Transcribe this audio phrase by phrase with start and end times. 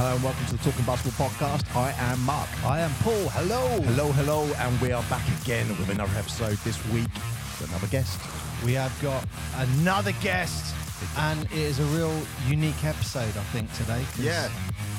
[0.00, 1.76] Hello and welcome to the Talking Basketball podcast.
[1.76, 2.48] I am Mark.
[2.64, 3.28] I am Paul.
[3.34, 3.82] Hello.
[3.82, 8.18] Hello, hello, and we are back again with another episode this week with another guest.
[8.64, 9.26] We have got
[9.56, 10.74] another guest,
[11.18, 12.18] and it is a real
[12.48, 14.02] unique episode, I think, today.
[14.18, 14.48] Yeah,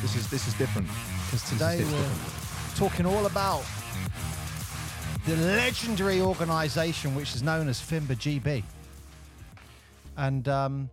[0.04, 0.88] this is this is different.
[1.26, 3.64] Because today This is we're talking all about
[5.26, 8.62] the legendary organisation which is known as Fimba GB.
[10.16, 10.92] And um,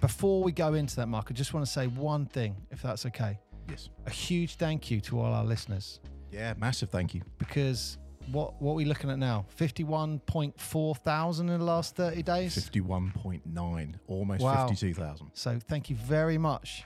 [0.00, 3.06] before we go into that, Mark, I just want to say one thing, if that's
[3.06, 3.38] okay.
[3.68, 3.88] Yes.
[4.06, 6.00] A huge thank you to all our listeners.
[6.32, 7.22] Yeah, massive thank you.
[7.38, 7.98] because
[8.32, 9.44] what what are we looking at now?
[9.48, 12.54] Fifty one point four thousand in the last thirty days.
[12.54, 14.68] Fifty-one point nine, almost Wow.
[14.68, 15.30] fifty-two thousand.
[15.34, 16.84] So thank you very much.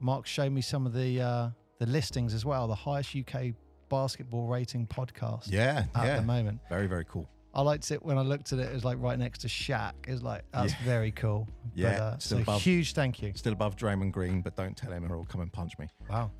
[0.00, 2.68] Mark showed me some of the uh, the listings as well.
[2.68, 3.54] The highest UK
[3.88, 6.16] basketball rating podcast Yeah, at yeah.
[6.16, 6.60] the moment.
[6.68, 7.28] Very, very cool.
[7.58, 8.70] I liked it when I looked at it.
[8.70, 9.92] It was like right next to Shaq.
[10.06, 10.78] It was like that's Yeah.
[10.84, 11.48] very cool.
[11.74, 13.32] Yeah, But, uh, still so above- huge thank you.
[13.34, 15.88] Still above Draymond Green, but don't tell him or he'll come and punch me.
[16.08, 16.30] Wow.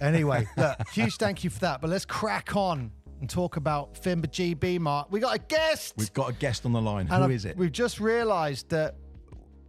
[0.00, 1.80] Anyway, look, huge thank you for that.
[1.80, 4.80] But let's crack on and talk about Fimba GB.
[4.80, 5.94] Mark, we got a guest.
[5.96, 7.06] We've got a guest on the line.
[7.06, 7.56] Who And is I've- it?
[7.56, 8.96] We've just realised that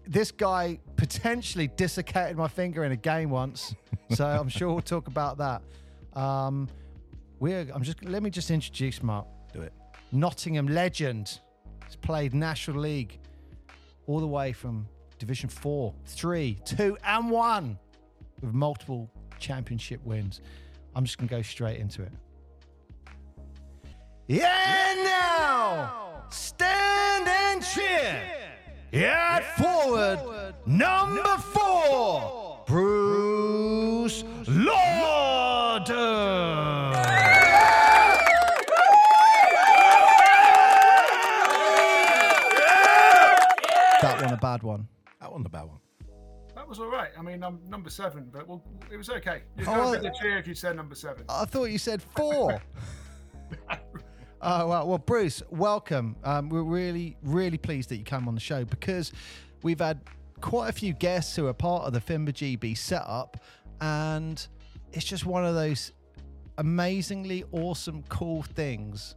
[0.08, 3.76] this guy potentially dislocated my finger in a game once,
[4.12, 5.62] so I'm sure we'll talk about that.
[6.20, 6.68] Um,
[7.40, 7.68] we're.
[7.74, 8.04] I'm just.
[8.04, 9.28] Let me just introduce Mark.
[10.14, 11.40] Nottingham legend.
[11.86, 13.20] He's played National League
[14.08, 17.78] all the way from Division Four, Three, Two, and One,
[18.42, 20.42] with multiple championship wins.
[20.96, 22.12] I'm just gonna go straight into it.
[24.28, 28.22] Yeah, now stand and cheer.
[28.92, 35.94] Yeah, forward number four, Bruce Lauder.
[44.02, 44.88] That one a bad one.
[45.20, 45.80] That one, the bad one.
[46.56, 47.10] That was all right.
[47.18, 49.42] I mean, I'm number seven, but well, it was okay.
[49.58, 51.26] You'd Oh, go well- a cheer if you said number seven.
[51.28, 52.62] I thought you said four.
[54.42, 56.16] Oh well, well, Bruce, welcome.
[56.24, 59.12] Um, we're really, really pleased that you came on the show because
[59.64, 60.02] we've had
[60.42, 63.38] quite a few guests who are part of the Fimba GB setup,
[63.82, 64.46] and
[64.92, 65.94] it's just one of those
[66.60, 69.16] amazingly awesome, cool things.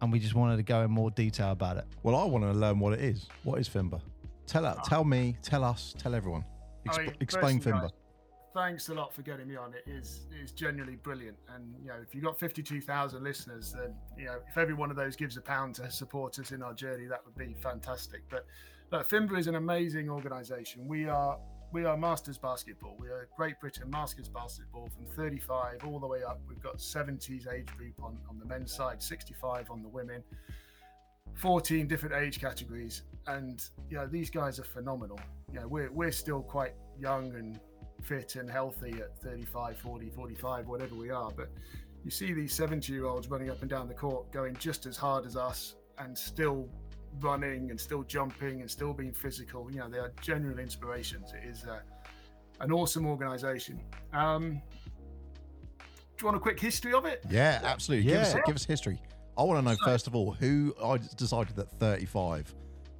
[0.00, 1.84] And we just wanted to go in more detail about it.
[2.02, 3.26] Well, I want to learn what it is.
[3.42, 4.00] What is Fimba?
[4.46, 4.82] Tell us, ah.
[4.88, 6.44] tell me, tell us, tell everyone.
[6.88, 7.90] I mean, explain Fimba.
[8.52, 9.74] Thanks a lot for getting me on.
[9.74, 11.36] It is it is genuinely brilliant.
[11.52, 14.96] And you know, if you've got 52,000 listeners, then you know, if every one of
[14.96, 18.22] those gives a pound to support us in our journey, that would be fantastic.
[18.30, 18.46] But
[18.92, 20.86] look, Fimba is an amazing organisation.
[20.86, 21.38] We are
[21.72, 22.94] we are Masters Basketball.
[23.00, 26.40] We are Great Britain Masters Basketball from 35 all the way up.
[26.48, 30.22] We've got 70s age group on on the men's side, 65 on the women.
[31.34, 35.20] 14 different age categories and you know these guys are phenomenal.
[35.52, 37.60] You know we're, we're still quite young and
[38.02, 41.48] fit and healthy at 35 40 45 whatever we are but
[42.04, 44.96] you see these 70 year olds running up and down the court going just as
[44.96, 46.68] hard as us and still
[47.20, 49.70] running and still jumping and still being physical.
[49.70, 51.32] You know they are genuine inspirations.
[51.32, 51.80] It is uh,
[52.60, 53.80] an awesome organization.
[54.12, 54.60] Um,
[55.80, 57.24] do you want a quick history of it?
[57.28, 58.12] Yeah, absolutely.
[58.12, 59.00] Give, us, give us history.
[59.36, 62.54] I want to know first of all who I decided that 35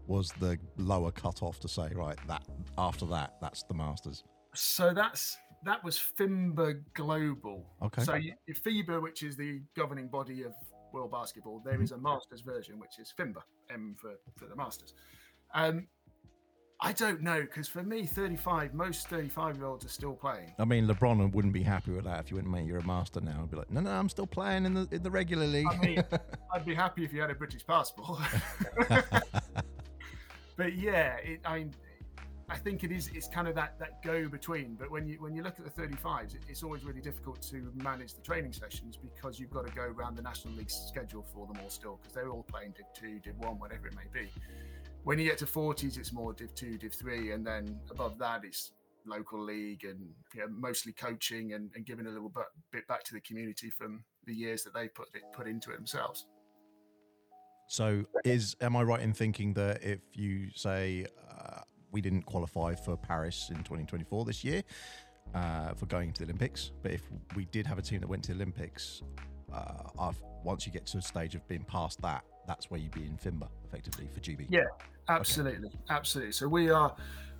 [0.06, 2.42] was the lower cutoff to say right that
[2.78, 4.24] after that that's the Masters.
[4.54, 7.64] So that's that was FIMBA Global.
[7.82, 8.04] Okay.
[8.04, 8.18] So
[8.50, 10.52] FIBA, which is the governing body of
[10.92, 14.94] world basketball, there is a Masters version, which is FIMBA, M for for the Masters.
[15.54, 15.86] Um,
[16.80, 20.52] I don't know because for me, 35, most 35 year olds are still playing.
[20.58, 23.20] I mean, LeBron wouldn't be happy with that if you went, mate, you're a master
[23.20, 23.40] now.
[23.42, 25.66] I'd be like, no, no, I'm still playing in the in the regular league.
[25.70, 26.04] I mean,
[26.52, 28.20] I'd be happy if you had a British passport.
[30.56, 31.74] but yeah, it, I mean,
[32.48, 33.10] I think it is.
[33.14, 34.74] It's kind of that that go between.
[34.74, 37.72] But when you when you look at the 35s, it, it's always really difficult to
[37.74, 41.46] manage the training sessions because you've got to go around the National League schedule for
[41.46, 44.28] them all still because they're all playing Div Two, Div One, whatever it may be.
[45.04, 48.44] When you get to 40s, it's more Div Two, Div Three, and then above that,
[48.44, 48.72] it's
[49.06, 50.00] local league and
[50.34, 53.70] you know, mostly coaching and, and giving a little bit, bit back to the community
[53.70, 56.26] from the years that they put put into it themselves.
[57.74, 61.58] So, is am I right in thinking that if you say uh,
[61.90, 64.62] we didn't qualify for Paris in 2024 this year
[65.34, 67.02] uh, for going to the Olympics, but if
[67.34, 69.02] we did have a team that went to the Olympics,
[69.52, 70.12] uh,
[70.44, 73.16] once you get to a stage of being past that, that's where you'd be in
[73.16, 74.46] FIMBA effectively for GB.
[74.48, 74.60] Yeah,
[75.08, 76.32] absolutely, absolutely.
[76.32, 76.94] So we are,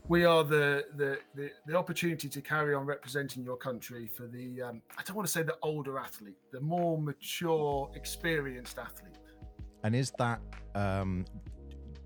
[0.08, 4.62] we are the, the the the opportunity to carry on representing your country for the.
[4.62, 9.18] Um, I don't want to say the older athlete, the more mature, experienced athlete.
[9.84, 10.40] And is that
[10.74, 11.26] um,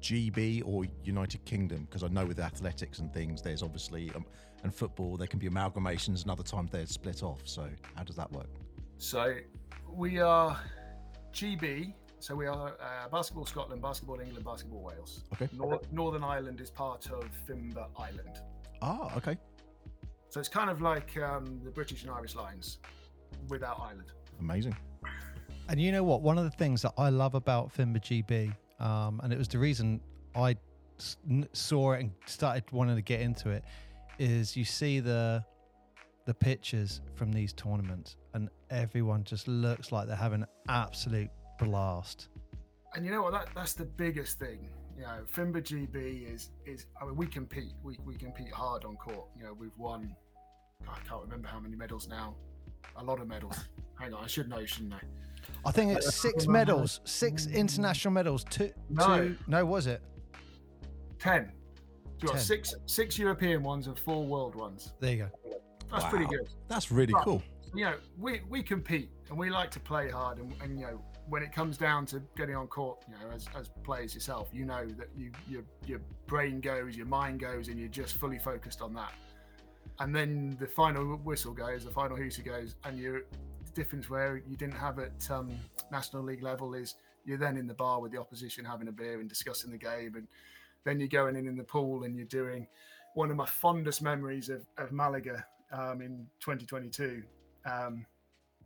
[0.02, 1.86] GB or United Kingdom?
[1.88, 4.26] Because I know with athletics and things, there's obviously um,
[4.64, 7.40] and football there can be amalgamations, and other times they're split off.
[7.44, 8.48] So how does that work?
[8.98, 9.36] So
[9.88, 10.58] we are
[11.32, 11.94] GB.
[12.18, 15.22] So we are uh, Basketball Scotland, Basketball England, Basketball Wales.
[15.34, 15.48] Okay.
[15.56, 18.40] Nor- Northern Ireland is part of Fimba Ireland.
[18.82, 19.36] Ah, okay,
[20.28, 22.78] So it's kind of like um, the British and Irish Lions
[23.48, 24.10] without Ireland.
[24.40, 24.76] amazing.
[25.68, 26.22] And you know what?
[26.22, 28.54] One of the things that I love about Fimba GB,
[28.84, 30.00] um, and it was the reason
[30.34, 30.56] I
[31.52, 33.64] saw it and started wanting to get into it,
[34.18, 35.44] is you see the
[36.24, 42.28] the pictures from these tournaments, and everyone just looks like they're having an absolute blast.
[42.94, 43.32] And you know what?
[43.32, 44.70] That that's the biggest thing.
[44.96, 46.86] You know, Fimba GB is is.
[47.00, 47.72] I mean, we compete.
[47.82, 49.26] We we compete hard on court.
[49.36, 50.16] You know, we've won.
[50.88, 52.34] I can't remember how many medals now.
[52.96, 53.56] A lot of medals.
[53.98, 55.00] Hang on, I should know, shouldn't I?
[55.64, 58.44] I think it's six medals, six international medals.
[58.44, 59.18] Two, No.
[59.18, 60.02] two, no, was it?
[61.18, 61.52] Ten.
[62.20, 62.40] You've got 10.
[62.40, 64.92] six six European ones and four world ones.
[65.00, 65.30] There you go.
[65.90, 66.10] That's Wow.
[66.10, 66.48] pretty good.
[66.68, 67.24] That's really Right.
[67.24, 67.42] cool.
[67.74, 70.38] you know, we, we compete and we like to play hard.
[70.38, 73.46] And, and, you know, when it comes down to getting on court, you know, as,
[73.54, 77.78] as players yourself, you know that you your your brain goes, your mind goes, and
[77.78, 79.12] you're just fully focused on that.
[80.00, 83.22] And then the final whistle goes, the final hooter goes, and you're
[83.64, 85.50] the difference where you didn't have at um,
[85.90, 89.20] national league level is you're then in the bar with the opposition having a beer
[89.20, 90.28] and discussing the game, and
[90.84, 92.66] then you're going in in the pool and you're doing
[93.14, 97.22] one of my fondest memories of, of Malaga um, in 2022
[97.66, 98.06] um,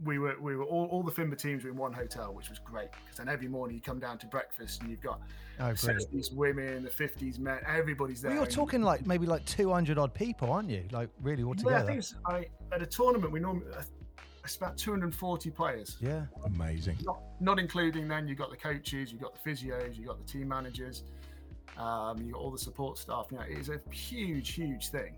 [0.05, 2.59] we were we were all, all the Fimba teams were in one hotel, which was
[2.59, 5.21] great because then every morning you come down to breakfast and you've got
[5.61, 8.31] Oh, 60s women, the 50s men, everybody's there.
[8.33, 10.85] Well, you're talking like maybe like 200 odd people, aren't you?
[10.91, 11.87] Like really all Yeah, I together.
[11.87, 13.83] think it's, I, at a tournament we normally uh,
[14.45, 16.25] it's about 240 players, Yeah.
[16.47, 16.97] Amazing.
[17.05, 20.33] not not including then you've got the coaches, you've got the physios, you've got the
[20.33, 21.05] team managers,
[21.77, 23.27] um, you've got all the support staff.
[23.31, 25.15] You know, it is a huge, huge thing.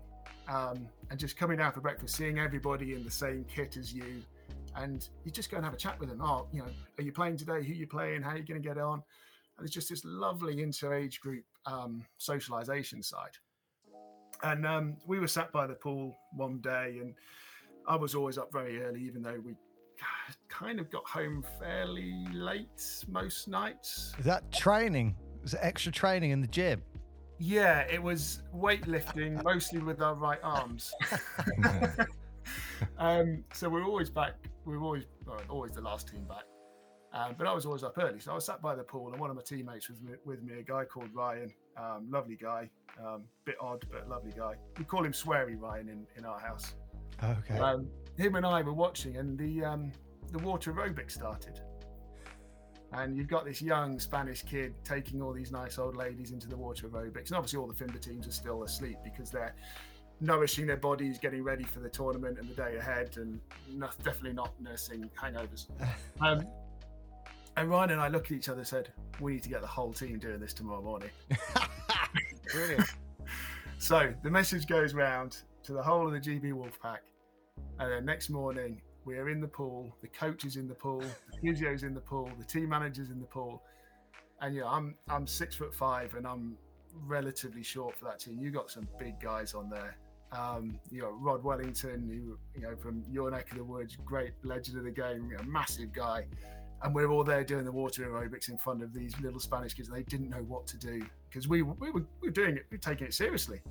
[0.47, 4.21] Um, and just coming down for breakfast, seeing everybody in the same kit as you,
[4.75, 6.21] and you just go and have a chat with them.
[6.21, 6.67] Oh, you know,
[6.97, 7.63] are you playing today?
[7.63, 8.21] Who you playing?
[8.21, 9.01] How are you going to get on?
[9.57, 13.37] And it's just this lovely inter-age group um, socialization side.
[14.43, 17.13] And um, we were sat by the pool one day, and
[17.87, 19.55] I was always up very early, even though we
[20.49, 24.13] kind of got home fairly late most nights.
[24.19, 25.15] Is that training?
[25.43, 26.81] Is it extra training in the gym?
[27.39, 30.93] Yeah, it was weightlifting, mostly with our right arms.
[32.97, 34.35] um, so we are always back.
[34.65, 36.43] We were always well, always the last team back.
[37.13, 39.19] Um, but I was always up early, so I was sat by the pool, and
[39.21, 42.69] one of my teammates was with, with me, a guy called Ryan, um, lovely guy,
[43.01, 44.55] um, bit odd but lovely guy.
[44.77, 46.73] We call him Sweary Ryan in, in our house.
[47.23, 47.57] Okay.
[47.57, 49.93] Um, him and I were watching, and the um,
[50.31, 51.61] the water aerobics started.
[52.91, 56.57] And you've got this young Spanish kid taking all these nice old ladies into the
[56.57, 59.55] water aerobics, and obviously all the Fimba teams are still asleep because they're
[60.21, 63.39] nourishing their bodies, getting ready for the tournament and the day ahead, and
[63.69, 65.67] not, definitely not nursing hangovers.
[66.21, 66.47] Um,
[67.57, 68.89] and Ryan and I looked at each other and said,
[69.19, 71.09] "We need to get the whole team doing this tomorrow morning."
[72.51, 72.85] Brilliant.
[73.77, 76.99] So the message goes round to the whole of the GB Wolfpack,
[77.77, 79.93] and then next morning we are in the pool.
[80.01, 83.19] The coach is in the pool, the physio's in the pool, the team manager's in
[83.19, 83.61] the pool,
[84.41, 86.57] and yeah, I'm I'm six foot five and I'm
[87.05, 88.39] relatively short for that team.
[88.39, 89.97] You got some big guys on there.
[90.31, 94.33] Um, you know Rod Wellington, who you know from your neck of the woods, great
[94.43, 96.25] legend of the game, you know, massive guy.
[96.83, 99.89] And we're all there doing the water aerobics in front of these little Spanish kids.
[99.89, 102.77] They didn't know what to do because we, we were we were doing it, we
[102.77, 103.61] were taking it seriously.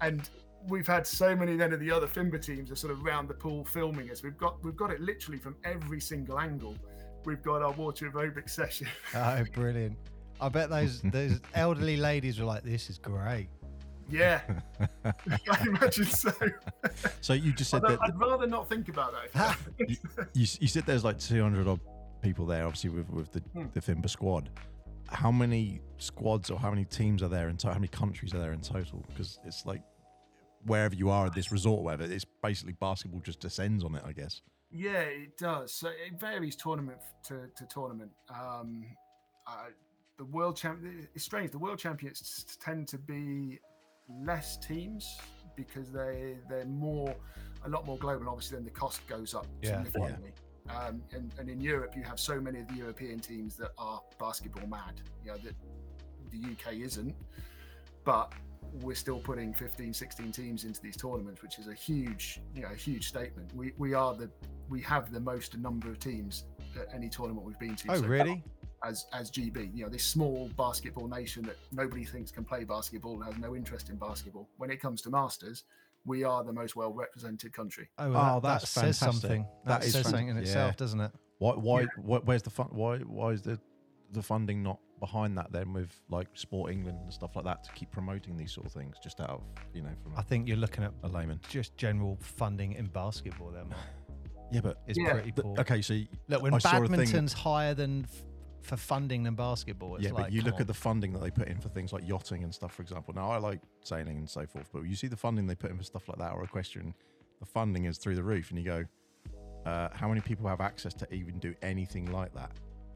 [0.00, 0.28] And
[0.66, 3.34] we've had so many then of the other Fimba teams are sort of round the
[3.34, 4.22] pool filming us.
[4.22, 6.76] We've got we've got it literally from every single angle.
[7.24, 8.88] We've got our water aerobics session.
[9.14, 9.96] oh, brilliant.
[10.40, 13.48] I bet those those elderly ladies were like, "This is great."
[14.10, 14.40] Yeah,
[15.04, 16.32] I imagine so.
[17.20, 19.56] so you just said that I'd rather not think about that.
[19.86, 19.96] you,
[20.60, 21.80] you said there's like 200 odd
[22.22, 23.66] people there, obviously with with the Hmm.
[23.74, 24.50] the Fimba squad.
[25.10, 27.72] How many squads or how many teams are there in total?
[27.72, 29.04] How many countries are there in total?
[29.08, 29.82] Because it's like
[30.64, 34.02] wherever you are at this resort, or whatever, it's basically basketball just descends on it,
[34.06, 34.42] I guess.
[34.70, 35.72] Yeah, it does.
[35.72, 38.10] So it varies tournament to, to tournament.
[38.28, 38.84] Um,
[39.46, 39.68] uh,
[40.18, 40.80] the world champ.
[41.14, 41.52] It's strange.
[41.52, 43.60] The world champions tend to be
[44.08, 45.18] less teams
[45.56, 47.14] because they they're more
[47.64, 48.28] a lot more global.
[48.28, 50.32] Obviously, then the cost goes up Yeah, significantly.
[50.70, 54.02] Um, and, and in Europe, you have so many of the European teams that are
[54.20, 55.00] basketball mad.
[55.24, 55.54] You know that
[56.30, 57.14] the UK isn't,
[58.04, 58.32] but
[58.82, 62.68] we're still putting 15 16 teams into these tournaments which is a huge you know
[62.70, 64.28] a huge statement we we are the
[64.68, 66.44] we have the most number of teams
[66.78, 68.44] at any tournament we've been to Oh, so really?
[68.84, 69.74] As as GB.
[69.74, 73.54] You know, this small basketball nation that nobody thinks can play basketball and has no
[73.56, 74.48] interest in basketball.
[74.56, 75.64] When it comes to Masters,
[76.04, 77.88] we are the most well represented country.
[77.98, 79.22] Oh, well, Oh, that, that's that says fantastic.
[79.22, 79.46] something.
[79.66, 80.42] That, That is says fan- something in yeah.
[80.42, 81.12] itself, doesn't it?
[81.38, 81.52] Why?
[81.52, 81.84] Why?
[81.96, 82.68] wh- Where's the fun?
[82.70, 82.98] Why?
[82.98, 83.58] Why is the
[84.12, 87.70] the funding not behind that then with like Sport England and stuff like that to
[87.72, 88.96] keep promoting these sort of things?
[89.02, 89.42] Just out of
[89.74, 91.40] you know from I think you're looking at a layman.
[91.48, 93.50] just general funding in basketball.
[93.50, 93.66] then
[94.50, 95.12] Yeah, but It's Yeah.
[95.12, 95.60] pretty the- poor.
[95.60, 95.82] okay.
[95.82, 98.22] So Look, when I saw a thing- badminton's higher than f-
[98.62, 100.60] for funding than basketball, it's yeah, like but you look on.
[100.62, 103.14] at the funding that they put in for things like yachting and stuff, for example.
[103.14, 105.78] Now, I like sailing and so forth, but you see the funding they put in
[105.78, 106.92] for stuff like that or equestrian,
[107.40, 108.84] the funding is through the roof, and you go,
[109.64, 112.50] uh, how many people have access to even do anything like that?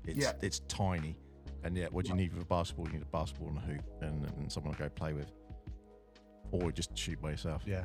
[0.06, 0.32] It's Yeah.
[0.42, 1.16] it's tiny,
[1.64, 2.86] and yet what do you need for a basketball?
[2.86, 5.30] You need a basketball and a hoop and, and someone to go play with,
[6.50, 7.62] or just shoot by yourself.
[7.66, 7.84] yeah.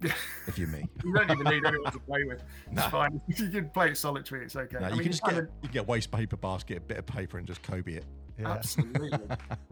[0.46, 2.42] If you're me, You don't even need anyone to play with.
[2.66, 2.88] It's Nah.
[2.90, 3.20] fine.
[3.28, 4.44] You can play it solitary.
[4.44, 4.76] It's okay.
[4.78, 6.98] no, I you mean, can just get of- you get waste paper basket, a bit
[6.98, 8.04] of paper, and just Kobe it.
[8.38, 8.50] Yeah.
[8.52, 9.18] absolutely.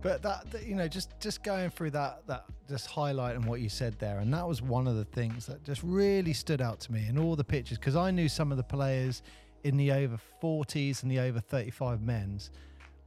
[0.01, 3.69] But that, that, you know, just just going through that that just highlighting what you
[3.69, 6.93] said there, and that was one of the things that just really stood out to
[6.93, 9.23] me in all the pictures because I knew some of the players
[9.65, 12.51] in the over 40s and the over 35 men's,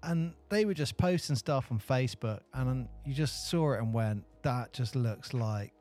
[0.03, 4.23] and they were just posting stuff on Facebook, and you just saw it and went,
[4.43, 5.71] that just looks like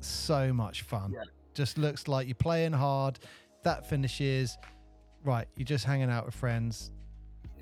[0.00, 1.12] so much fun.
[1.12, 1.22] Yeah.
[1.54, 3.18] Just looks like you're playing hard.
[3.62, 4.56] That finishes,
[5.24, 5.46] right?
[5.56, 6.90] You're just hanging out with friends.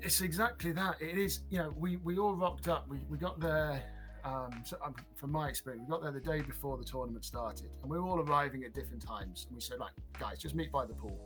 [0.01, 0.95] it's exactly that.
[0.99, 2.87] It is, you know, we, we all rocked up.
[2.89, 3.83] We, we got there,
[4.23, 7.69] um, so, um, from my experience, we got there the day before the tournament started,
[7.81, 9.45] and we were all arriving at different times.
[9.47, 11.19] And we said, like, guys, just meet by the pool.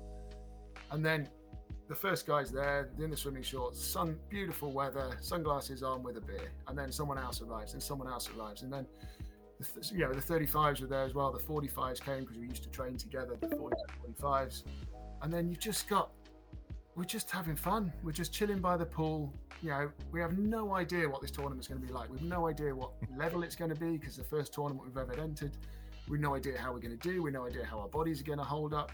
[0.92, 1.30] And then
[1.88, 6.22] the first guy's there in the swimming shorts, sun, beautiful weather, sunglasses on with a
[6.22, 6.52] beer.
[6.68, 8.88] And then someone else arrives, and someone else arrives, and then.
[9.92, 11.32] You know the 35s were there as well.
[11.32, 13.36] The 45s came because we used to train together.
[13.40, 13.74] The 40s,
[14.20, 14.64] 45s,
[15.22, 16.12] and then you've just got
[16.96, 17.92] we're just having fun.
[18.04, 19.34] We're just chilling by the pool.
[19.62, 22.10] You know, we have no idea what this tournament's going to be like.
[22.10, 25.20] We've no idea what level it's going to be because the first tournament we've ever
[25.20, 25.58] entered.
[26.08, 27.22] We've no idea how we're going to do.
[27.22, 28.92] We've no idea how our bodies are going to hold up.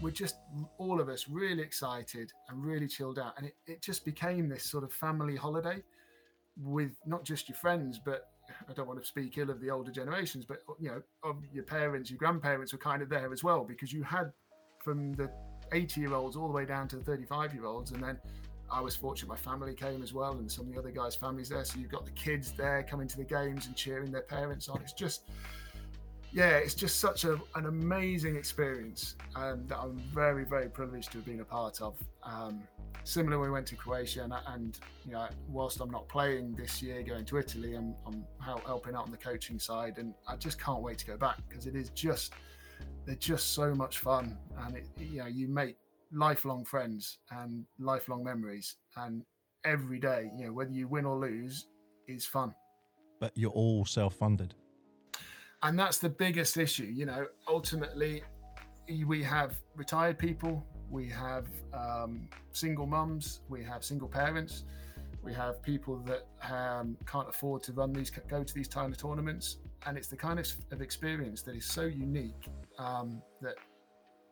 [0.00, 0.36] We're just
[0.78, 4.62] all of us really excited and really chilled out, and it, it just became this
[4.62, 5.82] sort of family holiday
[6.58, 8.28] with not just your friends, but
[8.68, 11.64] I don't want to speak ill of the older generations, but you know, of your
[11.64, 14.32] parents, your grandparents were kind of there as well because you had
[14.82, 15.30] from the
[15.72, 17.92] 80 year olds all the way down to the 35 year olds.
[17.92, 18.18] And then
[18.70, 21.48] I was fortunate my family came as well, and some of the other guys' families
[21.48, 21.64] there.
[21.64, 24.80] So you've got the kids there coming to the games and cheering their parents on.
[24.80, 25.22] It's just,
[26.36, 31.18] yeah, it's just such a, an amazing experience um, that I'm very, very privileged to
[31.18, 31.94] have been a part of.
[32.22, 32.62] Um,
[33.04, 37.02] similar we went to Croatia, and, and you know, whilst I'm not playing this year,
[37.02, 40.82] going to Italy, I'm, I'm helping out on the coaching side, and I just can't
[40.82, 42.34] wait to go back because it is just
[43.06, 45.76] they're just so much fun, and it, you know, you make
[46.12, 49.24] lifelong friends and lifelong memories, and
[49.64, 51.68] every day, you know, whether you win or lose,
[52.08, 52.54] is fun.
[53.20, 54.54] But you're all self-funded.
[55.62, 58.22] And that's the biggest issue you know ultimately
[59.06, 64.64] we have retired people we have um, single mums we have single parents
[65.26, 69.56] we have people that um, can't afford to run these go to these of tournaments.
[69.84, 72.48] And it's the kind of, of experience that is so unique
[72.78, 73.56] um, that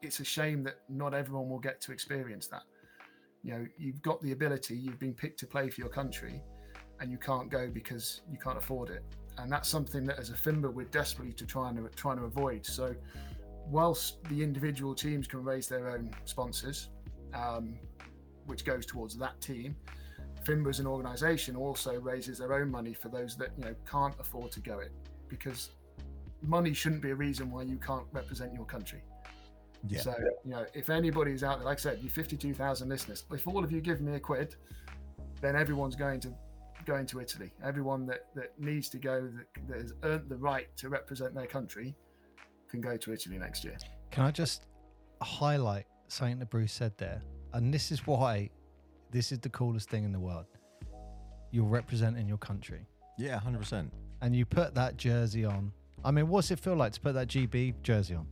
[0.02, 2.62] it's a shame that not everyone will get to experience that.
[3.42, 6.40] You know you've got the ability you've been picked to play for your country
[7.00, 9.02] and you can't go because you can't afford it
[9.38, 12.64] and that's something that as a FIMBA we're desperately to trying to trying to avoid.
[12.64, 12.94] So,
[13.68, 16.88] whilst the individual teams can raise their own sponsors,
[17.32, 17.74] um,
[18.46, 19.76] which goes towards that team,
[20.44, 24.14] FIMBA as an organisation also raises their own money for those that you know can't
[24.20, 24.92] afford to go it,
[25.28, 25.70] because
[26.42, 29.02] money shouldn't be a reason why you can't represent your country.
[29.86, 30.00] Yeah.
[30.00, 30.14] So,
[30.44, 33.70] you know, if anybody's out there, like I said, you 52,000 listeners, if all of
[33.70, 34.56] you give me a quid,
[35.40, 36.32] then everyone's going to
[36.84, 37.52] going to Italy.
[37.64, 41.46] Everyone that, that needs to go, that, that has earned the right to represent their
[41.46, 41.94] country,
[42.70, 43.76] can go to Italy next year.
[44.10, 44.66] Can I just
[45.22, 47.22] highlight something that Bruce said there?
[47.52, 48.50] And this is why
[49.10, 50.46] this is the coolest thing in the world.
[51.52, 52.84] You're representing your country
[53.16, 53.92] Yeah, hundred percent.
[54.22, 55.72] and you put that jersey on.
[56.04, 58.26] I mean, what's it feel like to put that GB jersey on?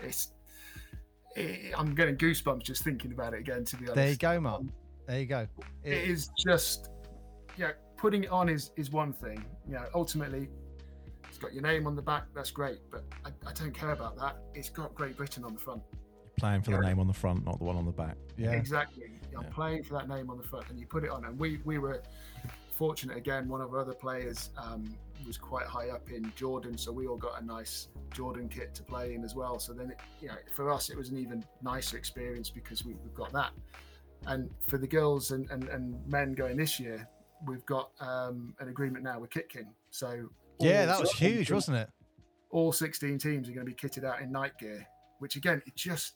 [0.00, 0.32] It's,
[1.34, 3.64] it, I'm getting goosebumps just thinking about it again.
[3.64, 4.62] To be honest, There you go, Mark.
[5.06, 5.46] There you go.
[5.82, 6.90] it is just
[7.58, 9.44] yeah putting it on is is one thing.
[9.66, 10.48] You know ultimately
[11.28, 14.16] it's got your name on the back that's great but I, I don't care about
[14.18, 14.36] that.
[14.54, 15.82] It's got great britain on the front.
[15.92, 18.16] You're playing for the name on the front, not the one on the back.
[18.36, 18.52] Yeah.
[18.52, 19.04] exactly.
[19.36, 19.48] I'm Yeah.
[19.50, 21.24] playing for that name on the front and you put it on.
[21.24, 22.00] And we we were
[22.70, 24.94] fortunate again one of our other players um,
[25.26, 28.84] was quite high up in jordan so we all got a nice jordan kit to
[28.84, 29.58] play in as well.
[29.58, 32.94] So then it, you know for us it was an even nicer experience because we,
[33.02, 33.50] we've got that.
[34.26, 37.08] And for the girls and, and, and men going this year,
[37.46, 39.68] we've got um, an agreement now with Kit King.
[39.90, 40.28] So
[40.60, 41.88] Yeah, that was 16 huge, wasn't it?
[42.50, 44.86] All 16 teams are going to be kitted out in Nike gear,
[45.18, 46.14] which again, it just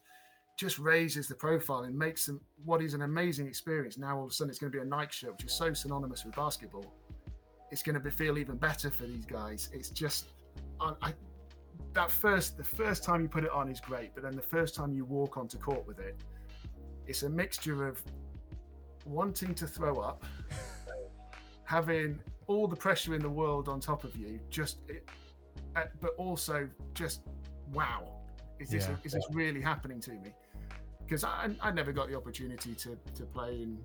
[0.59, 3.97] just raises the profile and makes them what is an amazing experience.
[3.97, 5.73] Now all of a sudden it's going to be a Nike shirt, which is so
[5.73, 6.93] synonymous with basketball.
[7.71, 9.71] It's going to be, feel even better for these guys.
[9.73, 10.33] It's just
[10.81, 11.13] I, I
[11.95, 14.75] that first the first time you put it on is great, but then the first
[14.75, 16.17] time you walk onto court with it,
[17.07, 18.03] it's a mixture of
[19.07, 20.25] wanting to throw up,
[21.73, 25.09] having all the pressure in the world on top of you, just it,
[25.75, 27.23] uh, but also just
[27.73, 28.01] wow,
[28.59, 28.97] is this Yeah.
[29.05, 30.35] is this really happening to me?
[30.99, 33.79] Because I, I never got the opportunity to to play in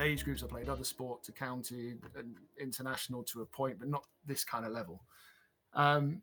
[0.00, 0.42] age groups.
[0.42, 4.64] I played other sport to county and international to a point, but not this kind
[4.64, 5.04] of level.
[5.74, 6.22] Um,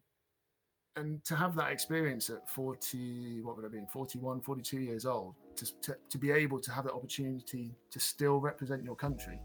[0.95, 5.35] and to have that experience at 40 what would i be 41 42 years old
[5.55, 9.39] to, to, to be able to have that opportunity to still represent your country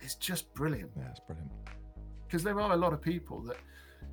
[0.00, 0.90] is just brilliant.
[0.96, 1.50] Yeah, it's brilliant.
[2.26, 3.56] because there are a lot of people that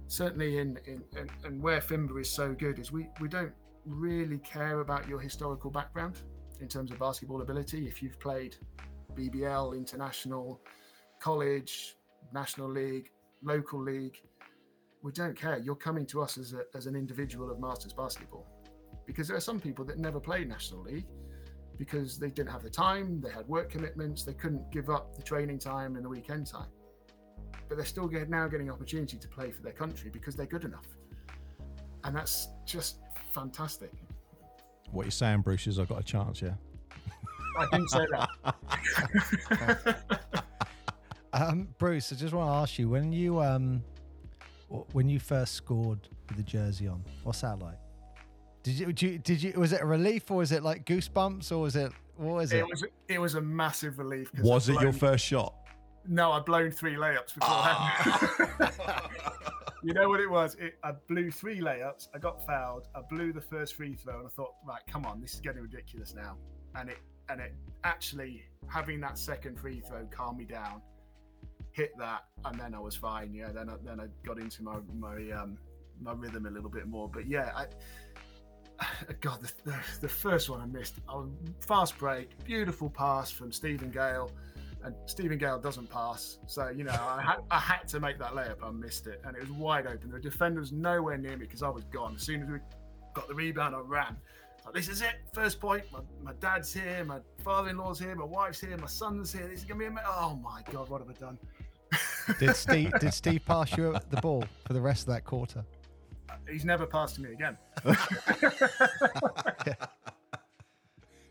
[0.08, 3.54] certainly in, in, in and where Fimba is so good is we we don't
[3.86, 6.22] really care about your historical background
[6.62, 7.88] in terms of basketball ability.
[7.88, 8.56] If you've played
[9.16, 10.62] BBL international
[11.20, 11.96] college
[12.34, 13.10] national league
[13.44, 14.18] local league
[15.06, 15.60] we don't care.
[15.60, 18.48] You're coming to us as, a, as an individual of masters basketball.
[19.06, 21.06] Because there are some people that never played national league
[21.78, 25.24] because they didn't have the time they had work commitments they couldn't give up the
[25.24, 26.68] training time and the weekend time
[27.68, 30.64] but they're still get, now getting opportunity to play for their country because they're good
[30.64, 30.86] enough.
[32.04, 33.00] And that's just
[33.32, 33.92] fantastic.
[34.92, 36.54] What you're saying, Bruce, is I've got a chance, yeah?
[37.58, 39.98] I didn't say that.
[41.34, 43.84] Um, Bruce, I just want to ask you when you um,
[44.94, 47.78] when you first scored with the jersey on, what's that like?
[48.66, 51.52] Did you, did you did you was it a relief or was it like goosebumps
[51.52, 52.62] or was it what is it?
[52.62, 54.32] it was it was a massive relief.
[54.40, 55.54] Was I'd it your first shot?
[56.08, 58.72] No, I blown three layups beforehand.
[59.84, 60.56] you know what it was?
[60.56, 62.08] It, I blew three layups.
[62.16, 62.88] I got fouled.
[62.96, 65.62] I blew the first free throw, and I thought, right, come on, this is getting
[65.62, 66.36] ridiculous now.
[66.74, 66.98] And it
[67.30, 70.82] and it actually having that second free throw calmed me down.
[71.72, 73.32] Hit that, and then I was fine.
[73.32, 75.60] Yeah, then I, then I got into my my um
[76.02, 77.08] my rhythm a little bit more.
[77.08, 77.68] But yeah, I.
[79.22, 80.96] God, the, the, the first one I missed.
[81.08, 84.32] Was fast break, beautiful pass from Stephen Gale
[84.86, 86.38] and Stephen Gale doesn't pass.
[86.46, 88.58] So, you know, I had, I had to make that layup.
[88.64, 90.12] I missed it, and it was wide open.
[90.12, 92.16] The defender was nowhere near me because I was gone.
[92.16, 92.60] As soon as we
[93.16, 94.16] got the rebound, I ran.
[94.64, 95.16] Like, this is it.
[95.34, 95.84] First point.
[95.92, 97.04] My, my dad's here.
[97.04, 98.16] My father-in-law's here.
[98.16, 98.78] My wife's here.
[98.78, 99.48] My son's here.
[99.48, 100.08] This is gonna be amazing.
[100.08, 101.40] Oh my God, what have I done?
[102.40, 105.64] Did Steve did Steve pass you the ball for the rest of that quarter?
[106.50, 107.58] He's never passed to me again.
[107.86, 107.96] Oh.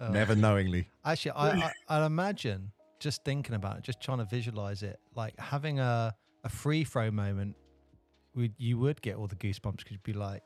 [0.11, 0.89] Never knowingly.
[1.05, 5.39] Actually, I, I I'd imagine just thinking about it, just trying to visualize it, like
[5.39, 7.57] having a a free throw moment.
[8.35, 10.43] Would you would get all the goosebumps because you'd be like,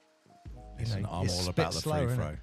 [0.54, 2.36] you Listen, know, I'm it's all about the slower, free throw.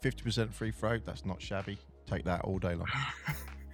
[0.00, 0.98] Fifty percent free throw.
[0.98, 1.78] That's not shabby.
[2.06, 2.88] Take that all day long.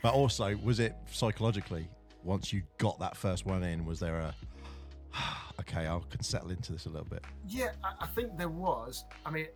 [0.03, 1.89] but also, was it psychologically?
[2.23, 4.35] Once you got that first one in, was there a
[5.61, 5.87] okay?
[5.87, 7.25] I can settle into this a little bit.
[7.47, 9.05] Yeah, I, I think there was.
[9.25, 9.47] I mean,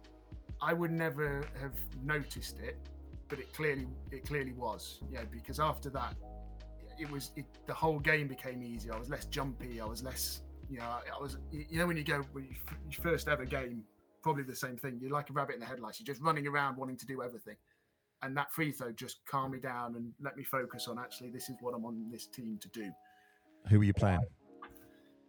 [0.60, 2.76] I would never have noticed it,
[3.28, 5.00] but it clearly it clearly was.
[5.10, 6.14] Yeah, because after that,
[6.98, 8.94] it was it, the whole game became easier.
[8.94, 9.80] I was less jumpy.
[9.80, 11.38] I was less, you know, I, I was.
[11.50, 13.84] You know, when you go when you, f- your first ever game,
[14.22, 14.98] probably the same thing.
[15.00, 16.00] You're like a rabbit in the headlights.
[16.00, 17.56] You're just running around wanting to do everything.
[18.22, 21.50] And that free throw just calmed me down and let me focus on actually this
[21.50, 22.90] is what I'm on this team to do.
[23.68, 24.20] Who were you playing?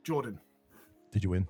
[0.06, 0.40] Jordan,
[1.12, 1.48] Did you win?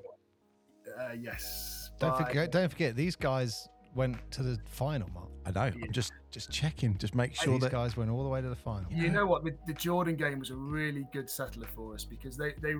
[0.99, 1.91] uh, yes.
[1.99, 5.29] Don't forget, don't forget, these guys went to the final, Mark.
[5.45, 5.61] I know.
[5.83, 6.97] I'm just just checking.
[6.97, 8.85] Just make sure These that guys went all the way to the final.
[8.91, 9.43] You know what?
[9.43, 12.75] The, the Jordan game was a really good settler for us because they, they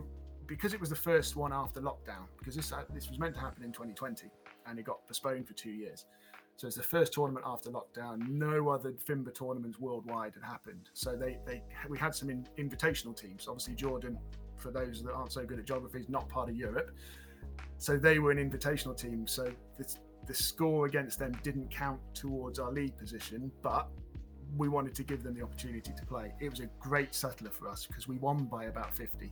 [0.47, 2.25] because it was the first one after lockdown.
[2.37, 4.27] Because this uh, this was meant to happen in 2020
[4.67, 6.05] and it got postponed for two years.
[6.57, 8.27] So it's the first tournament after lockdown.
[8.29, 10.89] No other FIMBA tournaments worldwide had happened.
[10.93, 13.47] So they they we had some in, invitational teams.
[13.47, 14.17] Obviously Jordan,
[14.57, 16.91] for those that aren't so good at geography, is not part of Europe.
[17.77, 19.27] So they were an invitational team.
[19.27, 23.89] So the, the score against them didn't count towards our league position, but
[24.57, 26.33] we wanted to give them the opportunity to play.
[26.39, 29.31] It was a great settler for us because we won by about 50.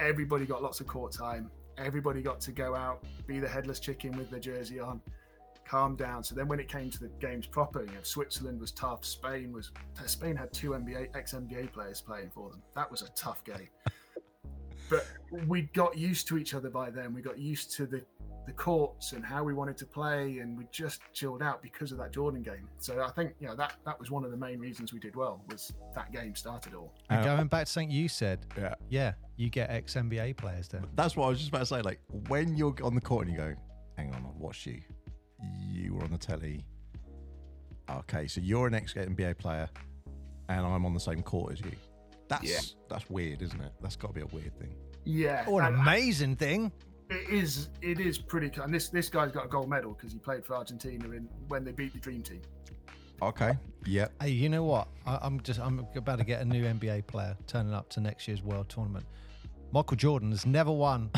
[0.00, 1.50] Everybody got lots of court time.
[1.78, 5.00] Everybody got to go out, be the headless chicken with their jersey on,
[5.64, 6.22] calm down.
[6.22, 9.04] So then when it came to the games proper, you know, Switzerland was tough.
[9.04, 9.70] Spain was
[10.06, 12.62] Spain had two NBA ex NBA players playing for them.
[12.74, 13.68] That was a tough game.
[14.92, 15.06] But
[15.48, 17.14] we got used to each other by then.
[17.14, 18.02] We got used to the
[18.44, 21.98] the courts and how we wanted to play, and we just chilled out because of
[21.98, 22.68] that Jordan game.
[22.78, 25.14] So I think you know that that was one of the main reasons we did
[25.14, 26.92] well was that game started all.
[27.08, 28.74] And Uh, going back to something you said, Yeah.
[28.88, 30.82] yeah, you get ex NBA players there.
[30.96, 31.82] That's what I was just about to say.
[31.82, 33.54] Like when you're on the court and you go,
[33.96, 34.80] "Hang on, I've watched you.
[35.70, 36.64] You were on the telly.
[37.88, 39.68] Okay, so you're an ex NBA player,
[40.48, 41.72] and I'm on the same court as you.
[42.32, 42.60] That's Yeah.
[42.88, 43.72] that's weird, isn't it?
[43.80, 44.74] That's got to be a weird thing.
[45.04, 46.72] Yeah, or an and amazing thing.
[47.10, 47.68] it is.
[47.80, 48.50] It is pretty.
[48.50, 48.64] cool.
[48.64, 51.64] And this this guy's got a gold medal because he played for Argentina in when
[51.64, 52.42] they beat the Dream Team.
[53.20, 53.52] Okay.
[53.86, 54.12] Yep.
[54.20, 54.88] Hey, you know what?
[55.06, 58.26] I, I'm just I'm about to get a new NBA player turning up to next
[58.28, 59.04] year's World Tournament.
[59.72, 61.10] Michael Jordan has never won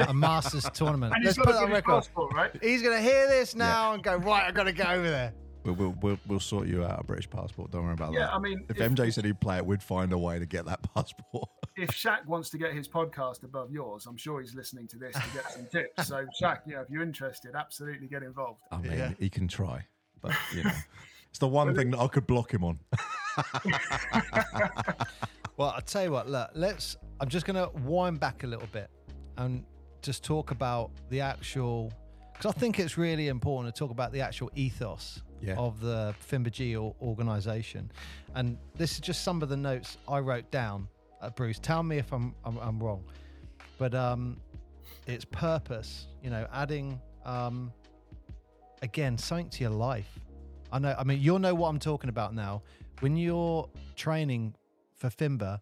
[0.00, 1.14] a Masters tournament.
[1.14, 1.94] And Let's he's put got that a on record.
[2.02, 2.50] passport, right?
[2.62, 4.44] He's gonna hear this now and go right.
[4.48, 5.32] I've gotta go over there.
[5.64, 7.70] We'll, we'll, we'll, we'll sort you out a British passport.
[7.70, 8.34] Don't worry about Yeah, that.
[8.34, 10.66] I mean, if, if- MJ said he'd play it, we'd find a way to get
[10.66, 11.48] that passport.
[11.76, 15.14] if Shaq wants to get his podcast above yours, I'm sure he's listening to this
[15.14, 16.06] to get some tips.
[16.08, 18.60] So, Shaq, yeah, if you're interested, absolutely get involved.
[18.70, 19.12] I mean, Yeah.
[19.18, 19.84] he can try,
[20.20, 20.70] but you know,
[21.30, 22.78] it's the one thing that I could block him on.
[25.56, 26.96] Well, I'll tell you what, look, let's.
[27.20, 28.90] I'm just going to wind back a little bit
[29.38, 29.64] and
[30.02, 31.92] just talk about the actual.
[32.32, 35.56] Because I think it's really important to talk about the actual ethos Yeah.
[35.56, 37.90] of the Fimba G or- organization.
[38.34, 40.88] And this is just some of the notes I wrote down.
[41.20, 43.04] Uh, Bruce, tell me if I'm, I'm, I'm wrong.
[43.78, 44.38] But um,
[45.06, 47.72] it's purpose, you know, adding, um,
[48.82, 50.18] again, something to your life.
[50.72, 52.62] I know, I mean, you'll know what I'm talking about now.
[53.00, 54.54] When you're training
[54.96, 55.60] for Fimba,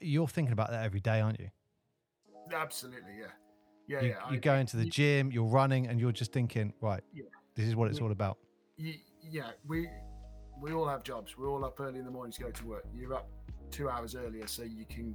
[0.00, 1.48] you're thinking about that every day, aren't you?
[2.52, 3.26] Absolutely, yeah.
[3.88, 4.30] Yeah, you, yeah.
[4.30, 7.24] you I- go into the gym, you're running, and you're just thinking, right, Yeah.
[7.54, 8.04] this is what it's Yeah.
[8.06, 8.38] all about.
[8.78, 9.88] Yeah, we
[10.60, 11.36] we all have jobs.
[11.36, 12.86] We're all up early in the morning to go to work.
[12.94, 13.28] You're up
[13.70, 15.14] two hours earlier so you can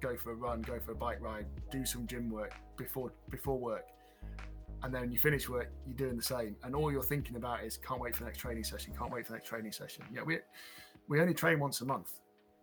[0.00, 3.58] go for a run, go for a bike ride, do some gym work before before
[3.58, 3.86] work.
[4.82, 6.56] And then you finish work, you're doing the same.
[6.62, 9.26] And all you're thinking about is can't wait for the next training session, can't wait
[9.26, 10.04] for the next training session.
[10.12, 10.38] Yeah, we
[11.08, 12.12] we only train once a month.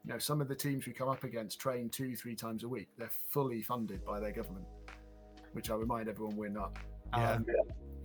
[0.04, 2.68] You know, some of the teams we come up against train two, three times a
[2.68, 2.88] week.
[2.98, 4.66] They're fully funded by their government,
[5.52, 6.78] which I remind everyone we're not.
[7.14, 7.34] Yeah.
[7.34, 7.46] Um,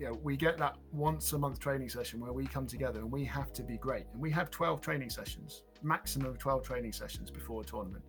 [0.02, 3.12] you know, we get that once a month training session where we come together and
[3.12, 4.04] we have to be great.
[4.12, 8.02] And we have 12 training sessions, maximum of 12 training sessions before a tournament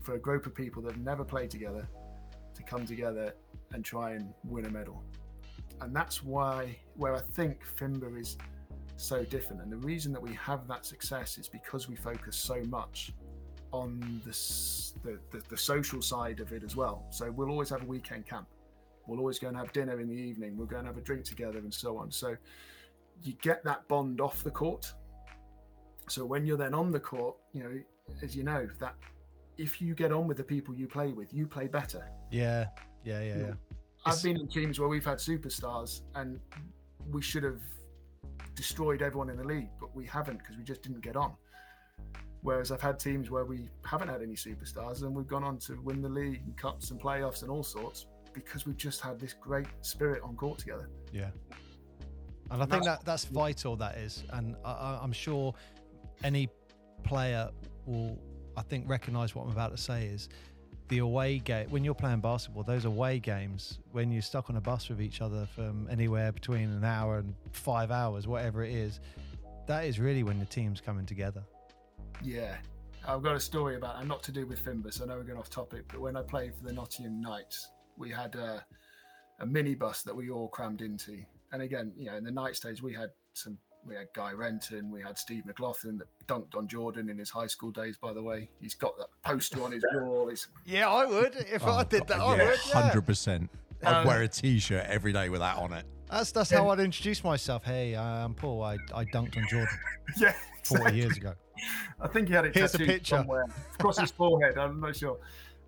[0.00, 1.86] for a group of people that have never played together
[2.54, 3.34] to come together
[3.74, 5.04] and try and win a medal.
[5.82, 8.38] And that's why, where I think Fimba is
[8.96, 9.60] so different.
[9.60, 13.12] And the reason that we have that success is because we focus so much
[13.70, 14.30] on the,
[15.02, 17.04] the, the, the social side of it as well.
[17.10, 18.48] So we'll always have a weekend camp.
[19.06, 20.56] We'll always go and have dinner in the evening.
[20.56, 22.10] We'll go and have a drink together and so on.
[22.10, 22.36] So
[23.22, 24.92] you get that bond off the court.
[26.08, 27.80] So when you're then on the court, you know,
[28.22, 28.94] as you know, that
[29.58, 32.06] if you get on with the people you play with, you play better.
[32.30, 32.66] Yeah,
[33.04, 33.52] yeah, yeah, yeah.
[34.04, 36.38] I've been in teams where we've had superstars and
[37.10, 37.60] we should have
[38.54, 41.32] destroyed everyone in the league, but we haven't because we just didn't get on.
[42.42, 45.80] Whereas I've had teams where we haven't had any superstars and we've gone on to
[45.82, 48.06] win the league and cups and playoffs and all sorts
[48.36, 50.88] because we've just had this great spirit on court together.
[51.12, 51.30] Yeah.
[52.50, 53.74] And I think That's- that that's vital.
[53.76, 55.52] That is, and I, I- I'm sure
[56.22, 56.48] any
[57.02, 57.50] player
[57.86, 58.18] will,
[58.56, 60.28] I think, recognise what I'm about to say is
[60.88, 61.68] the away game.
[61.70, 65.20] When you're playing basketball, those away games, when you're stuck on a bus with each
[65.20, 69.00] other from anywhere between an hour and five hours, whatever it is,
[69.66, 71.42] that is really when the team's coming together.
[72.22, 72.56] Yeah.
[73.08, 75.38] I've got a story about, and not to do with Fimba, I know we're going
[75.38, 78.64] off topic, but when I played for the Nottingham Knights, we had a,
[79.40, 81.18] a minibus that we all crammed into.
[81.52, 83.56] And again, you know, in the night stage, we had some,
[83.86, 87.46] we had Guy Renton, we had Steve McLaughlin that dunked on Jordan in his high
[87.46, 88.48] school days, by the way.
[88.60, 90.28] He's got that poster on his wall.
[90.28, 91.84] It's, Yeah, I would if Oh,
[92.36, 93.50] yeah, hundred percent.
[93.84, 95.84] I'd Um, wear a T-shirt every day with that on it.
[96.10, 97.64] That's that's how I'd introduce myself.
[97.64, 98.62] Hey, I'm Paul.
[98.62, 99.78] I, I dunked on Jordan
[100.18, 100.34] yeah.
[100.62, 101.34] 40 years ago.
[102.00, 103.16] I think he had it Here's a tattooed picture.
[103.16, 104.56] somewhere across his forehead.
[104.56, 105.18] I'm not sure.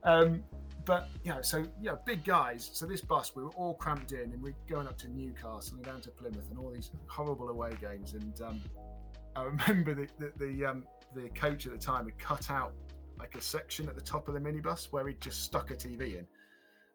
[0.04, 0.42] Um,
[0.88, 2.70] but you know, so yeah, big guys.
[2.72, 5.84] So this bus, we were all cramped in, and we're going up to Newcastle and
[5.84, 8.14] down to Plymouth, and all these horrible away games.
[8.14, 8.62] And um,
[9.36, 12.72] I remember the the the, um, the coach at the time had cut out
[13.18, 16.18] like a section at the top of the minibus where he just stuck a TV
[16.18, 16.26] in,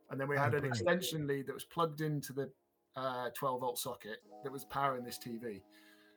[0.10, 0.75] and then we Oh, had an brilliant.
[0.77, 2.49] extension lead that was plugged into the
[2.95, 5.62] uh, 12 volt socket that was powering this TV,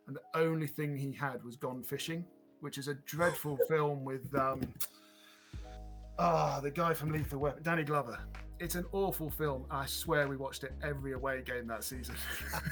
[0.06, 2.24] and the only thing he had was Gone Fishing,
[2.60, 4.62] which is a dreadful film with um,
[6.18, 8.18] Ah, the guy from Lethal Weapon, Danny Glover.
[8.58, 9.66] It's an awful film.
[9.70, 12.14] I swear we watched it every away game that season.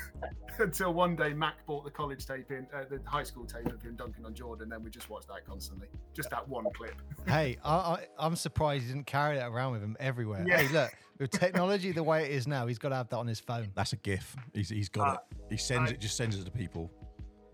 [0.59, 3.83] Until one day Mac bought the college tape in, uh, the high school tape of
[3.83, 5.89] him dunking on Jordan, then we just watched that constantly.
[6.15, 6.95] Just that one clip.
[7.29, 10.43] hey, I, I, I'm surprised he didn't carry that around with him everywhere.
[10.49, 10.63] Yeah.
[10.63, 13.27] Hey, look, with technology the way it is now, he's got to have that on
[13.27, 13.71] his phone.
[13.75, 14.37] That's a GIF.
[14.55, 15.37] He's, he's got Uh, it.
[15.51, 16.01] He sends I- it.
[16.01, 16.91] Just sends it to people.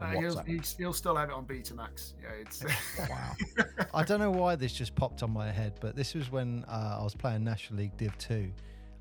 [0.00, 0.42] Uh, he'll,
[0.78, 2.14] he'll still have it on Betamax.
[2.22, 2.64] Yeah, it's
[3.10, 3.36] Wow.
[3.92, 6.98] I don't know why this just popped on my head, but this was when uh,
[7.00, 8.50] I was playing National League Div 2.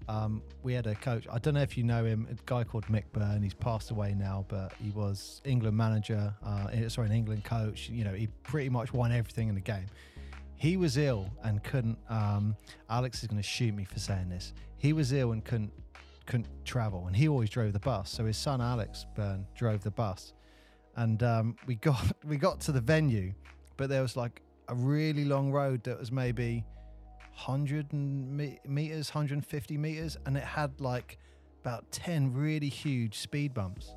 [0.10, 2.88] Um, we had a coach, I don't know if you know him, a guy called
[2.88, 3.44] Mick Byrne.
[3.44, 7.90] He's passed away now, but he was England manager, uh, eh, sorry, an England coach.
[7.90, 9.86] You know, he pretty much won everything in the game.
[10.56, 11.98] He was ill and couldn't.
[12.10, 12.56] Um,
[12.90, 14.54] Alex is going to shoot me for saying this.
[14.78, 15.72] He was ill and couldn't
[16.26, 18.10] couldn't travel, and he always drove the bus.
[18.10, 20.34] So his son Alex Byrne drove the bus,
[21.00, 23.34] and um, we got we got to the venue,
[23.78, 26.64] but there was like a really long road that was maybe
[27.46, 31.18] 100 meters, 150 meters, and it had like
[31.62, 33.94] about 10 really huge speed bumps.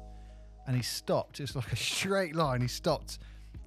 [0.67, 1.41] And he stopped.
[1.41, 2.61] It's like a straight line.
[2.61, 3.19] He stopped.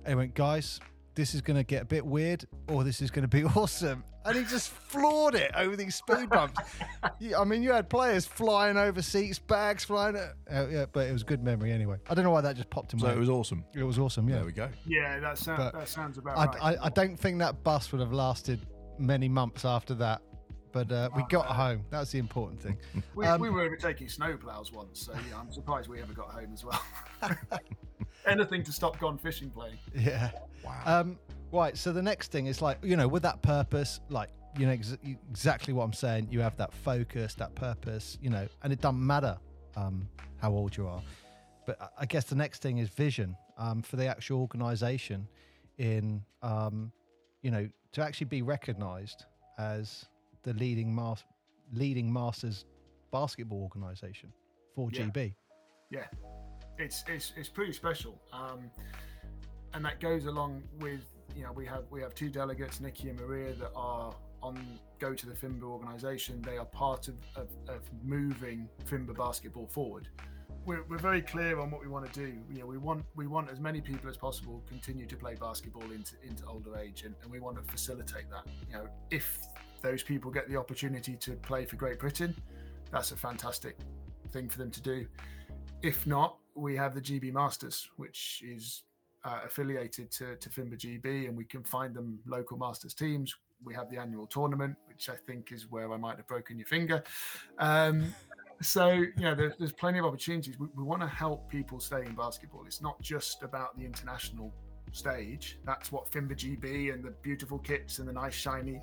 [0.06, 0.80] And he went, guys,
[1.14, 4.04] this is going to get a bit weird, or this is going to be awesome.
[4.26, 6.60] And he just floored it over these speed bumps.
[7.38, 10.16] I mean, you had players flying over seats, bags flying.
[10.16, 10.32] Uh,
[10.68, 11.98] yeah, but it was good memory anyway.
[12.10, 13.04] I don't know why that just popped in my.
[13.04, 13.64] So my it was awesome.
[13.76, 14.38] It was awesome, yeah.
[14.38, 14.70] There we go.
[14.88, 16.78] yeah, that, sound, But that sounds about I, right.
[16.82, 18.60] I, I don't think that bus would have lasted
[18.98, 20.22] many months after that,
[20.72, 21.86] but uh, we got home.
[21.92, 22.78] That's the important thing.
[23.14, 26.50] We, Um, we were overtaking snowplows once, so yeah, I'm surprised we ever got home
[26.52, 26.82] as well.
[28.28, 29.78] Anything to stop gone fishing playing.
[29.94, 30.32] Yeah.
[30.64, 30.82] Wow.
[30.86, 31.20] Um,
[31.56, 31.78] right.
[31.78, 34.98] So the next thing is like, you know, with that purpose, like, you know, ex-
[35.30, 36.28] exactly what I'm saying.
[36.32, 39.38] You have that focus, that purpose, you know, and it doesn't matter
[39.76, 41.02] um, how old you are.
[41.66, 45.28] But I- guess the next thing is vision um, for the actual organization
[45.78, 46.92] in, um,
[47.42, 49.26] you know, to actually be recognized
[49.58, 50.06] as
[50.44, 51.24] the leading mas-
[51.74, 52.66] leading masters
[53.12, 54.32] basketball organization
[54.76, 55.04] for Yeah.
[55.06, 55.34] GB.
[55.90, 56.08] yeah,
[56.78, 58.70] it's it's it's pretty special, um,
[59.74, 61.02] and that goes along with
[61.36, 65.14] you know we have we have two delegates, Nikki and Maria, that are on go
[65.14, 66.42] to the FIMBA organisation.
[66.42, 70.08] They are part of, of, of moving FIMBA basketball forward.
[70.66, 72.34] We're, we're very clear on what we want to do.
[72.52, 75.92] You know, we want we want as many people as possible continue to play basketball
[75.92, 78.46] into into older age, and, and we want to facilitate that.
[78.70, 79.40] You know, if
[79.82, 82.36] those people get the opportunity to play for Great Britain,
[82.92, 83.78] that's a fantastic
[84.32, 85.06] thing for them to do.
[85.82, 88.84] If not, we have the GB Masters, which is
[89.26, 93.34] uh, affiliated to, to FIMBA GB, and we can find them local Masters teams.
[93.64, 96.68] We have the annual tournament, which I think is where I might have broken your
[96.68, 97.04] finger.
[97.58, 98.14] Um,
[98.62, 100.60] so, you know, there, there's plenty of opportunities.
[100.60, 102.64] We, we want to help people stay in basketball.
[102.66, 104.54] It's not just about the international
[104.92, 105.60] stage.
[105.66, 108.82] That's what FIMBA GB and the beautiful kits and the nice shiny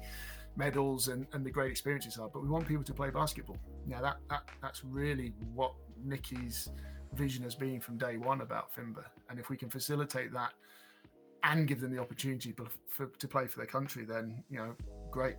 [0.57, 2.29] medals and, and the great experiences are.
[2.29, 3.57] But we want people to play basketball.
[3.87, 5.73] Now that, that that's really what
[6.05, 6.69] Nikki's
[7.15, 9.05] vision has been from day one about FIMBA.
[9.29, 10.53] And if we can facilitate that
[11.45, 14.75] and give them the opportunity for, for, to play for their country, then you know,
[15.11, 15.37] great.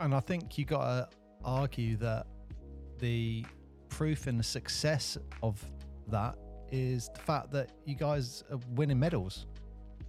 [0.00, 1.08] And I think you got to
[1.44, 2.26] argue that
[2.98, 3.44] the
[3.88, 5.64] proof in the success of
[6.08, 6.36] that
[6.70, 9.46] is the fact that you guys are winning medals.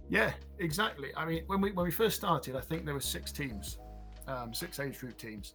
[0.08, 1.10] Yeah, exactly.
[1.16, 3.78] I mean, when we when we first started, I think there were six teams,
[4.26, 5.54] um, six age group teams.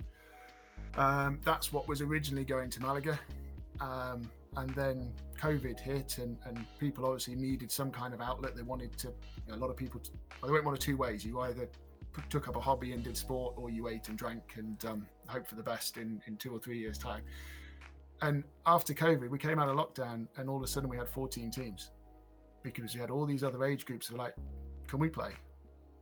[0.98, 3.20] Um, that's what was originally going to Malaga,
[3.82, 8.56] um, and then COVID hit, and, and people obviously needed some kind of outlet.
[8.56, 9.08] They wanted to.
[9.08, 10.02] You know, a lot of people.
[10.42, 11.26] Well, they went one of two ways.
[11.26, 11.68] You either
[12.14, 15.08] p- took up a hobby and did sport, or you ate and drank and um,
[15.28, 17.22] hoped for the best in in two or three years' time.
[18.22, 21.10] And after COVID, we came out of lockdown, and all of a sudden we had
[21.10, 21.92] 14 teams
[22.64, 24.36] because we had all these other age groups that were like,
[24.88, 25.32] can we play?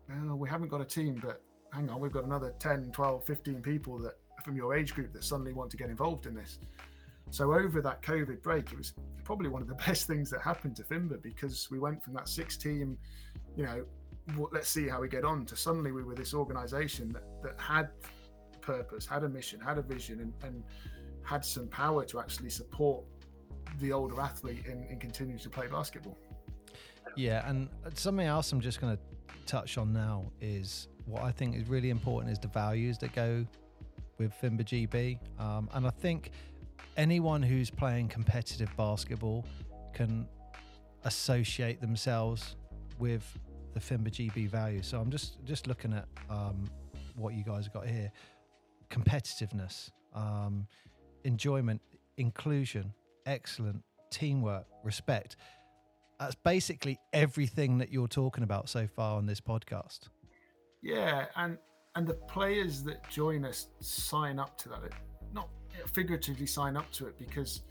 [0.07, 1.41] Well, we haven't got a team, but
[1.73, 4.13] hang on, we've got another 10, 12, 15 people that
[4.43, 6.59] from your age group that suddenly want to get involved in this.
[7.33, 8.93] So over that COVID break, it was
[9.23, 12.29] probably one of the best things that happened to Fimba because we went from that
[12.29, 12.95] six team,
[13.57, 13.85] you know,
[14.51, 17.89] let's see how we get on to suddenly we were this organization that, that had
[18.61, 20.63] purpose, had a mission, had a vision, and, and
[21.23, 23.03] had some power to actually support
[23.79, 26.15] the older athlete in, in continuing to play basketball.
[27.15, 31.55] Yeah, and something else I'm just going to touch on now is what I think
[31.55, 33.43] is really important is the values that go
[34.19, 35.17] with Fimba GB.
[35.41, 36.29] Um, and I think
[36.97, 39.45] anyone who's playing competitive basketball
[39.93, 40.27] can
[41.03, 42.55] associate themselves
[42.99, 43.37] with
[43.73, 44.87] the Fimba GB values.
[44.87, 46.69] So I'm just just looking at um,
[47.15, 48.11] what you guys got here:
[48.89, 50.67] competitiveness, um,
[51.23, 51.81] enjoyment,
[52.17, 52.93] inclusion,
[53.25, 55.35] excellent teamwork, respect.
[56.19, 60.01] That's basically everything that you're talking about so far on this podcast.
[60.81, 61.57] Yeah, and
[61.95, 64.93] and the players that join us sign up to that.
[65.93, 67.61] Figuratively sign up to it because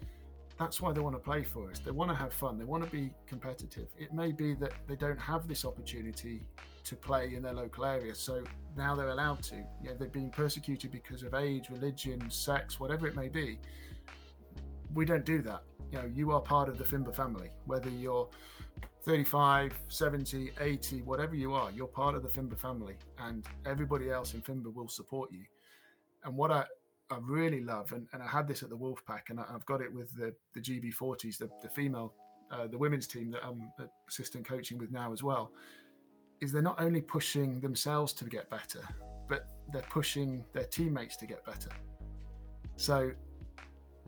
[0.58, 1.78] that's why they want to play for us.
[1.78, 2.58] They want to have fun.
[2.58, 3.88] They want to be competitive.
[3.98, 6.42] It may be that they don't have this opportunity
[6.84, 8.42] to play in their local area, so
[8.76, 9.56] now they're allowed to.
[9.82, 13.58] You know, they've been persecuted because of age, religion, sex, whatever it may be.
[14.94, 15.62] We don't do that.
[15.90, 18.28] You know, you are part of the Fimba family, whether you're
[19.02, 24.34] 35, 70, 80, whatever you are, you're part of the Fimba family, and everybody else
[24.34, 25.44] in Fimba will support you.
[26.24, 26.64] And what I,
[27.12, 29.80] I really love, and, and I had this at the Wolfpack, and I, have got
[29.80, 32.14] it with the, the GB40s, the, the female,
[32.50, 33.70] uh, the women's team that I'm
[34.08, 35.52] assistant coaching with now as well,
[36.40, 38.80] is they're not only pushing themselves to get better,
[39.28, 41.70] but they're pushing their teammates to get better.
[42.76, 43.12] So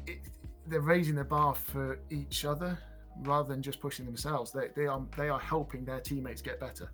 [0.07, 0.19] it,
[0.67, 2.79] they're raising the bar for each other
[3.21, 4.51] rather than just pushing themselves.
[4.51, 6.91] They, they are they are helping their teammates get better.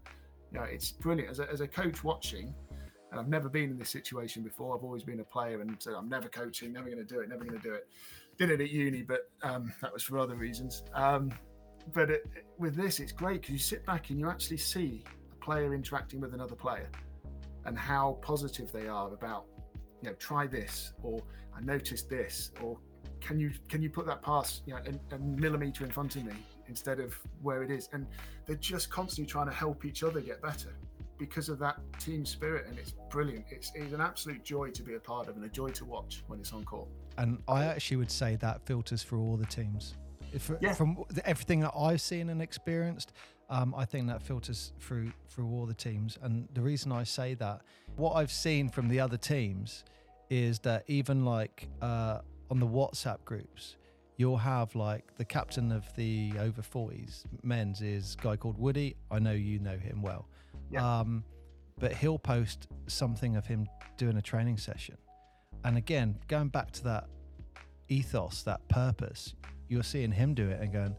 [0.53, 2.55] You know, it's brilliant as a, as a coach watching.
[3.11, 4.77] And I've never been in this situation before.
[4.77, 7.45] I've always been a player and I'm never coaching, never going to do it, never
[7.45, 7.89] going to do it.
[8.39, 10.85] Did it at uni, but um, that was for other reasons.
[10.95, 11.31] Um,
[11.93, 12.27] but it,
[12.59, 16.21] with this, it's great because you sit back and you actually see a player interacting
[16.21, 16.89] with another player
[17.65, 19.47] and how positive they are about,
[20.03, 21.21] you know, try this or
[21.55, 22.79] I noticed this or
[23.21, 26.25] can you can you put that pass you know a, a, millimeter in front of
[26.25, 26.33] me
[26.69, 28.07] instead of where it is and
[28.47, 30.75] they're just constantly trying to help each other get better
[31.21, 34.95] because of that team spirit and it's brilliant it's, it's an absolute joy to be
[34.95, 37.97] a part of and a joy to watch when it's on court and i actually
[37.97, 39.95] would say that filters for all the teams
[40.33, 40.73] if, yeah.
[40.73, 43.13] from everything that i've seen and experienced
[43.51, 47.35] um, i think that filters through through all the teams and the reason i say
[47.35, 47.61] that
[47.97, 49.85] what i've seen from the other teams
[50.31, 53.77] is that even like uh, on the WhatsApp groups,
[54.17, 58.97] you'll have like the captain of the over 40s men's is a guy called Woody.
[59.11, 60.29] I know you know him well.
[60.71, 61.01] Yeah.
[61.01, 61.25] Um,
[61.79, 64.97] but he'll post something of him doing a training session.
[65.65, 67.09] And again, going back to that
[67.89, 69.35] ethos, that purpose,
[69.69, 70.97] you're seeing him do it and going,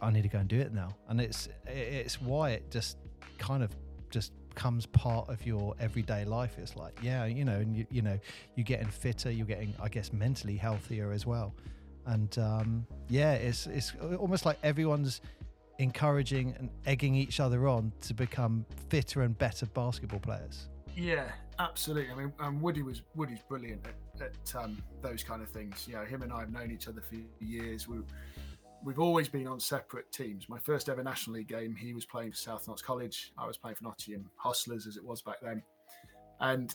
[0.00, 0.90] I need to go and do it now.
[1.08, 2.98] And it's it's why it just
[3.38, 3.70] kind of
[4.10, 6.56] just becomes part of your everyday life.
[6.58, 8.18] It's like, yeah, you know, and you, you know,
[8.54, 11.54] you're getting fitter, you're getting, I guess, mentally healthier as well.
[12.06, 15.20] And um, yeah, it's it's almost like everyone's
[15.78, 20.68] encouraging and egging each other on to become fitter and better basketball players.
[20.94, 22.12] Yeah, absolutely.
[22.12, 25.86] I mean, um, Woody was Woody's brilliant at, at um, those kind of things.
[25.86, 27.86] You know, him and I have known each other for years.
[27.86, 27.98] We
[28.84, 30.48] we've always been on separate teams.
[30.48, 33.32] My first ever National League game, he was playing for South Notts College.
[33.36, 35.62] I was playing for Nottingham Hustlers, as it was back then.
[36.40, 36.74] And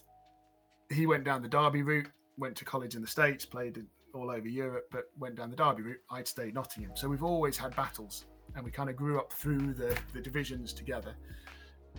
[0.92, 3.84] he went down the Derby route, went to college in the States, played
[4.14, 6.00] all over Europe, but went down the Derby route.
[6.12, 6.92] I'd stayed Nottingham.
[6.96, 10.74] So we've always had battles and we kind of grew up through the, the divisions
[10.74, 11.14] together.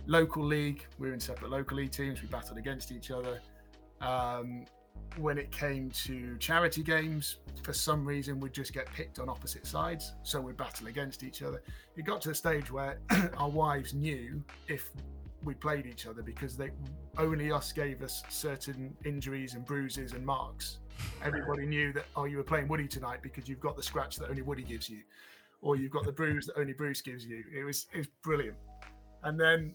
[0.05, 2.21] Local league, we were in separate local league teams.
[2.21, 3.39] We battled against each other.
[4.01, 4.65] Um,
[5.17, 9.65] when it came to charity games, for some reason we'd just get picked on opposite
[9.67, 11.61] sides, so we'd battle against each other.
[11.95, 12.99] It got to the stage where
[13.37, 14.89] our wives knew if
[15.43, 16.71] we played each other because they
[17.17, 20.79] only us gave us certain injuries and bruises and marks.
[21.23, 24.29] Everybody knew that oh you were playing Woody tonight because you've got the scratch that
[24.29, 24.99] only Woody gives you,
[25.63, 27.43] or you've got the bruise that only Bruce gives you.
[27.57, 28.57] It was it was brilliant.
[29.23, 29.73] And then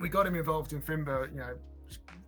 [0.00, 1.54] we got him involved in Fimba, you know,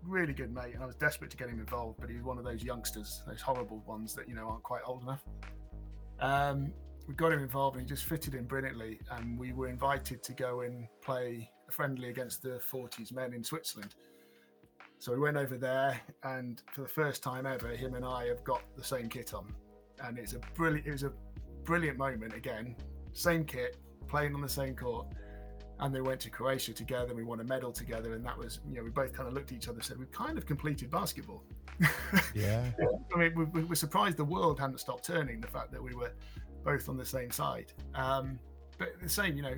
[0.05, 2.39] really good mate, and I was desperate to get him involved, but he was one
[2.39, 5.25] of those youngsters, those horrible ones that you know aren't quite old enough.
[6.21, 6.73] Um,
[7.09, 9.01] we got him involved, and he just fitted in brilliantly.
[9.11, 13.45] And we were invited to go and play a friendly against the 40s men in
[13.45, 13.95] Switzerland.
[14.99, 18.43] So we went over there, and for the first time ever, him and I have
[18.45, 19.53] got the same kit on,
[20.05, 20.87] and it's a brilliant.
[20.87, 21.13] It was a
[21.67, 22.75] brilliant moment again.
[23.13, 23.77] Same kit,
[24.09, 25.07] playing on the same court
[25.81, 27.09] and they went to Croatia together.
[27.09, 29.35] and We won a medal together, and that was you know we both kind of
[29.35, 31.43] looked at each other and said we've kind of completed basketball.
[32.35, 32.65] Yeah,
[33.15, 35.41] I mean we, we, were surprised the world hadn't stopped turning.
[35.41, 36.13] The fact that we were
[36.65, 38.39] both on the same side, um,
[38.79, 39.57] but the same you know.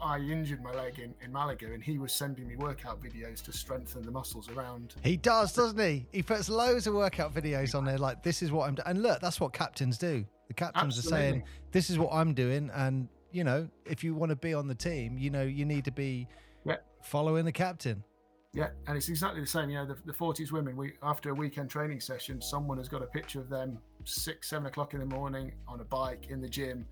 [0.00, 3.52] I injured my leg in, in Malaga, and he was sending me workout videos to
[3.52, 4.94] strengthen the muscles around.
[5.02, 6.06] He does, doesn't he?
[6.12, 8.86] He puts loads of workout videos on there, like this is what I'm doing.
[8.86, 10.24] And look, that's what captains do.
[10.48, 11.18] The captains Absolutely.
[11.18, 14.54] are saying, "This is what I'm doing," and you know, if you want to be
[14.54, 16.28] on the team, you know, you need to be
[16.64, 16.76] yeah.
[17.02, 18.04] following the captain.
[18.52, 19.68] Yeah, and it's exactly the same.
[19.68, 23.02] You know, the, the 40s women, we after a weekend training session, someone has got
[23.02, 26.48] a picture of them six, seven o'clock in the morning on a bike in the
[26.48, 26.86] gym,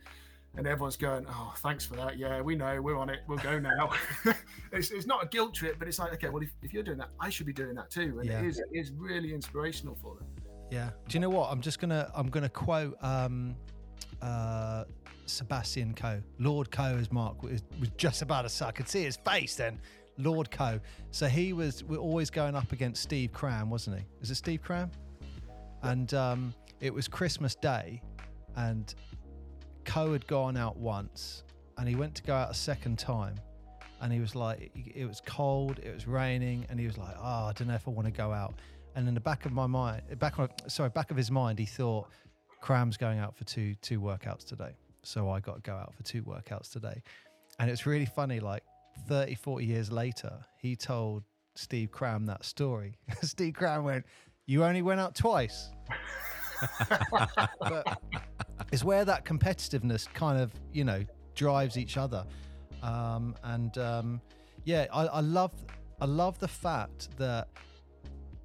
[0.57, 2.18] and everyone's going, "Oh, thanks for that.
[2.18, 3.20] Yeah, we know, we're on it.
[3.26, 3.90] We'll go now."
[4.72, 6.98] it's, it's not a guilt trip, but it's like, okay, well, if, if you're doing
[6.98, 8.40] that, I should be doing that too, and yeah.
[8.40, 10.26] it is it is really inspirational for them.
[10.70, 10.90] Yeah.
[11.09, 11.50] Do you know what?
[11.50, 13.55] I'm just gonna I'm gonna quote um,
[14.22, 14.84] uh,
[15.26, 16.22] Sebastian Coe.
[16.38, 18.66] Lord Coe, as Mark was, was just about to say.
[18.66, 19.78] I could see his face then.
[20.18, 20.80] Lord Coe.
[21.11, 24.05] So he was we're always going up against Steve Cram, wasn't he?
[24.20, 24.90] Is it Steve Cram?
[25.82, 28.00] And um, it was Christmas Day,
[28.57, 28.94] and
[29.85, 31.43] Coe had gone out once,
[31.78, 33.35] and he went to go out a second time,
[34.01, 37.47] and he was like, it was cold, it was raining, and he was like, oh,
[37.47, 38.55] I don't know if I want to go out.
[38.95, 41.66] And in the back of my mind, back of, sorry, back of his mind, he
[41.66, 42.09] thought,
[42.61, 46.03] Cram's going out for two two workouts today, so I got to go out for
[46.05, 47.03] two workouts today.
[47.59, 48.62] And it's really funny, like
[49.09, 51.24] 30, 40 years later, he told
[51.55, 52.97] Steve Cram that story.
[53.22, 54.05] Steve Cram went,
[54.47, 55.70] You only went out twice.
[57.60, 58.00] but
[58.72, 61.04] it's where that competitiveness kind of, you know,
[61.34, 62.24] drives each other.
[62.82, 64.20] Um, and um,
[64.64, 65.52] yeah, I, I love
[66.00, 67.48] I love the fact that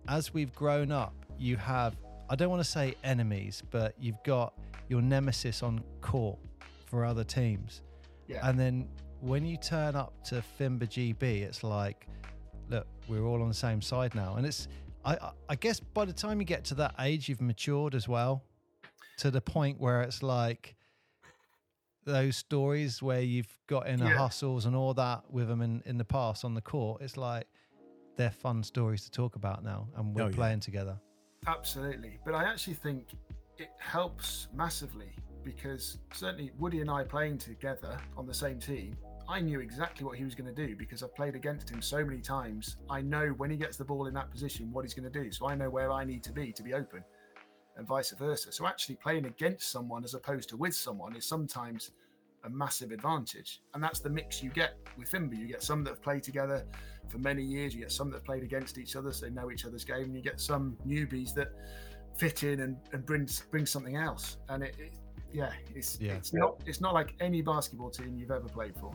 [0.08, 1.96] as we've grown up, you have
[2.30, 4.54] I don't want to say enemies, but you've got
[4.90, 6.40] your nemesis on court
[6.86, 7.82] for other teams.
[8.28, 8.48] Yeah.
[8.48, 8.90] And then
[9.22, 12.08] when you turn up to Fimba GB, it's like,
[12.70, 14.36] look, we're all on the same side now.
[14.36, 14.68] And it's,
[15.08, 18.44] I, I guess by the time you get to that age, you've matured as well
[19.20, 20.76] to the point where it's like
[22.06, 24.18] those stories where you've got in the Yeah.
[24.18, 27.02] hustles and all that with them in, in the past on the court.
[27.02, 27.48] It's like
[28.18, 30.36] they're fun stories to talk about now and we're Oh, yeah.
[30.36, 31.00] playing together.
[31.46, 32.20] Absolutely.
[32.26, 33.08] But I actually think
[33.58, 35.12] it helps massively
[35.44, 38.98] because certainly Woody and I playing together on the same team,
[39.30, 42.04] I knew exactly what he was going to do because I've played against him so
[42.04, 42.78] many times.
[42.90, 45.32] I know when he gets the ball in that position what he's going to do.
[45.32, 47.04] So I know where I need to be to be open
[47.76, 48.52] and vice versa.
[48.52, 51.92] So actually playing against someone as opposed to with someone is sometimes
[52.46, 53.62] a massive advantage.
[53.74, 55.38] And that's the mix you get with Fimba.
[55.38, 56.66] You get some that have played together
[57.10, 59.52] for many years, you get some that have played against each other, so they know
[59.52, 61.50] each other's game, and you get some newbies that
[62.18, 64.38] fit in and, and bring bring something else.
[64.50, 64.94] And it, it
[65.32, 66.14] yeah, it's Yeah.
[66.14, 68.94] it's not it's not like any basketball team you've ever played for.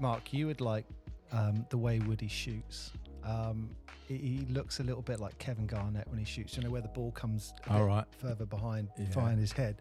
[0.00, 0.84] Mark, you would like
[1.32, 2.92] um, the way Woody shoots.
[3.24, 3.70] Um,
[4.06, 6.56] he, he looks a little bit like Kevin Garnett when he shoots.
[6.56, 8.04] You know where the ball comes All right.
[8.18, 9.06] further behind Yeah.
[9.06, 9.80] behind his head.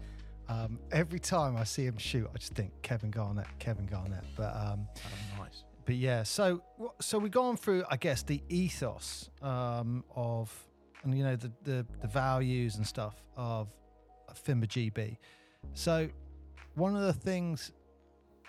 [0.50, 4.24] Um, every time I see him shoot, I just think Kevin Garnett, Kevin Garnett.
[4.36, 5.64] But um, Oh, nice.
[5.86, 6.62] but yeah, so
[7.02, 10.54] so we've gone through, I guess, the ethos um, of
[11.04, 13.68] and you know the, the the values and stuff of
[14.46, 15.18] Fimba GB.
[15.74, 16.10] So
[16.76, 17.72] one of the things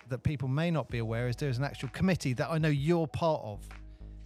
[0.09, 3.07] that people may not be aware is there's an actual committee that I know you're
[3.07, 3.61] part of.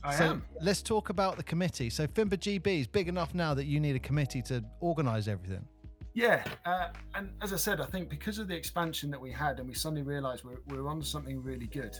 [0.04, 0.44] I so am.
[0.60, 1.90] let's talk about the committee.
[1.90, 5.66] So Fimba GB is big enough now that you need a committee to organise everything.
[6.14, 9.60] Yeah, uh, and as I said, I think because of the expansion that we had,
[9.60, 11.96] and we suddenly realised we're, we're on something really good,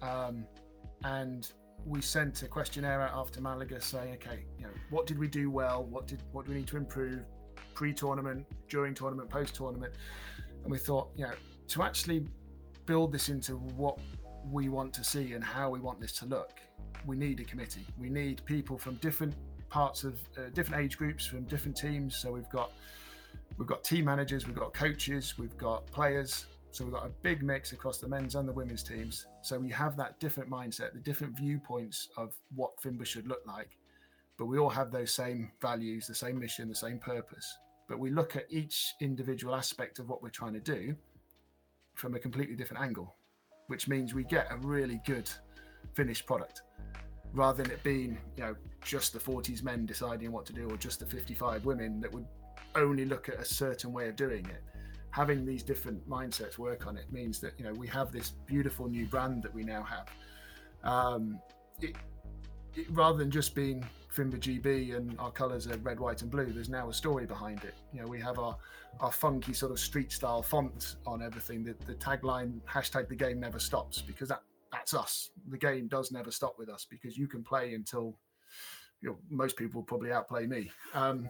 [0.00, 0.46] um,
[1.04, 1.52] and
[1.84, 5.50] we sent a questionnaire out after Malaga saying, okay, you know, what did we do
[5.50, 5.84] well?
[5.84, 7.20] What did what do we need to improve?
[7.74, 9.92] Pre-tournament, during tournament, post-tournament,
[10.62, 11.32] and we thought, you know,
[11.68, 12.26] to actually
[12.88, 13.98] build this into what
[14.50, 16.58] we want to see and how we want this to look,
[17.04, 17.86] we need a committee.
[17.98, 19.34] We need people from different
[19.68, 22.16] parts of uh, different age groups, from different teams.
[22.16, 22.72] So we've got
[23.58, 26.46] we've got team managers, we've got coaches, we've got players.
[26.70, 29.26] So we've got a big mix across the men's and the women's teams.
[29.42, 33.76] So we have that different mindset, the different viewpoints of what Fimba should look like.
[34.38, 37.58] But we all have those same values, the same mission, the same purpose.
[37.86, 40.94] But we look at each individual aspect of what we're trying to do
[41.98, 43.16] from a completely different angle,
[43.66, 45.28] which means we get a really good
[45.94, 46.62] finished product
[47.34, 50.76] rather than it being, you know, just the 40s men deciding what to do or
[50.76, 52.26] just the 55 women that would
[52.74, 54.62] only look at a certain way of doing it.
[55.10, 58.88] Having these different mindsets work on it means that you know we have this beautiful
[58.88, 60.08] new brand that we now have.
[60.84, 61.40] Um,
[61.80, 61.96] it,
[62.90, 66.52] rather than just being Fimba GB and our colours are red, white, and blue.
[66.52, 67.74] There's now a story behind it.
[67.92, 68.56] You know, we have our
[69.00, 71.62] our funky sort of street style font on everything.
[71.62, 75.30] The, the tagline hashtag the game never stops because that that's us.
[75.48, 78.16] The game does never stop with us because you can play until
[79.00, 80.70] you know most people probably outplay me.
[80.94, 81.28] Um,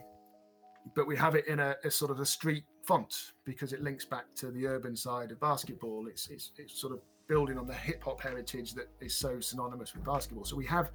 [0.94, 4.06] but we have it in a, a sort of a street font because it links
[4.06, 6.06] back to the urban side of basketball.
[6.08, 9.94] It's it's, it's sort of building on the hip hop heritage that is so synonymous
[9.94, 10.44] with basketball.
[10.44, 10.90] So we have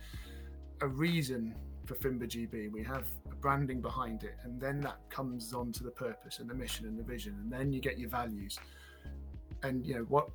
[0.84, 1.56] a reason
[1.86, 2.70] for Fimba GB.
[2.72, 6.50] We have a branding behind it, and then that comes on to the purpose and
[6.50, 8.60] the mission and the vision, and then you get your values.
[9.64, 10.30] And you know what,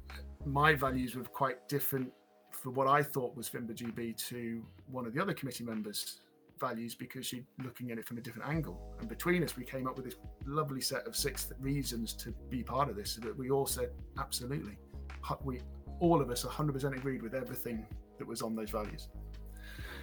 [0.47, 2.11] my values were quite different
[2.51, 6.21] for what I thought was Fimba GB to one of the other committee members'
[6.59, 8.97] values because she's looking at it from a different angle.
[9.01, 12.63] And between us, we came up with this lovely set of six reasons to be
[12.63, 13.17] part of this.
[13.17, 14.79] That we all said absolutely.
[15.45, 15.61] We
[16.01, 17.87] all of us 100% agreed with everything
[18.19, 19.09] that was on those values.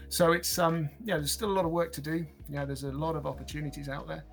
[0.10, 2.26] So it's um yeah, there's still a lot of work to do.
[2.50, 4.24] Yeah, there's a lot of opportunities out there.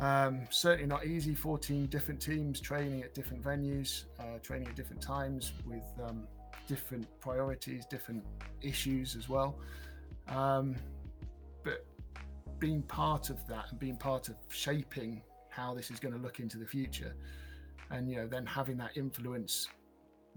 [0.00, 1.34] Um, certainly not easy.
[1.34, 6.26] 14 different teams training at different venues, uh, training at different times with um,
[6.66, 8.24] different priorities, different
[8.60, 9.56] issues as well.
[10.28, 10.74] Um,
[11.62, 11.86] but
[12.58, 16.40] being part of that and being part of shaping how this is going to look
[16.40, 17.14] into the future,
[17.90, 19.68] and you know, then having that influence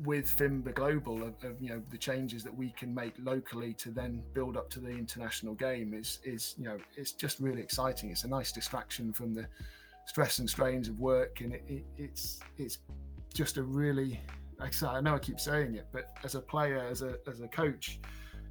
[0.04, 3.90] with Fimba Global of, of, you know the changes that we can make locally to
[3.90, 8.12] then build up to the international game is is you know it's just really exciting.
[8.12, 9.48] It's a nice distraction from the
[10.06, 12.80] stress and strains of work, and it, it, it's it's
[13.34, 14.20] just a really
[14.60, 18.00] I know I keep saying it, but as a player, as a as a coach,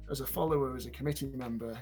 [0.09, 1.77] as a follower, as a committee member,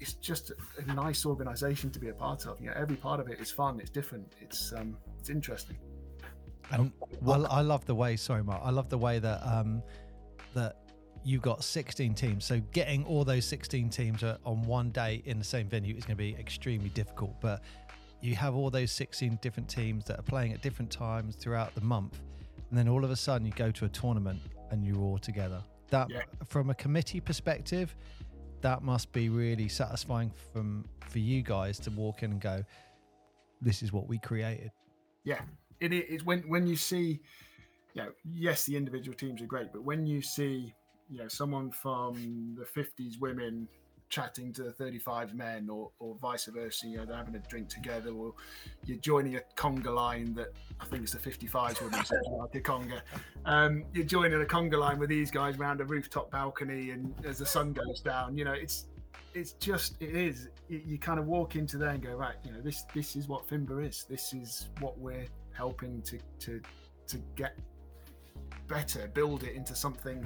[0.00, 2.60] it's just a, nice organisation to be a part of.
[2.60, 3.80] You know, every part of it is fun.
[3.80, 4.32] It's different.
[4.40, 5.76] It's um, it's interesting.
[6.70, 6.92] And
[7.26, 8.16] I, I love the way.
[8.16, 8.60] Sorry, Mark.
[8.64, 9.82] I love the way that um,
[10.54, 10.76] that
[11.24, 12.44] you got 16 teams.
[12.44, 16.16] So getting all those 16 teams on one day in the same venue is going
[16.16, 17.40] to be extremely difficult.
[17.40, 17.62] But
[18.20, 21.80] you have all those 16 different teams that are playing at different times throughout the
[21.80, 22.18] month,
[22.68, 24.40] and then all of a sudden you go to a tournament
[24.70, 25.62] and you're all together.
[25.90, 26.22] That, yeah.
[26.46, 27.94] from a committee perspective,
[28.60, 32.64] that must be really satisfying from for you guys to walk in and go,
[33.60, 34.70] "This is what we created."
[35.24, 35.40] Yeah,
[35.80, 37.20] it is when when you see,
[37.94, 40.72] you know, yes, the individual teams are great, but when you see,
[41.10, 43.68] you know, someone from the '50s women
[44.10, 47.68] chatting to the 35 men or, or vice versa you know they're having a drink
[47.68, 48.34] together or
[48.84, 50.48] you're joining a conga line that
[50.80, 52.00] i think it's the 55s women
[52.40, 53.00] like a conga.
[53.44, 57.38] Um, you're joining a conga line with these guys around a rooftop balcony and as
[57.38, 58.86] the sun goes down you know it's
[59.34, 62.52] it's just it is you, you kind of walk into there and go right you
[62.52, 64.06] know this this is what fimba is.
[64.08, 65.26] This is what we're
[65.60, 66.60] helping to to
[67.06, 67.54] to get
[68.66, 70.18] better, build it into something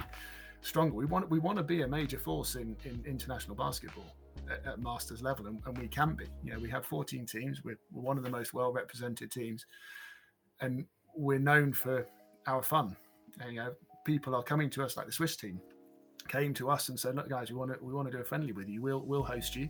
[0.61, 0.95] stronger.
[0.95, 4.11] We want we want to be a major force in, in international basketball
[4.53, 6.26] at, at masters level, and, and, we can be.
[6.45, 7.64] You know, we have 14 teams.
[7.64, 9.66] We're, we're one of the most well represented teams,
[10.61, 10.85] and
[11.16, 12.07] we're known for
[12.47, 12.97] our fun.
[13.41, 13.72] And, you know,
[14.05, 15.61] people are coming to us like the Swiss team
[16.28, 18.24] came to us and said, "Look, guys, we want to we want to do a
[18.24, 18.80] friendly with you.
[18.82, 19.68] We'll we'll host you."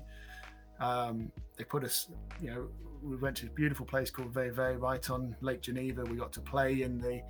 [0.81, 2.09] Um, they put us,
[2.43, 2.69] you know,
[3.05, 6.05] we went to a beautiful place called Vevey, right on Lake Geneva.
[6.05, 7.23] We got to play in the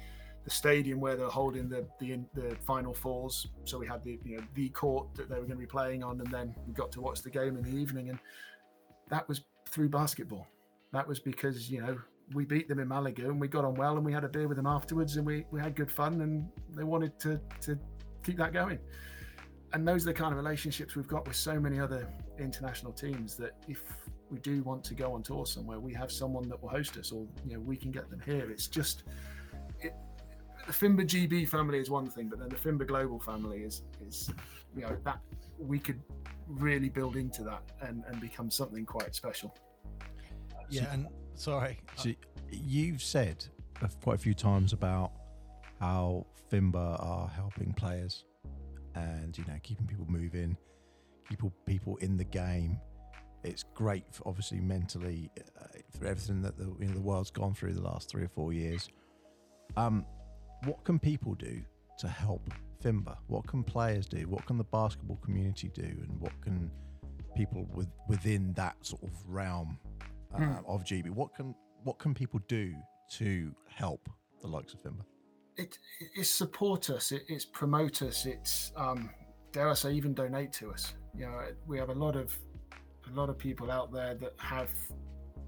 [0.45, 3.47] the stadium where they're holding the, the the final fours.
[3.64, 6.05] So we had the you know the court that they were going to be playing
[6.05, 8.18] on, and then we got to watch the game in the evening, and
[9.09, 10.47] that was through basketball.
[10.93, 11.99] That was because you know
[12.33, 14.49] we beat them in Malaga and we got on well, and we had a beer
[14.49, 17.79] with them afterwards, and we we had good fun, and they wanted to to
[18.22, 18.79] keep that going.
[19.72, 22.07] And those are the kind of relationships we've got with so many other
[22.39, 23.83] international teams that if
[24.35, 27.12] we do want to go on tour somewhere, we have someone that will host us,
[27.12, 28.51] or you know, we can get them here.
[28.51, 29.05] It's just
[29.80, 29.95] it,
[30.66, 34.30] the Fimba GB family is one thing, but then the Fimba Global family is is
[34.74, 35.20] you know that
[35.59, 36.01] we could
[36.49, 39.55] really build into that and and become something quite special.
[40.68, 41.07] Yeah, and
[41.37, 42.11] sorry, uh, so
[42.51, 43.45] you've said
[44.03, 45.12] quite a few times about
[45.78, 48.24] how Fimba are helping players
[48.97, 50.57] and you know keeping people moving,
[51.28, 52.80] people people in the game
[53.45, 55.30] it's great, for obviously mentally,
[55.61, 55.66] uh,
[55.99, 58.53] for everything that the you know the world's gone through the last three or four
[58.53, 58.88] years.
[59.76, 60.07] Um,
[60.64, 61.61] what can people do
[61.99, 62.49] to help
[62.82, 63.16] Fimba?
[63.26, 64.26] What can players do?
[64.28, 65.82] What can the basketball community do?
[65.82, 66.70] And what can
[67.36, 69.78] people with within that sort of realm
[70.34, 70.64] uh, mm.
[70.66, 71.11] of GB?
[71.11, 72.74] What can what can people do
[73.12, 74.09] to help
[74.40, 75.05] the likes of Fimba?
[75.57, 75.78] It,
[76.16, 77.12] it's support us.
[77.12, 78.26] It, it's promote us.
[78.26, 79.11] It's um,
[79.53, 80.95] dare I say even donate to us.
[81.16, 82.36] You know, we have a lot of
[83.11, 84.71] a lot of people out there that have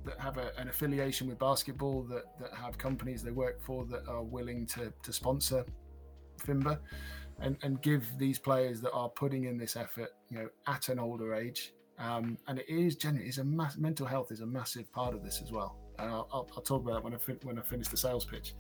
[0.05, 4.07] that have a, an affiliation with basketball that that have companies they work for that
[4.09, 5.65] are willing to to sponsor
[6.39, 6.79] Fimba
[7.41, 10.99] and and give these players that are putting in this effort you know at an
[10.99, 11.73] older age.
[11.99, 15.25] Um, and it is generally is a mass, mental health is a massive part of
[15.25, 15.79] this as well.
[15.99, 18.27] And I'll, I'll, I'll talk about that when I fin- when I finish the sales
[18.27, 18.55] pitch.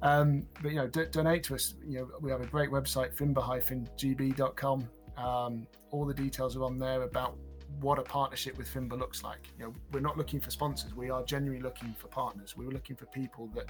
[0.00, 1.74] Um, but you know d- donate to us.
[1.84, 7.02] You know we have a great website fimba-gb.com um, all the details are on there
[7.02, 7.36] about
[7.80, 9.50] what a partnership with Fimba looks like.
[9.58, 10.94] You know, we're not looking for sponsors.
[10.94, 12.56] We are genuinely looking for partners.
[12.56, 13.66] We are looking for people that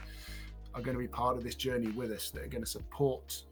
[0.74, 3.42] are going to be part of this journey with us, that are going to support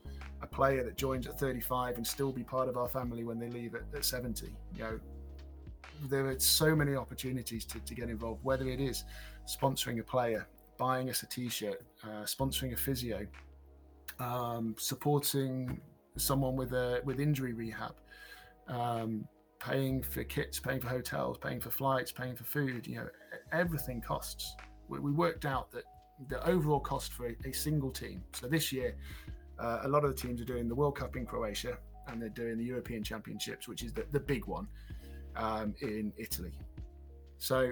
[0.42, 3.48] a player that joins at 35 and still be part of our family when they
[3.48, 4.46] leave at, at 70.
[4.74, 5.00] You know,
[6.08, 9.04] there are so many opportunities to, to get involved, whether it is
[9.46, 10.46] sponsoring a player,
[10.78, 13.26] buying us a t-shirt, uh, sponsoring a physio,
[14.20, 15.80] um, supporting
[16.16, 17.94] someone with a with injury rehab,
[18.68, 19.26] um,
[19.66, 22.86] paying for kits, paying for hotels, paying for flights, paying for food.
[22.86, 23.08] You know,
[23.52, 24.54] everything costs.
[24.88, 25.84] We, we worked out that
[26.28, 28.22] the overall cost for a, a single team.
[28.32, 28.96] So this year,
[29.58, 32.28] uh, a lot of the teams are doing the World Cup in Croatia and they're
[32.28, 34.68] doing the European Championships, which is the, the big one
[35.34, 36.52] um, in Italy.
[37.38, 37.70] So,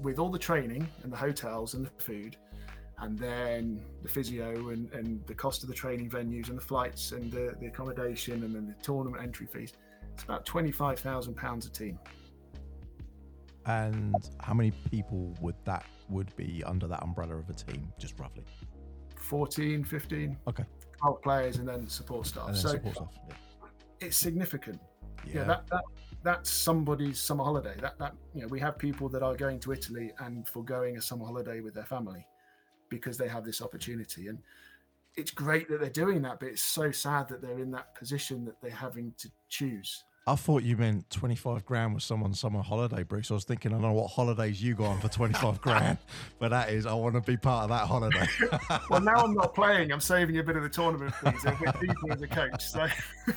[0.00, 2.36] with all the training and the hotels and the food,
[3.00, 7.12] and then the physio and, and the cost of the training venues and the flights
[7.12, 9.72] and the, the accommodation and then the tournament entry fees.
[10.18, 11.96] It's about twenty-five thousand pounds a team.
[13.66, 18.18] And how many people would that would be under that umbrella of a team, just
[18.18, 18.42] roughly?
[19.14, 20.64] 14, 15 Okay.
[21.00, 22.46] 12 players and then support staff.
[22.46, 23.08] Then so support staff.
[23.28, 23.34] yeah.
[24.00, 24.80] it's significant.
[25.24, 25.34] Yeah.
[25.34, 25.84] Yeah, that, that
[26.24, 27.76] that's somebody's summer holiday.
[27.80, 31.00] That that you know, we have people that are going to Italy and foregoing a
[31.00, 32.26] summer holiday with their family
[32.88, 34.26] because they have this opportunity.
[34.26, 34.40] And
[35.14, 38.44] it's great that they're doing that, but it's so sad that they're in that position
[38.46, 40.02] that they're having to choose.
[40.28, 43.30] I thought you meant 25 grand was someone's summer holiday, Bruce.
[43.30, 45.96] I was thinking, I don't know what holidays you go on for 25 grand,
[46.38, 48.26] but that is, I want to be part of that holiday.
[48.90, 49.92] Well, now I'm not playing.
[49.92, 51.44] I'm saving a bit of the tournament fees.
[51.46, 52.64] I'm a bit deeper as a coach.
[52.64, 52.86] So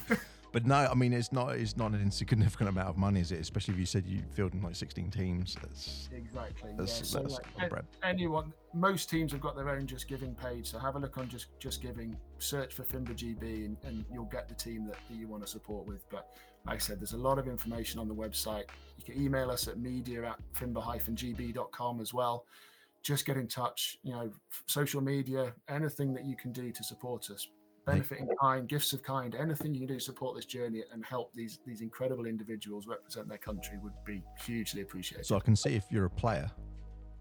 [0.51, 3.39] but no, I mean, it's not, it's not an insignificant amount of money, is it?
[3.39, 5.55] Especially if you said you fielded like 16 teams.
[5.61, 6.71] That's, exactly.
[6.77, 7.05] that's, yeah.
[7.05, 7.85] So that's like, a lot of bread.
[8.03, 11.27] anyone most teams have got their own just giving page so have a look on
[11.27, 15.17] just just giving search for fimba gb and, and you'll get the team that, that
[15.17, 16.31] you want to support with but
[16.65, 18.65] like i said there's a lot of information on the website
[18.97, 22.45] you can email us at media at fimba-gb.com as well
[23.03, 24.31] just get in touch you know
[24.67, 27.47] social media anything that you can do to support us
[27.85, 31.03] benefit in kind gifts of kind anything you can do to support this journey and
[31.05, 35.55] help these these incredible individuals represent their country would be hugely appreciated So I can
[35.55, 36.49] see if you're a player,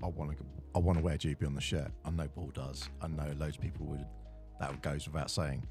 [0.03, 1.91] I want to, I want to wear GB on the shirt.
[2.05, 2.88] I know Paul does.
[3.01, 4.05] I know loads of people would.
[4.61, 5.66] That goes without saying.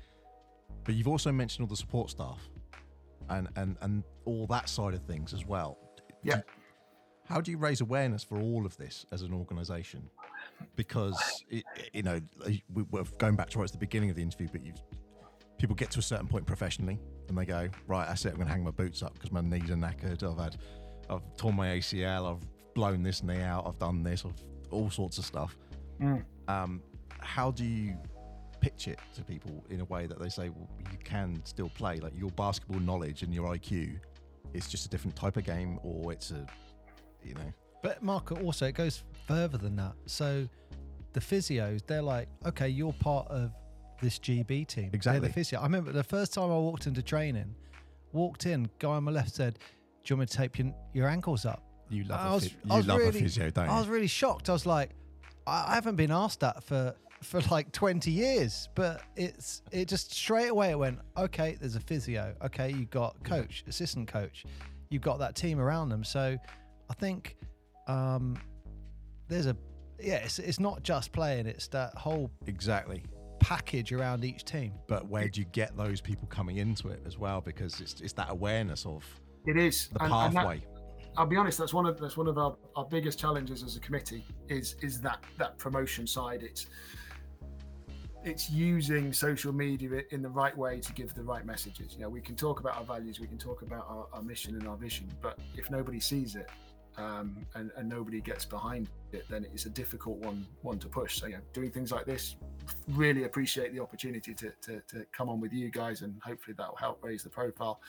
[0.84, 2.50] But you've also mentioned all the support staff,
[3.30, 5.78] and and and all that side of things as well.
[6.24, 6.42] Yeah.
[7.26, 10.10] How do you raise awareness for all of this as an organisation?
[10.76, 11.64] Because it,
[11.94, 12.20] you know,
[12.74, 14.74] we, we're going back to right at the beginning of the interview, but you
[15.60, 18.30] people get to a certain point professionally, and they go, right, that's it.
[18.30, 20.24] I'm going to hang my boots up because my knees are knackered.
[20.24, 20.58] I've had,
[21.10, 22.32] I've torn my ACL.
[22.32, 23.68] I've blown this knee out.
[23.68, 24.26] I've done this.
[24.26, 24.34] I've
[24.72, 25.58] all sorts of stuff.
[26.02, 26.24] Mm.
[26.48, 26.82] Um,
[27.20, 27.96] how do you
[28.60, 32.00] pitch it to people in a way that they say, well, you can still play?
[32.00, 34.00] Like your basketball knowledge and your IQ
[34.54, 36.46] is just a different type of game, or it's a,
[37.24, 37.54] you know,
[37.84, 39.94] But Mark, also it goes further than that.
[40.06, 40.48] So
[41.14, 43.52] the physios, they're like, okay, you're part of
[44.02, 44.86] this GB team.
[44.86, 45.28] They're Exactly.
[45.28, 45.60] The physio.
[45.60, 47.54] I remember the first time I walked into training,
[48.14, 49.60] walked in, guy on my left said,
[50.04, 52.48] "Do you want me to tape your, your ankles up?" you love, I a, was-
[52.48, 53.72] phy- I was love really- a physio, don't you?
[53.72, 54.50] I was really shocked.
[54.50, 54.92] I was like,
[55.48, 60.48] I haven't been asked that for for like 20 years, but it's it just straight
[60.50, 62.34] away it went, okay, there's a physio.
[62.46, 64.46] Okay, you got coach, assistant coach,
[64.90, 66.04] you've got that team around them.
[66.04, 66.38] So
[66.90, 67.36] I think
[67.88, 68.38] um
[69.28, 69.56] there's a
[70.02, 73.04] yeah, it's, it's not just playing, it's that whole exactly.
[73.40, 74.72] package around each team.
[74.88, 77.42] But where do you get those people coming into it as well?
[77.42, 79.04] Because it's it's that awareness of
[79.46, 80.66] it is the And- and that- pathway.
[81.18, 81.58] I'll be honest.
[81.58, 85.02] That's one of that's one of our, our biggest challenges as a committee is is
[85.02, 86.44] that that promotion side.
[86.44, 86.68] It's
[88.24, 91.94] it's using social media in the right way to give the right messages.
[91.96, 94.56] You know, we can talk about our values, we can talk about our, our mission
[94.56, 96.50] and our vision, but if nobody sees it
[96.98, 101.20] um, and, and nobody gets behind it, then it's a difficult one one to push.
[101.20, 102.36] So, know, doing things like this,
[102.90, 106.70] really appreciate the opportunity to, to, to come on with you guys, and hopefully that
[106.70, 107.80] will help raise the profile.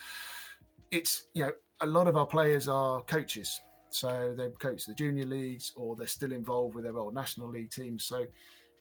[0.91, 5.27] It's you know a lot of our players are coaches, so they've coached the junior
[5.27, 8.05] leagues or they're still involved with their old national league teams.
[8.05, 8.27] So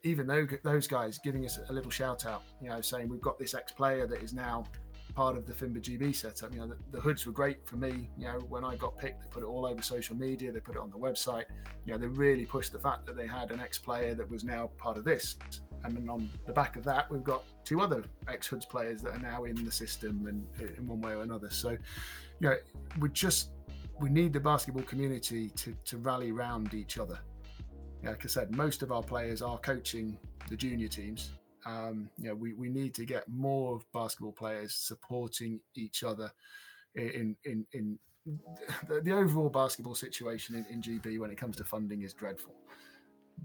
[0.04, 3.38] even though those guys giving us a little shout out, you know, saying we've got
[3.38, 4.66] this ex player that is now
[5.16, 6.54] part of the Fimba GB setup.
[6.54, 8.10] You know, the, the hoods were great for me.
[8.18, 10.76] You know, when I got picked, they put it all over social media, they put
[10.76, 11.46] it on the website.
[11.86, 14.44] You know, they really pushed the fact that they had an ex player that was
[14.44, 15.36] now part of this.
[15.84, 19.14] And then on the back of that, we've got two other ex hoods players that
[19.14, 21.50] are now in the system and in one way or another.
[21.50, 21.78] So, you
[22.42, 22.56] know,
[23.00, 23.50] we just
[24.00, 27.20] we need the basketball community to to rally around each other.
[28.04, 30.18] Like I said, most of our players are coaching
[30.50, 31.32] the junior teams.
[31.66, 36.32] Um, you know, we, we need to get more basketball players supporting each other
[36.96, 38.00] in in in
[38.88, 42.54] the, the overall basketball situation in, in GB when it comes to funding is dreadful.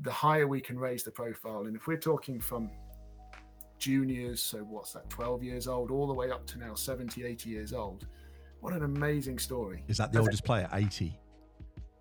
[0.02, 2.70] The higher we can raise the profile, and if we're talking from
[3.78, 7.50] juniors, so what's that, 12 years old, all the way up to now 70, 80
[7.50, 8.06] years old,
[8.60, 9.84] what an amazing story.
[9.88, 10.68] Is that the oldest player?
[10.72, 11.16] 80.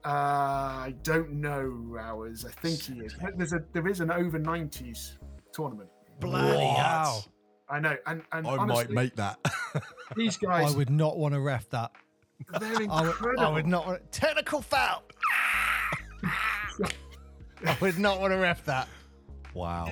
[0.05, 2.45] Uh, I don't know hours.
[2.45, 3.15] I think he is.
[3.37, 5.17] There's a there is an over 90s
[5.53, 5.89] tournament.
[6.19, 6.77] Bloody What?
[6.77, 7.25] hell.
[7.69, 9.39] I know, and and I honestly, might make that.
[10.15, 11.91] these guys, I would not want to ref that.
[12.59, 12.81] they're I would,
[13.11, 13.39] incredible.
[13.45, 15.03] I would not want technical foul.
[17.65, 18.87] I would not want to ref that.
[19.53, 19.91] wow.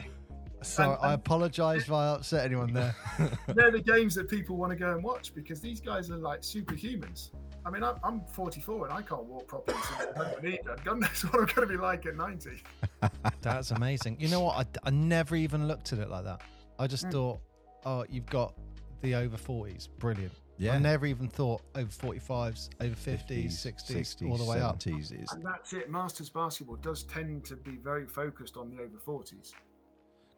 [0.63, 2.95] So And- I apologise if I upset anyone there.
[3.47, 6.41] They're the games that people want to go and watch because these guys are like
[6.41, 7.31] superhumans.
[7.65, 9.77] I mean, I'm, I'm 44 and I can't walk properly.
[9.83, 10.83] So I don't need that.
[10.83, 12.61] God knows what I'm going to be like at 90.
[13.41, 14.17] That's amazing.
[14.19, 14.57] You know what?
[14.83, 16.41] I, I never even looked at it like that.
[16.79, 17.11] I just Mm.
[17.11, 17.39] thought,
[17.85, 18.55] oh, you've got
[19.01, 19.89] the over 40s.
[19.99, 20.31] Brilliant.
[20.57, 20.73] Yeah.
[20.73, 24.79] I never even thought over 45s, over 50s, 60s, all the way up.
[24.79, 25.89] 70s is And that's it.
[25.89, 29.53] Masters basketball does tend to be very focused on the over 40s.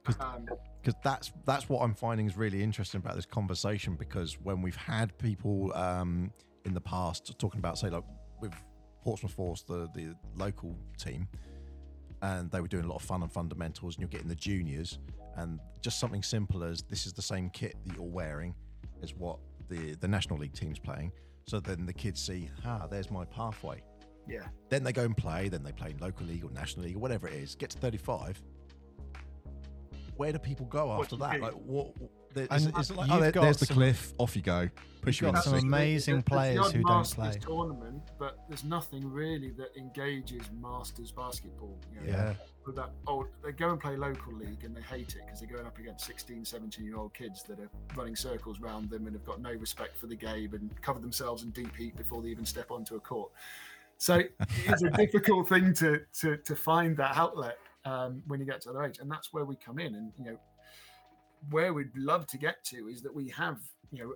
[0.06, 0.46] 'Cause- Um,
[0.82, 3.96] because that's that's what I'm finding is really interesting about this conversation.
[3.96, 6.32] Because when we've had people um,
[6.66, 8.04] in the past talking about, say, like
[8.40, 8.54] with
[9.02, 11.28] Portsmouth Force, the the local team,
[12.22, 15.00] and they were doing a lot of fun and fundamentals, and you're getting the juniors,
[15.36, 18.56] and just something simple as this is the same kit that you're wearing
[19.02, 19.40] as what
[19.70, 21.12] the the national league team's playing.
[21.46, 23.84] So then the kids see, ah, there's my pathway.
[24.28, 24.48] yeah.
[24.70, 25.50] Then they go and play.
[25.50, 27.56] Then they play in local league or national league or whatever it is.
[27.56, 28.42] Get to 35.
[30.16, 31.34] Where do people go after that?
[31.36, 31.42] do?
[31.42, 31.94] Like what?
[32.34, 34.14] There, And is, it- is like, oh, there- there's the some- cliff.
[34.18, 34.70] Off you go.
[35.02, 37.40] Push you in got the some amazing There's- there's the players who don't Masters play.
[37.46, 41.78] tournament, but there's nothing really that engages Masters basketball.
[41.94, 42.34] You know, Yeah.
[42.66, 45.50] With that old, they go and play local league and they hate it because they're
[45.50, 49.14] going up against 16, 17 year old kids that are running circles around them and
[49.16, 52.30] have got no respect for the game and cover themselves in deep heat before they
[52.30, 53.32] even step onto a court.
[53.98, 54.22] So
[54.66, 58.72] it's a difficult thing to, to to find that outlet um, when you get to
[58.72, 59.96] their age, and that's where we come in.
[59.96, 60.40] And you know,
[61.50, 63.60] where we'd love to get to is that we have
[63.92, 64.14] you know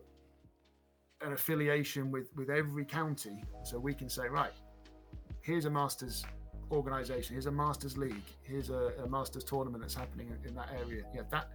[1.22, 4.54] an affiliation with with every county, so we can say right,
[5.42, 6.24] here's a masters
[6.72, 10.70] organization, here's a masters league, here's a, a masters tournament that's happening in, in that
[10.80, 11.04] area.
[11.14, 11.50] Yeah, that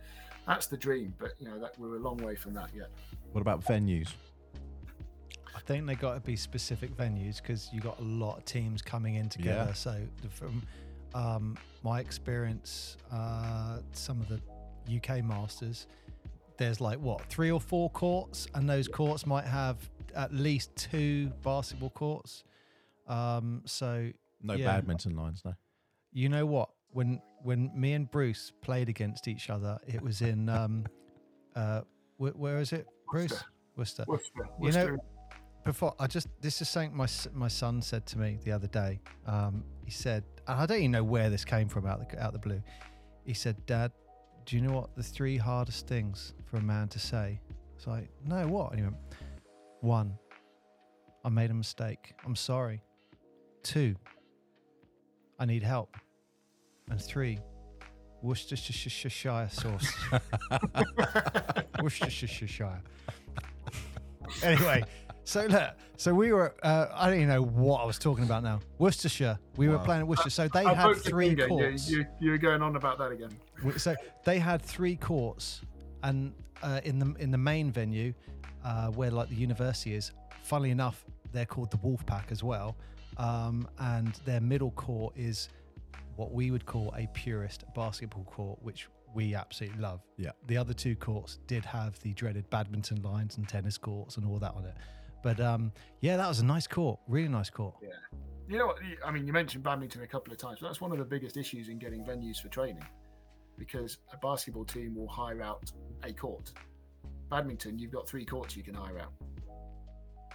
[0.46, 2.90] that's the dream, but you know that we're a long way from that yet.
[3.32, 4.08] What about venues?
[5.54, 8.82] I think they got to be specific venues because you got a lot of teams
[8.82, 9.66] coming in together.
[9.68, 9.74] Yeah.
[9.74, 9.96] So
[10.30, 10.62] from
[11.14, 14.40] um, my experience, uh, some of the
[14.88, 15.86] UK Masters,
[16.58, 19.76] there's like what three or four courts, and those courts might have
[20.14, 22.44] at least two basketball courts.
[23.06, 24.10] Um, so
[24.42, 24.66] No Yeah.
[24.66, 25.54] badminton lines, no.
[26.12, 26.70] you know what?
[26.90, 30.84] When when me and Bruce played against each other, it was in um,
[31.56, 31.80] uh,
[32.18, 33.42] wh- where is it, Bruce?
[33.76, 34.04] Worcester.
[34.06, 34.96] Worcester, You know-
[35.64, 39.00] before I just this is something my my son said to me the other day.
[39.26, 42.32] Um, he said, and I don't even know where this came from out the out
[42.32, 42.60] the blue.
[43.24, 43.92] He said, "Dad,
[44.44, 47.40] do you know what the three hardest things for a man to say?"
[47.76, 48.96] It's like, "No, what?" And he went,
[49.80, 50.18] "One,
[51.24, 52.14] I made a mistake.
[52.24, 52.82] I'm sorry.
[53.62, 53.94] Two,
[55.38, 55.96] I need help.
[56.90, 57.38] And three,
[58.22, 59.94] Worcestershire sauce.
[61.82, 62.82] Worcestershire.
[64.42, 64.82] anyway,
[65.24, 68.42] so look, so we were, uh, I don't even know what I was talking about
[68.42, 68.60] now.
[68.78, 69.38] Worcestershire.
[69.56, 70.30] We were playing at Worcester.
[70.30, 71.46] So they I had three finger.
[71.48, 73.30] Yeah, you, you were going on about that again.
[73.62, 73.94] W- So
[74.24, 75.62] they had three courts,
[76.02, 76.32] and
[76.62, 78.12] uh, in the in the main venue,
[78.64, 82.76] uh, where like the university is, funnily enough, they're called the Wolfpack as well,
[83.18, 85.48] um, and their middle court is
[86.16, 90.00] what we would call a purist basketball court, which we absolutely love.
[90.16, 90.30] Yeah.
[90.46, 94.38] The other two courts did have the dreaded badminton lines and tennis courts and all
[94.38, 94.74] that on it,
[95.22, 97.74] but um, yeah, that was a nice court, really nice court.
[97.82, 97.88] Yeah.
[98.48, 98.78] You know what?
[99.06, 100.58] I mean, you mentioned badminton a couple of times.
[100.60, 102.84] But that's one of the biggest issues in getting venues for training,
[103.58, 105.70] because a basketball team will hire out
[106.04, 106.52] a court.
[107.30, 109.12] Badminton, you've got three courts you can hire out.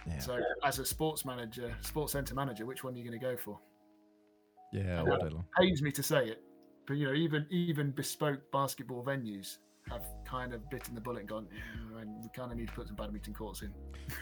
[0.06, 0.18] Yeah.
[0.18, 3.36] So, as a sports manager, sports centre manager, which one are you going to go
[3.36, 3.58] for?
[4.72, 5.14] Yeah, Yeah.
[5.14, 5.44] I don't know.
[5.58, 6.42] Pains me to say it,
[6.86, 9.58] but you know, even even bespoke basketball venues
[9.90, 12.74] have kind of bitten the bullet and gone, "Yeah, and we kind of need to
[12.74, 13.72] put some badminton courts in.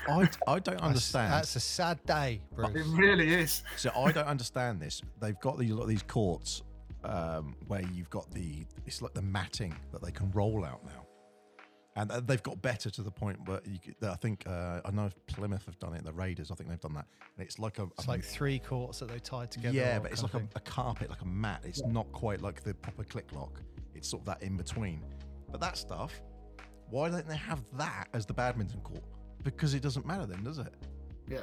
[0.09, 1.33] I, I don't That's- understand.
[1.33, 2.71] That's, a sad day, Bruce.
[2.75, 3.63] It really is.
[3.77, 5.03] So I don't understand this.
[5.21, 6.63] They've got these these courts
[7.05, 11.07] um, where you've got the it's like the matting that they can roll out now,
[11.97, 14.91] and uh, they've got better to the point where you, could- I think uh, I
[14.91, 16.05] know Plymouth have done it.
[16.05, 17.07] The Raiders, I think they've done that.
[17.39, 19.77] And it's like a, It's a- like three courts that they tied together.
[19.77, 21.63] yeah, but it's like a, a carpet, like a mat.
[21.65, 23.61] It's not quite like the proper click lock.
[23.95, 25.03] It's sort of that in between.
[25.51, 26.21] But that stuff,
[26.91, 29.05] why don't they have that as the badminton court?
[29.43, 30.75] Because it doesn't matter then, does it?
[31.29, 31.41] Yeah.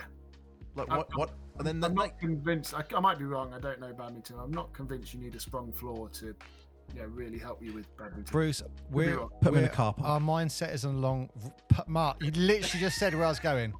[0.75, 1.17] Like I- what?
[1.17, 1.29] What?
[1.59, 2.73] And then, I'm then not like, convinced.
[2.73, 3.53] I, I might be wrong.
[3.53, 4.37] I don't know badminton.
[4.39, 7.85] I'm not convinced you need a sprung floor to, you know, really help you with
[7.95, 8.31] badminton.
[8.31, 9.29] Bruce, we're wrong.
[9.41, 10.09] Put 'em in the we're- car park.
[10.09, 11.29] Our mindset is along.
[11.69, 13.73] P- Mark, you literally just said where I was going.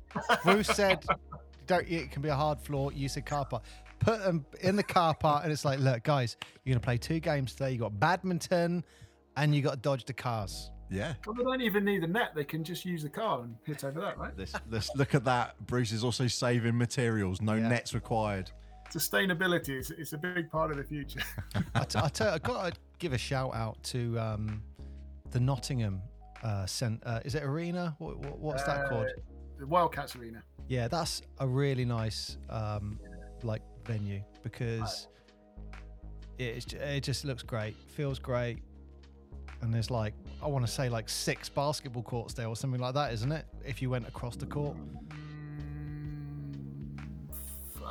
[0.44, 1.04] Bruce said,
[1.66, 3.64] "Don't it can be a hard floor." You said car park.
[4.00, 6.36] Put them in the car park, and it's like, look, guys,
[6.66, 7.72] you're gonna play two games today.
[7.72, 8.84] You got badminton,
[9.38, 10.70] and you got to dodge the cars.
[10.94, 11.14] Yeah.
[11.26, 12.34] Well, they don't even need the net.
[12.36, 14.32] They can just use the car and hit over that, right?
[14.38, 15.56] Let's, let's look at that.
[15.66, 17.42] Bruce is also saving materials.
[17.42, 17.68] No Yeah.
[17.68, 18.52] nets required.
[18.94, 21.22] Sustainability is it's a big part of the future.
[21.76, 24.62] I, t- I tell you, I got to give a shout out to um,
[25.32, 26.02] the Nottingham.
[26.44, 27.96] Uh, cent- uh, is it arena?
[28.00, 29.08] What, what, what's that Uh, called?
[29.58, 30.44] The Wildcats Arena.
[30.68, 33.00] Yeah, that's a really nice um,
[33.44, 35.08] like venue because
[36.38, 38.58] It's, ju- it just looks great, feels great,
[39.62, 40.14] and there's like
[40.44, 43.46] I want to say like six basketball courts there or something like that, isn't it?
[43.66, 44.76] If you went across the court,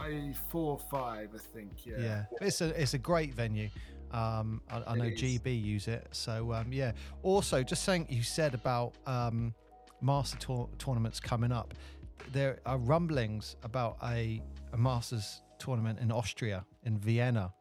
[0.03, 1.87] Mm, four, five, I think.
[1.87, 1.95] Yeah.
[1.99, 3.69] yeah, it's a it's a great venue.
[4.11, 5.21] Um, I, I know is.
[5.21, 6.93] GB use it, so um, yeah.
[7.23, 9.55] Also, just saying you said about um,
[10.01, 11.73] master tour- tournaments coming up,
[12.33, 14.43] there are rumblings about a,
[14.73, 17.53] a masters tournament in Austria in Vienna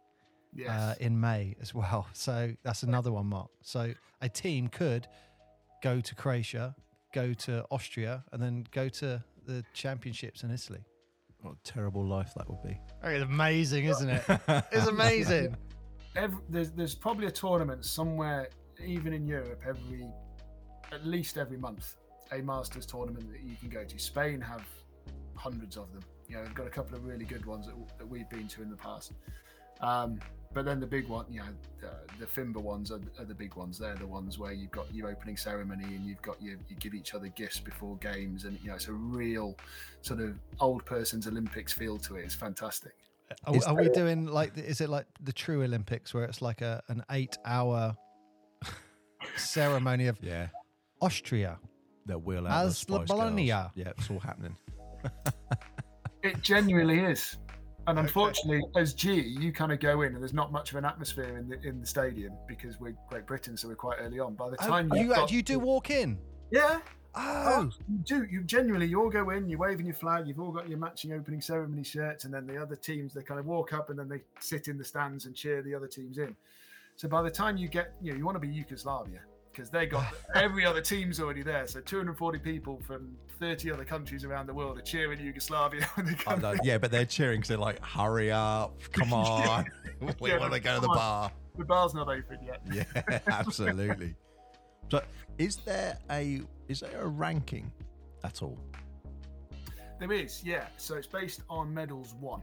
[0.53, 0.69] Yes.
[0.69, 2.07] uh, in May as well.
[2.13, 3.49] So that's another one, Mark.
[3.61, 5.07] So a team could
[5.81, 6.75] go to Croatia,
[7.13, 10.83] go to Austria, and then go to the championships in Italy.
[11.41, 12.77] What a terrible life that would be.
[13.03, 14.23] It's amazing, isn't it?
[14.71, 15.55] It's amazing.
[16.15, 18.49] every, there's there's probably a tournament somewhere,
[18.85, 20.05] even in Europe, every
[20.91, 21.95] at least every month,
[22.31, 23.97] a Masters tournament that you can go to.
[23.97, 24.63] Spain have
[25.35, 26.01] hundreds of them.
[26.27, 28.61] You know, they've got a couple of really good ones that, that we've been to
[28.61, 29.13] in the past.
[29.81, 30.19] Um,
[30.53, 31.45] but then the big one, you know,
[31.79, 33.77] the, the Fimba ones are, are the big ones.
[33.79, 36.93] They're the ones where you've got your opening ceremony and you've got your, you give
[36.93, 39.55] each other gifts before games, and you know, it's a real
[40.01, 42.25] sort of old person's Olympics feel to it.
[42.25, 42.93] It's fantastic.
[43.45, 44.57] Are, are we doing like?
[44.57, 47.95] Is it like the true Olympics where it's like a an eight hour
[49.37, 50.47] ceremony of Yeah.
[51.01, 51.57] Austria?
[52.05, 53.07] They'll wheel out As the Spice Girls.
[53.11, 53.45] Bologna.
[53.45, 54.57] Yeah, it's all happening.
[56.23, 57.37] It genuinely is.
[57.91, 60.85] And unfortunately, as G, you kind of go in, and there's not much of an
[60.85, 64.33] atmosphere in the in the stadium because we're Great Britain, so we're quite early on.
[64.35, 66.17] By the oh, time Oh, you got- you do walk in.
[66.51, 66.79] yeah,
[67.15, 67.43] oh.
[67.45, 68.25] oh, you do.
[68.31, 71.11] You genuinely, you all go in, you're waving your flag, you've all got your matching
[71.11, 74.07] opening ceremony shirts, and then the other teams they kind of walk up and then
[74.07, 76.33] they sit in the stands and cheer the other teams in.
[76.95, 79.19] So by the time you get, you know, you want to be Yugoslavia
[79.51, 81.67] because they got every other team's already there.
[81.67, 86.13] So 240 people from 30 other countries around the world are cheering Yugoslavia when they
[86.13, 86.41] come.
[86.41, 89.65] know, yeah, but they're cheering because they're like, hurry up, come on.
[90.19, 90.95] we Yeah, want to go to the on.
[90.97, 91.31] bar.
[91.57, 92.61] The bar's not open yet.
[92.71, 94.15] Yeah, absolutely.
[94.89, 95.01] So
[95.37, 97.71] is there a is there a ranking
[98.23, 98.57] at all?
[99.99, 100.67] There is, yeah.
[100.77, 102.41] So it's based on medals won,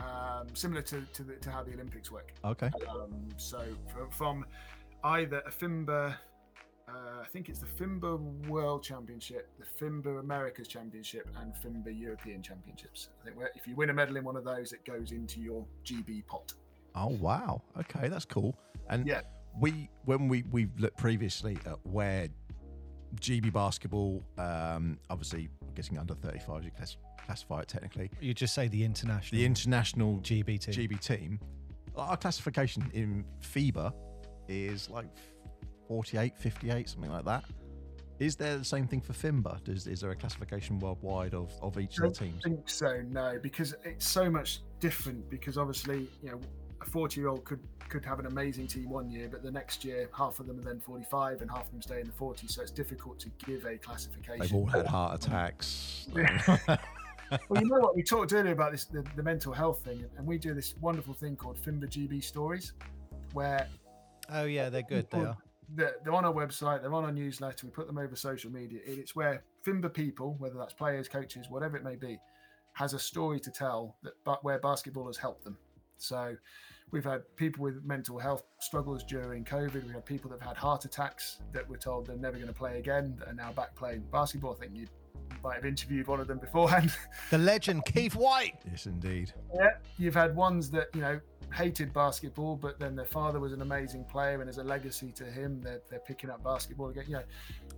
[0.00, 2.32] um, similar to to, the, to how the Olympics work.
[2.44, 2.70] Okay.
[2.88, 4.46] Um, so from, from
[5.04, 6.14] either a FIMBA,
[6.88, 6.92] uh,
[7.22, 13.10] I think it's the FIMBA World Championship, the FIMBA Americas Championship, and FIMBA European Championships.
[13.20, 15.64] I think if you win a medal in one of those, it goes into your
[15.84, 16.52] GB pot.
[16.94, 17.62] Oh wow.
[17.78, 18.56] Okay, that's cool.
[18.88, 19.20] And Yeah.
[19.60, 22.28] we when we we looked previously at where
[23.20, 28.10] GB basketball, um, obviously I'm guessing under 35 you class, classify it technically.
[28.20, 30.70] you just say the international The international GBT.
[30.72, 31.38] GB team,
[31.96, 33.92] our classification in FIBA
[34.48, 35.06] is like
[35.86, 37.44] 48, 58, something like that.
[38.18, 39.62] Is there the same thing for FIMBA?
[39.62, 42.42] Does, is there a classification worldwide of, of each of the teams?
[42.44, 45.30] I think so, no, because it's so much different.
[45.30, 46.40] Because obviously, you know,
[46.80, 49.82] a 40 year old could could have an amazing team one year, but the next
[49.82, 52.50] year, half of them are then 45 and half of them stay in the 40s.
[52.50, 54.40] So it's difficult to give a classification.
[54.40, 56.06] They've all had heart attacks.
[57.48, 57.94] Well, you know what?
[57.94, 61.14] We talked earlier about this, the, the mental health thing, and we do this wonderful
[61.14, 62.72] thing called Fimba GB Stories,
[63.32, 63.68] where
[64.28, 65.08] Oh yeah, they're good.
[65.10, 65.36] they are.
[65.74, 68.80] they're, they're on our website, they're on our newsletter, we put them over social media.
[68.84, 72.18] It's where Fimba people, whether that's players, coaches, whatever it may be,
[72.74, 75.56] has a story to tell that but where basketball has helped them.
[75.96, 76.36] So
[76.90, 79.86] we've had people with mental health struggles during COVID.
[79.86, 82.54] We had people that have had heart attacks that were told they're never going to
[82.54, 84.52] play again that are now back playing basketball.
[84.52, 84.86] I think you
[85.42, 86.92] might have interviewed one of them beforehand.
[87.30, 88.54] The legend Keith White.
[88.70, 89.32] yes, indeed.
[89.54, 91.20] Yeah, you've had ones that you know
[91.54, 95.24] hated basketball, but then their father was an amazing player, and as a legacy to
[95.24, 97.04] him, they're, they're picking up basketball again.
[97.08, 97.22] You know,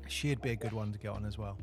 [0.08, 1.56] She'd be a good one to get on as well.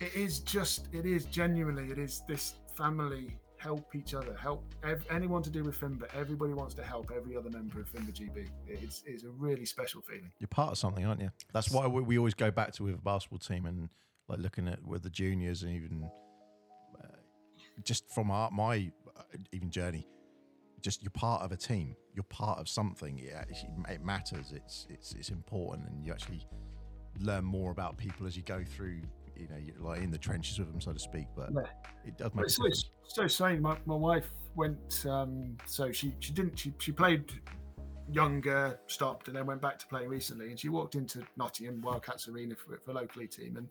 [0.00, 5.06] it is just, it is genuinely, it is this family help each other, help ev-
[5.10, 6.04] anyone to do with Fimba.
[6.14, 8.48] Everybody wants to help every other member of Fimba GB.
[8.66, 10.30] It's, it's a really special feeling.
[10.38, 11.30] You're part of something, aren't you?
[11.54, 13.88] That's why we, we always go back to with a basketball team and
[14.28, 16.10] like looking at with the juniors and even
[17.02, 17.06] uh,
[17.82, 20.06] just from our, my uh, even journey.
[20.84, 21.96] Just you're part of a team.
[22.14, 23.18] You're part of something.
[23.18, 24.52] It, actually, it matters.
[24.52, 26.46] It's it's it's important, and you actually
[27.20, 29.00] learn more about people as you go through.
[29.34, 31.26] You know, you're like in the trenches with them, so to speak.
[31.34, 31.62] But Yeah.
[32.04, 33.56] it does make it's so, so.
[33.56, 37.32] My, my wife went, um, so she, she didn't, she, she played
[38.12, 40.50] younger, stopped, and then went back to play recently.
[40.50, 43.56] And she walked into Nottingham Wildcats Arena for, for a locally team.
[43.56, 43.68] And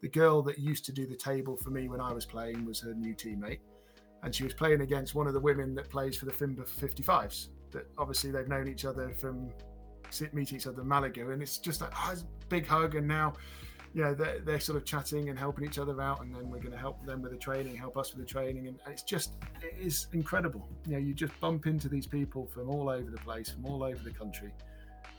[0.00, 2.80] the girl that used to do the table for me when I was playing was
[2.80, 3.58] her new teammate.
[4.24, 7.48] And she was playing against one of the women that plays for the Fimba 55s.
[7.72, 9.50] That obviously they've known each other from
[10.32, 11.30] meeting each other in Malaga.
[11.30, 12.94] And it's just like, oh, a big hug.
[12.94, 13.34] And now
[13.92, 16.58] you know they're, they're sort of chatting and helping each other out and then we're
[16.58, 19.34] going to help them with the training help us with the training and it's just
[19.62, 23.18] it is incredible you know you just bump into these people from all over the
[23.18, 24.52] place from all over the country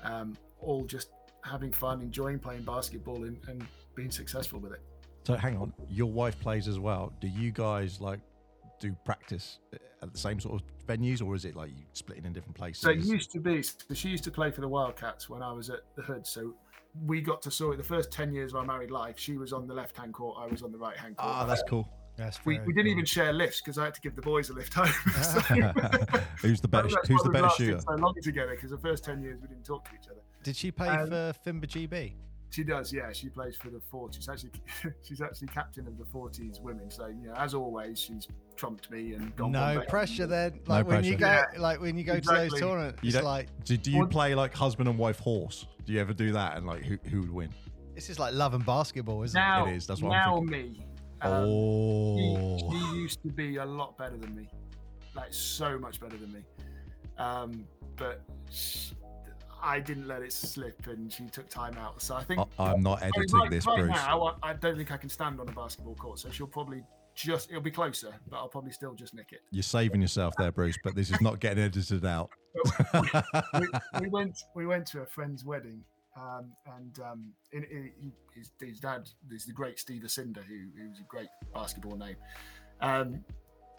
[0.03, 4.81] um, all just having fun enjoying playing basketball and, and being successful with it
[5.25, 7.11] So hang on, your wife plays as well.
[7.19, 8.19] Do you guys like
[8.79, 9.59] do practice
[10.01, 12.81] at the same sort of venues, or is it like you splitting in different places?
[12.81, 13.61] So it used to be.
[13.61, 16.25] So she used to play for the Wildcats when I was at the Hood.
[16.27, 16.53] So
[17.05, 19.17] we got to saw it the first ten years of our married life.
[19.17, 20.37] She was on the left hand court.
[20.39, 21.31] I was on the right hand court.
[21.33, 21.87] Ah, that's cool.
[22.17, 22.91] That's we, we didn't cool.
[22.93, 24.87] even share lifts because I had to give the boys a lift home.
[25.21, 25.39] So-
[26.41, 26.87] who's the better?
[27.07, 27.79] Who's the we better lasted shooter?
[27.81, 30.21] So long together because the first ten years we didn't talk to each other.
[30.43, 32.13] Did she play Um, for Fimba GB?
[32.51, 33.11] She does, yeah.
[33.11, 34.15] She plays for the 40s.
[34.15, 34.51] She's actually
[35.03, 36.89] she's actually captain of the 40s women.
[36.89, 39.51] So you know, as always, she's trumped me and gone.
[39.51, 39.89] No better.
[39.89, 40.59] pressure then.
[40.67, 41.59] No Like when you go, pressure.
[41.59, 44.35] like when you go to those tournaments, You it's like Do, do you Well- play
[44.35, 45.65] like husband and wife horse?
[45.85, 46.57] Do you ever do that?
[46.57, 47.49] And like who who would win?
[47.93, 50.73] this is like love and basketball, isn't Now, It is, that's what I'm now thinking.
[50.73, 50.85] me.
[51.21, 54.47] Um, oh, She, she used to be a lot better than me,
[55.15, 56.39] like so much better than me.
[57.17, 57.65] Um,
[57.95, 58.21] but
[58.51, 58.91] sh
[59.65, 62.01] I didn't let it slip, and she took time out.
[62.01, 63.89] So I think I, am not I mean, editing right, this, right Bruce.
[63.89, 66.19] now, I, I don't think I can stand on a basketball court.
[66.19, 66.83] So she'll probably
[67.15, 69.39] just it'll be closer, but I'll probably still just nick it.
[69.49, 70.77] You're saving yourself there, Bruce.
[70.83, 72.29] But this is not getting edited out.
[73.59, 73.67] we,
[74.01, 75.83] we went we went to a friend's wedding,
[76.15, 80.99] um, and um, in, in, his, his dad is the great Steve Asinder, who who's
[80.99, 82.17] a great basketball name.
[82.81, 83.23] Um,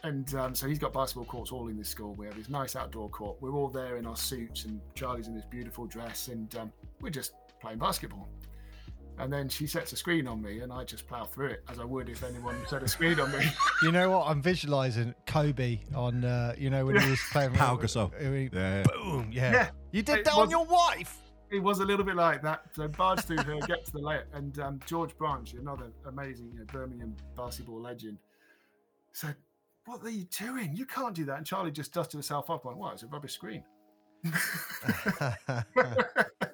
[0.02, 2.14] and um, so he's got basketball courts all in this school.
[2.14, 3.36] We have this nice outdoor court.
[3.40, 7.10] We're all there in our suits, and Charlie's in this beautiful dress, and um, we're
[7.10, 8.28] just playing basketball.
[9.18, 11.78] And then she sets a screen on me, and I just plow through it as
[11.78, 13.46] I would if anyone set a screen on me.
[13.82, 14.26] You know what?
[14.28, 17.52] I'm visualizing Kobe on, uh, you know, when he was playing.
[17.52, 18.10] Pau Gasol.
[18.52, 18.82] Yeah.
[18.84, 19.28] Boom!
[19.30, 19.52] Yeah.
[19.52, 19.68] Yeah.
[19.92, 21.18] You did It that on your wife.
[21.50, 22.62] it was a little bit like that.
[22.74, 26.60] So barge through her, get to the layup, and um, George Branch, another amazing you
[26.60, 28.16] know, Birmingham basketball legend,
[29.12, 29.36] said,
[29.86, 30.74] "What are you doing?
[30.74, 32.94] You can't do that." And Charlie just dusted herself up on, "What?
[32.94, 33.64] It's a rubbish screen."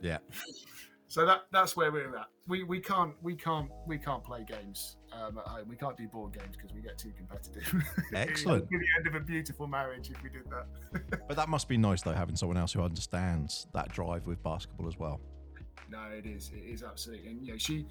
[0.03, 0.19] Yeah.
[1.07, 2.27] So that that's where we're at.
[2.49, 5.69] We we can't we can't we can't play games um, at home.
[5.69, 7.85] We can't do board games because we get too competitive.
[8.15, 8.69] Excellent.
[8.69, 11.21] be the end of a beautiful marriage if we did that.
[11.29, 14.89] But that must be nice though, having someone else who understands that drive with basketball
[14.89, 15.21] as well.
[15.91, 16.51] No, it is.
[16.55, 17.29] It is absolutely.
[17.29, 17.87] And you know, she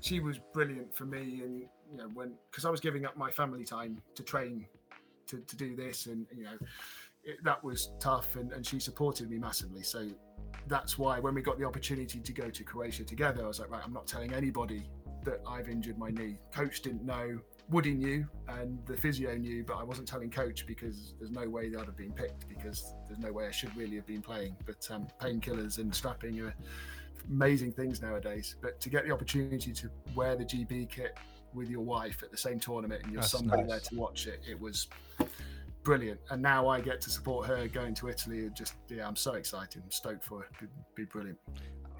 [0.00, 1.40] she was brilliant for me.
[1.42, 4.66] And you know, when because I was giving up my family time to train
[5.28, 6.58] to, to do this, and you know,
[7.24, 8.36] it, that was tough.
[8.36, 9.82] And, and she supported me massively.
[9.82, 10.08] So
[10.66, 13.70] that's why when we got the opportunity to go to Croatia together, I was like,
[13.70, 14.88] right, I'm not telling anybody
[15.24, 16.38] that I've injured my knee.
[16.54, 17.38] Coach didn't know.
[17.68, 21.68] Woody knew, and the physio knew, but I wasn't telling coach because there's no way
[21.68, 24.56] that I'd have been picked because there's no way I should really have been playing.
[24.64, 26.54] But um, painkillers and strapping are
[27.28, 28.54] amazing things nowadays.
[28.62, 31.18] But to get the opportunity to wear the GB kit
[31.54, 33.68] with your wife at the same tournament and your That's son being nice.
[33.68, 34.86] there to watch it, it was
[35.82, 36.20] brilliant.
[36.30, 38.40] And now I get to support her going to Italy.
[38.40, 39.82] It Just yeah, I'm so excited.
[39.84, 40.50] I'm stoked for it.
[40.58, 41.38] It'd be brilliant.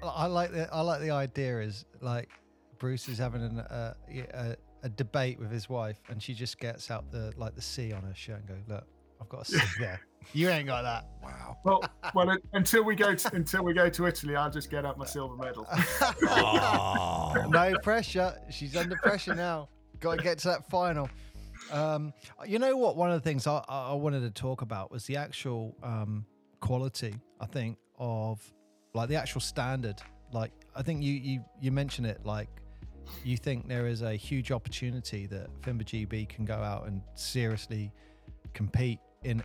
[0.03, 2.29] I like the I like the idea is like
[2.77, 3.93] Bruce is having an, uh,
[4.33, 7.93] a a debate with his wife, and she just gets out the like the C
[7.93, 8.83] on her shirt and go, "Look,
[9.21, 9.99] I've got a C there.
[10.33, 11.57] You ain't got that." Wow.
[11.63, 14.97] Well, well, until we go to, until we go to Italy, I'll just get out
[14.97, 15.67] my silver medal.
[16.29, 17.45] Oh.
[17.49, 18.37] no pressure.
[18.49, 19.69] She's under pressure now.
[19.99, 21.09] Got to get to that final.
[21.71, 22.13] Um,
[22.45, 22.95] you know what?
[22.95, 26.25] One of the things I, I wanted to talk about was the actual um,
[26.59, 27.15] quality.
[27.39, 28.41] I think of
[28.93, 30.01] like the actual standard.
[30.31, 32.25] Like I think you you you mentioned it.
[32.25, 32.49] Like
[33.23, 37.91] you think there is a huge opportunity that Fimba GB can go out and seriously
[38.53, 39.41] compete in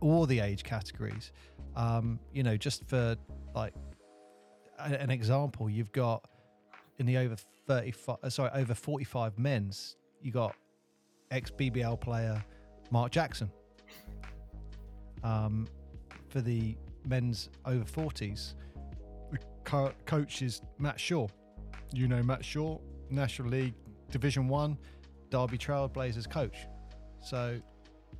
[0.00, 1.32] all the age categories.
[1.76, 3.16] Um, you know, just for
[3.54, 3.74] like
[4.78, 6.26] an example, you've got
[6.98, 7.36] in the over
[7.66, 10.54] 35 uh, sorry over 45 men's you got
[11.32, 12.42] ex BBL player
[12.90, 13.50] Mark Jackson
[15.24, 15.66] um
[16.28, 16.76] for the
[17.06, 18.54] men's over 40s
[19.30, 21.26] the co- coach is Matt Shaw
[21.92, 22.78] you know Matt Shaw
[23.10, 23.74] National League
[24.10, 24.78] Division 1
[25.30, 26.66] Derby Trailblazers coach
[27.20, 27.58] so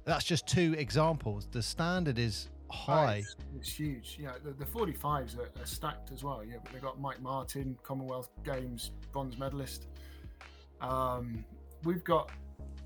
[0.04, 3.22] that's just two examples the standard is high
[3.56, 4.16] It's, huge.
[4.18, 6.42] Yeah, the, the 45s are, are stacked as well.
[6.42, 9.88] Yeah, but they got Mike Martin, Commonwealth Games bronze medalist.
[10.80, 11.44] Um,
[11.84, 12.30] we've got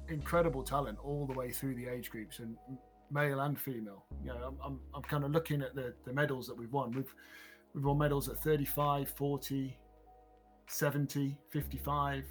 [0.09, 2.57] incredible talent all the way through the age groups and
[3.11, 4.05] male and female.
[4.25, 6.93] You know, I'm, I'm, I'm kind of looking at the, the medals that we've won.
[6.93, 7.13] We've
[7.75, 9.77] we've won medals at 35, 40,
[10.69, 12.25] 70, 55,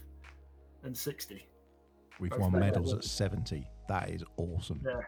[0.83, 1.47] and 60.
[2.19, 3.67] We've Both won medals at 70.
[3.87, 4.81] That is awesome.
[4.85, 5.01] Yeah.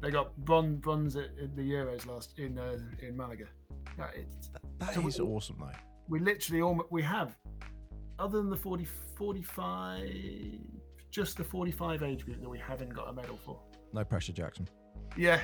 [0.00, 3.44] They got bronze, bronze at, at the Euros last in uh, in Malaga.
[4.14, 5.70] It's, That So is we- awesome, though.
[6.08, 7.36] we literally all we have
[8.18, 8.86] other than the 40,
[9.16, 10.00] 45,
[11.10, 13.58] just the 45 age group that we haven't got a medal for.
[13.92, 14.68] No pressure, Jackson.
[15.16, 15.40] Yeah.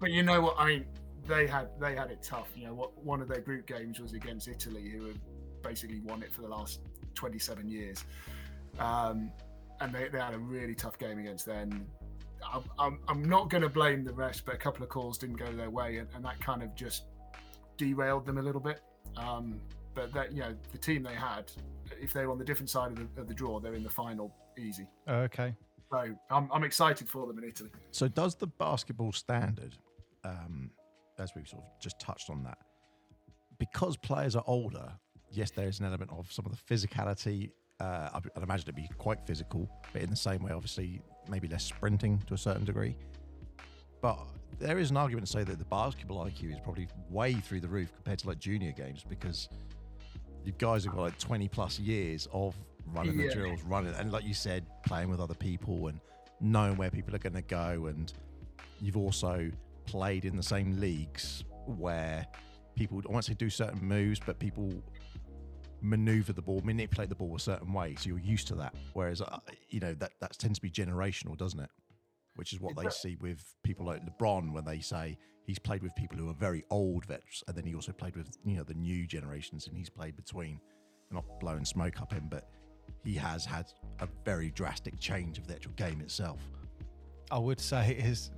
[0.00, 0.54] but you know what?
[0.58, 0.86] I mean,
[1.26, 2.48] they had they had it tough.
[2.56, 5.20] You know, what one of their group games was against Italy, who had
[5.62, 6.80] basically won it for the last
[7.14, 8.04] 27 years.
[8.78, 9.30] Um,
[9.80, 11.86] and they, they had a really tough game against them.
[12.52, 15.36] I'm, I'm, I'm not going to blame the rest, but a couple of calls didn't
[15.36, 17.04] go their way, and, and that kind of just
[17.76, 18.80] derailed them a little bit.
[19.16, 19.60] Um,
[19.94, 21.50] but that you know, the team they had,
[22.00, 24.34] if they're on the different side of the, of the draw, they're in the final
[24.58, 24.86] easy.
[25.08, 25.54] Okay.
[25.90, 27.70] So I'm, I'm excited for them in Italy.
[27.90, 29.76] So, does the basketball standard,
[30.24, 30.70] um,
[31.18, 32.58] as we've sort of just touched on that,
[33.58, 34.92] because players are older,
[35.30, 37.50] yes, there is an element of some of the physicality.
[37.80, 41.48] Uh, I'd, I'd imagine it'd be quite physical, but in the same way, obviously, maybe
[41.48, 42.96] less sprinting to a certain degree.
[44.00, 44.18] But
[44.58, 47.68] there is an argument to say that the basketball IQ is probably way through the
[47.68, 49.48] roof compared to like junior games because
[50.44, 52.54] you guys have got like 20 plus years of
[52.94, 56.00] running the drills, running, and like you said, playing with other people and
[56.40, 57.86] knowing where people are going to go.
[57.86, 58.12] And
[58.80, 59.50] you've also
[59.86, 62.26] played in the same leagues where
[62.74, 64.72] people, I won't say do certain moves, but people
[65.82, 67.94] maneuver the ball, manipulate the ball a certain way.
[67.98, 68.74] So you're used to that.
[68.92, 69.38] Whereas, uh,
[69.68, 71.70] you know, that, that tends to be generational, doesn't it?
[72.36, 75.18] Which is what they see with people like LeBron when they say
[75.50, 78.28] he's played with people who are very old vets, and then he also played with
[78.44, 80.60] you know the new generations, and he's played between.
[81.12, 82.48] Not blowing smoke up him, but
[83.02, 83.66] he has had
[83.98, 86.38] a very drastic change of the actual game itself.
[87.32, 88.30] I would say is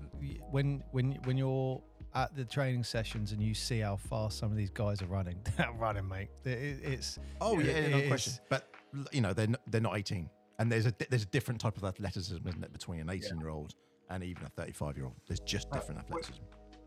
[0.50, 1.82] when when when you're
[2.14, 5.36] at the training sessions and you see how fast some of these guys are running,
[5.58, 6.28] they're running, mate.
[6.46, 8.32] It- it's Oh yeah, it no is- question.
[8.48, 8.68] But
[9.12, 11.84] you know they're n- they're not 18, and there's a there's a different type of
[11.84, 13.74] athleticism, isn't it, between an 18 year old
[14.08, 15.16] and even a 35 year old?
[15.28, 16.42] There's just different athleticism.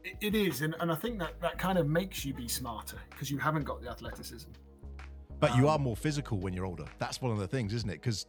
[0.06, 2.98] It, it is, and, and I think that that kind of makes you be smarter
[3.10, 4.50] because you haven't got the athleticism.
[5.40, 6.86] But you Um, are more physical when you're older.
[6.98, 7.96] That's one of the things, isn't it?
[8.02, 8.26] Because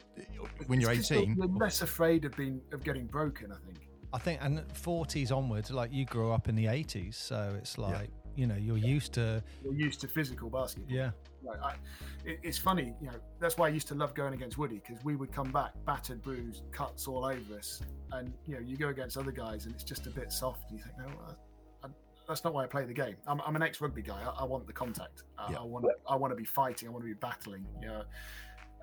[0.67, 3.53] when you're It's 'cause you're- 18, you're less afraid of being of getting broken.
[3.53, 3.89] I think.
[4.13, 8.11] I think, and 40s onwards, like you grew up in the 80s, so it's like
[8.35, 10.95] you know you're used to You're used to physical basketball.
[10.97, 11.11] yeah.
[11.43, 11.75] Like, I,
[12.25, 13.21] it, it's funny, you know.
[13.39, 16.21] That's why I used to love going against Woody because we would come back battered,
[16.23, 19.85] bruised, cuts all over us, and you know, you go against other guys and it's
[19.85, 20.71] just a bit soft.
[20.71, 21.35] And you think, no, I, I,
[22.29, 23.17] that's not why I play the game.
[23.27, 24.21] I'm, I'm an ex-rugby guy.
[24.23, 25.23] I, I want the contact.
[25.39, 25.59] I, Yeah.
[25.59, 26.89] I want, I want to be fighting.
[26.89, 27.67] I want to be battling.
[27.81, 28.03] You know,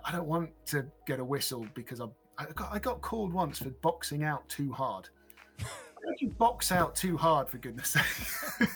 [0.06, 2.06] I don't want to get a whistle because I,
[2.38, 5.10] I got, I got called once for boxing out too hard.
[5.60, 7.90] Did you box out too hard for goodness
[8.60, 8.70] sake?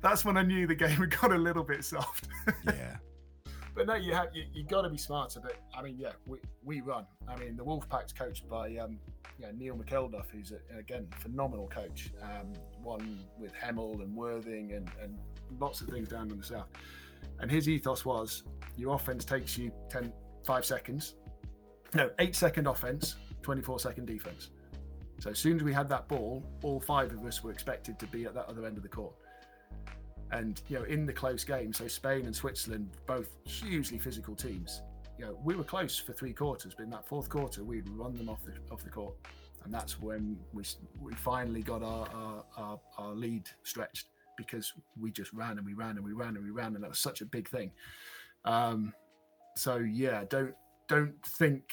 [0.00, 2.28] That's when I knew the game had got a little bit soft.
[2.66, 2.96] yeah,
[3.78, 5.40] But no, you have you, you got to be smarter.
[5.40, 7.06] But I mean, yeah, we, we run.
[7.28, 8.98] I mean, the Wolfpack's coached by um,
[9.40, 12.10] know, Neil McElduff, who's a, again phenomenal coach.
[12.22, 12.52] Um,
[12.82, 15.18] one with Hemel and Worthing and, and
[15.60, 16.68] lots of things down in the south.
[17.40, 18.42] And his ethos was
[18.76, 20.12] your offense takes you 10,
[20.44, 21.14] 5 seconds,
[21.94, 24.50] no, eight second offense, 24 second defense.
[25.20, 28.06] So as soon as we had that ball, all five of us were expected to
[28.06, 29.14] be at that other end of the court.
[30.30, 34.82] And you know, in the close game, so Spain and Switzerland, both hugely physical teams.
[35.18, 38.16] You know, we were close for three quarters, but in that fourth quarter, we'd run
[38.16, 39.14] them off the off the court,
[39.64, 40.64] and that's when we
[41.00, 45.74] we finally got our our, our, our lead stretched because we just ran and we
[45.74, 47.72] ran and we ran and we ran, and that was such a big thing.
[48.44, 48.92] Um,
[49.56, 50.54] so yeah, don't
[50.88, 51.72] don't think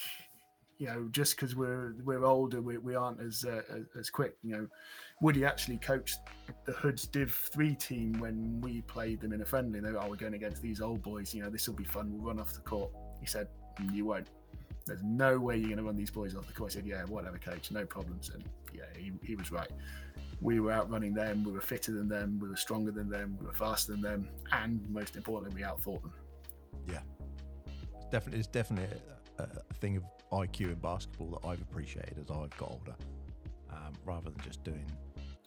[0.77, 4.37] you know just because we're we're older we, we aren't as uh, as- as quick.
[4.43, 4.67] You know,
[5.21, 6.19] Woody actually coached
[6.65, 9.79] the Hoods Div 3 team when we played them in a friendly.
[9.79, 11.33] They were, oh, we're going against these old boys.
[11.33, 12.11] You know, this will be fun.
[12.11, 12.91] We'll run off the court.
[13.21, 13.47] He said,
[13.79, 14.27] "Mm, you won't.
[14.85, 16.71] There's no way you're going to run these boys off the court.
[16.71, 18.29] I said, yeah, whatever, coach, no problems.
[18.33, 18.43] And
[18.73, 19.71] yeah, he, he was right.
[20.41, 21.43] We were outrunning them.
[21.43, 22.37] We were fitter than them.
[22.39, 23.37] We were stronger than them.
[23.39, 24.27] We were faster than them.
[24.51, 26.13] And most importantly, we outthought them.
[26.87, 26.99] Yeah.
[28.11, 28.95] definitely it's definitely
[29.39, 32.95] a, a thing of IQ in basketball that I've appreciated as I've got older,
[33.71, 34.85] um, rather than just doing.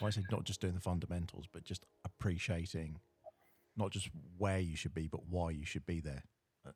[0.03, 3.01] I say not just doing the fundamentals, but just appreciating
[3.79, 6.23] not just where you should be, but why you should be there.
[6.67, 6.73] Uh,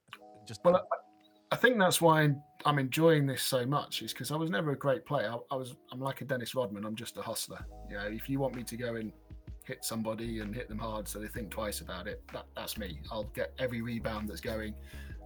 [0.47, 0.87] Just Well,
[1.51, 2.31] I, think that's why
[2.65, 5.33] I'm enjoying this so much is because I was never a great player.
[5.33, 6.85] I, I was I'm like a Dennis Rodman.
[6.85, 7.65] I'm just a hustler.
[7.91, 9.13] You know, if you want me to go and
[9.65, 13.01] hit somebody and hit them hard so they think twice about it, that, that's me.
[13.11, 14.75] I'll get every rebound that's going.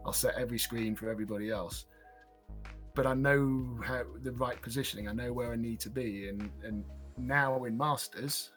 [0.05, 1.87] I'll set every screen for everybody else.
[2.95, 5.09] But I know how the right positioning.
[5.09, 6.85] I know where I need to be, and and
[7.19, 8.51] now in Masters,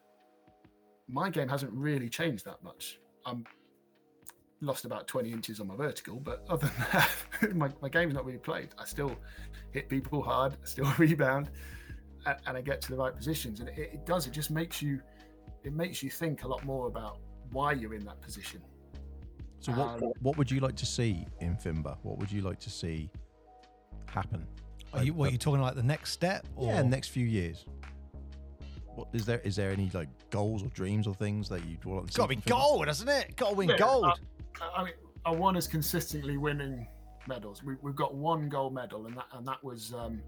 [1.07, 2.99] my game hasn't really changed that much.
[3.25, 3.45] I'm
[4.61, 6.85] lost about 20 inches on my vertical, but other than
[7.41, 8.69] that, my, my game's not really played.
[8.77, 9.15] I still
[9.71, 11.49] hit people hard, I still rebound,
[12.25, 13.59] and, and I get to the right positions.
[13.59, 15.01] And it, it does, it just makes you,
[15.63, 17.19] it makes you think a lot more about
[17.51, 18.61] why you're in that position.
[19.59, 21.97] So what Um, what would you like to see in Fimba?
[22.03, 23.09] What would you like to see
[24.05, 24.47] happen?
[24.93, 26.47] Are you, what, are you talking like the next step?
[26.55, 26.67] Or?
[26.67, 27.65] yeah, next few years.
[28.99, 29.39] What is there?
[29.39, 32.19] Is there any like goals or dreams or things that you'd want to It's see?
[32.21, 33.35] got to be gold, hasn't it?
[33.37, 34.05] Got to win Yeah, gold.
[34.05, 34.93] uh, I mean,
[35.25, 36.85] I want us consistently winning
[37.27, 37.63] medals.
[37.63, 40.21] We, we've got one gold medal, and that and that was um,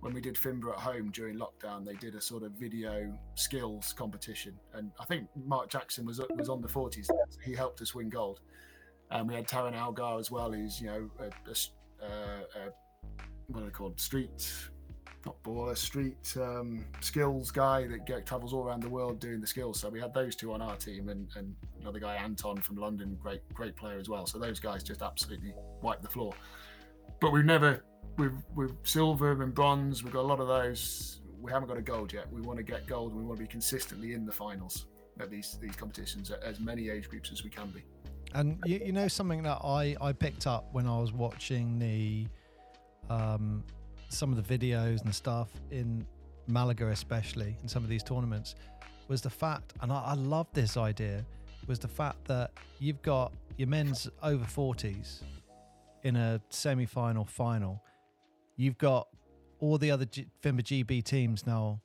[0.00, 1.84] when we did Fimba at home during lockdown.
[1.84, 6.48] They did a sort of video skills competition, and I think Mark Jackson was was
[6.48, 7.08] on the forties.
[7.44, 8.40] He helped us win gold.
[9.12, 11.70] And we had Taran Algar as well, who's you know a, a s-
[12.02, 12.06] uh,
[12.56, 13.98] a- what are they called?
[14.00, 14.52] Street,
[15.26, 19.46] not baller, street um, skills guy that get, travels all around the world doing the
[19.46, 19.80] skills.
[19.80, 23.18] So we had those two on our team, and, and another guy Anton from London,
[23.22, 24.26] great great player as well.
[24.26, 26.32] So those guys just absolutely wiped the floor.
[27.20, 27.84] But we've never
[28.16, 30.02] we've we've silver and bronze.
[30.02, 31.20] We've got a lot of those.
[31.40, 32.30] We haven't got a gold yet.
[32.32, 33.14] We want to get gold.
[33.14, 34.86] We want to be consistently in the finals
[35.20, 37.84] at these these competitions at as many age groups as we can be.
[38.32, 42.26] And you, you know something that I, I picked up when I was watching the
[43.08, 43.64] um,
[44.10, 46.06] some of the videos and stuff in
[46.46, 48.54] Malaga, especially in some of these tournaments,
[49.08, 51.24] was the fact, and I, I love this idea,
[51.66, 55.22] was the fact that you've got your men's over 40s
[56.02, 57.82] in a semi-final final.
[58.56, 59.08] You've got
[59.58, 61.80] all the other G- FIMBA GB teams now.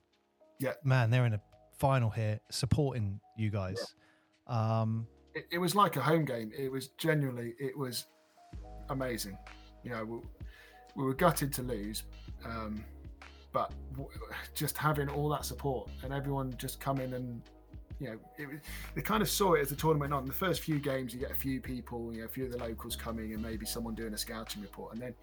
[0.59, 0.71] Yeah.
[0.83, 1.41] man, they're in a
[1.77, 3.93] final here supporting you guys.
[4.47, 6.51] Um, it, it was like a home game.
[6.57, 8.05] It was genuinely, it was
[8.89, 9.37] amazing.
[9.83, 10.23] You know,
[10.95, 12.03] we, we were gutted to lose,
[12.45, 12.83] um,
[13.51, 14.09] but w-
[14.53, 17.41] just having all that support and everyone just coming and
[17.99, 18.49] you know, it,
[18.93, 20.25] they kind of saw it as the tournament on.
[20.25, 22.57] The first few games, you get a few people, you know, a few of the
[22.57, 25.15] locals coming, and maybe someone doing a scouting report, and then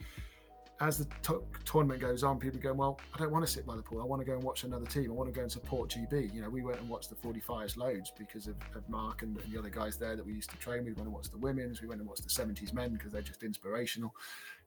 [0.81, 3.77] as the to- tournament goes on, people go, well, I don't want to sit by
[3.77, 4.01] the pool.
[4.01, 5.11] I want to go and watch another team.
[5.11, 6.35] I want to go and support GB.
[6.35, 9.53] You know, we went and watched the 45s loads because of, of Mark and, and
[9.53, 10.85] the other guys there that we used to train.
[10.85, 11.81] We went and watched the women's.
[11.81, 14.13] We went and watched the 70s men because they're just inspirational.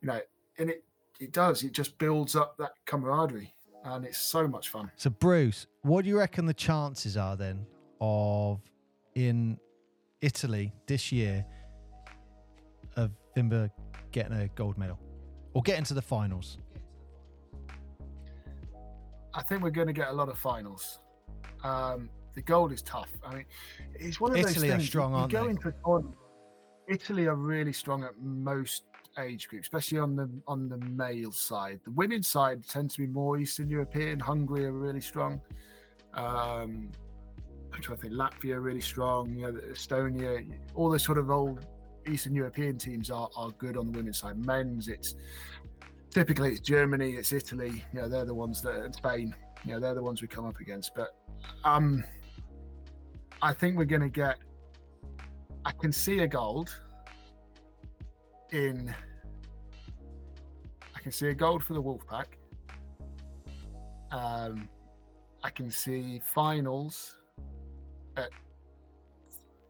[0.02, 0.22] You know,
[0.58, 0.86] and it
[1.20, 1.64] it does.
[1.64, 4.92] It just builds up that camaraderie, and it's so much fun.
[4.96, 7.66] So, Bruce, what do you reckon the chances are then
[8.02, 8.60] of
[9.16, 9.58] in
[10.22, 11.46] Italy this year
[12.96, 13.70] of Fimba
[14.12, 15.00] getting a gold medal
[15.54, 16.58] or getting to the finals?
[19.34, 21.00] I think we're going to get a lot of finals.
[21.64, 23.10] Um, the gold is tough.
[23.26, 23.46] I mean,
[23.94, 24.58] it's one of those things.
[24.64, 25.50] Italy are strong, you aren't go they?
[25.52, 26.16] into tournament-
[26.88, 28.84] Italy are really strong at most
[29.20, 31.80] age group, especially on the on the male side.
[31.84, 34.20] The women's side tends to be more Eastern European.
[34.20, 35.42] Hungary are really strong.
[36.14, 36.92] Um,
[37.74, 38.14] I'm trying to think.
[38.14, 39.36] Latvia really strong.
[39.36, 41.66] You know, Estonia, all the sort of old
[42.10, 44.38] Eastern European teams are are good on the women's side.
[44.46, 45.16] Men's, it's
[46.10, 47.84] typically it's Germany, it's Italy.
[47.94, 49.36] You know, they're the ones that and Spain.
[49.66, 50.94] You know, they're the ones we come up against.
[50.96, 51.16] But
[51.64, 52.04] um,
[53.42, 54.38] I think we're going to get.
[55.66, 56.70] I can see a gold
[58.56, 58.94] in.
[60.96, 62.26] I can see a gold for the Wolfpack.
[64.12, 64.70] Um,
[65.44, 67.18] I can see finals
[68.18, 68.30] at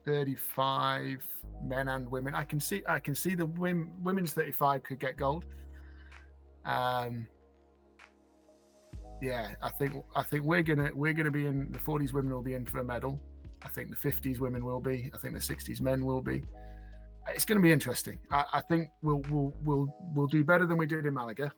[0.06, 1.18] 35
[1.64, 2.36] men and women.
[2.36, 5.46] I can see I can see the wim, women's 35 could get gold.
[6.64, 7.28] Um,
[9.22, 12.44] yeah, I think I think we're gonna we're gonna be in the 40s women will
[12.44, 13.20] be in for a medal.
[13.64, 15.10] I think the 50s women will be.
[15.14, 16.44] I think the 60s men will be.
[17.34, 18.20] It's going to be interesting.
[18.32, 21.52] I, I think we'll we'll we'll we'll do better than we did in Malaga.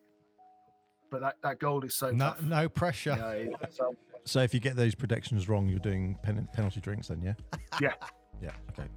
[1.09, 2.41] But that, that gold is so No, tough.
[2.43, 3.11] no pressure.
[3.11, 3.15] You
[3.51, 3.95] know, it's, um,
[4.25, 7.33] So if you get those predictions wrong, you're doing pen- penalty drinks then, yeah?
[7.81, 7.93] Yeah.
[8.41, 8.51] Yeah.
[8.71, 8.89] Okay.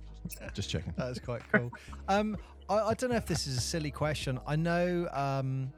[0.53, 0.93] Just checking.
[0.97, 1.71] That's quite cool.
[2.09, 2.37] um,
[2.69, 4.41] I, I don't know if this is a silly question.
[4.45, 5.73] I know um,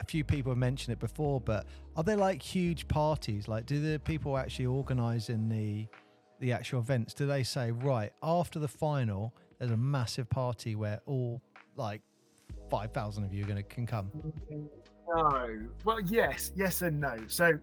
[0.00, 1.66] a few people have mentioned it before, but
[1.96, 3.46] are there like huge parties?
[3.46, 5.86] Like, do the people actually organising the
[6.40, 7.14] the actual events?
[7.14, 9.34] Do they say right after the final?
[9.58, 11.42] There's a massive party where all
[11.76, 12.00] like
[12.70, 14.10] five thousand of you are going to can come.
[15.08, 15.58] No.
[15.84, 17.16] Well, yes, yes, and no.
[17.26, 17.58] So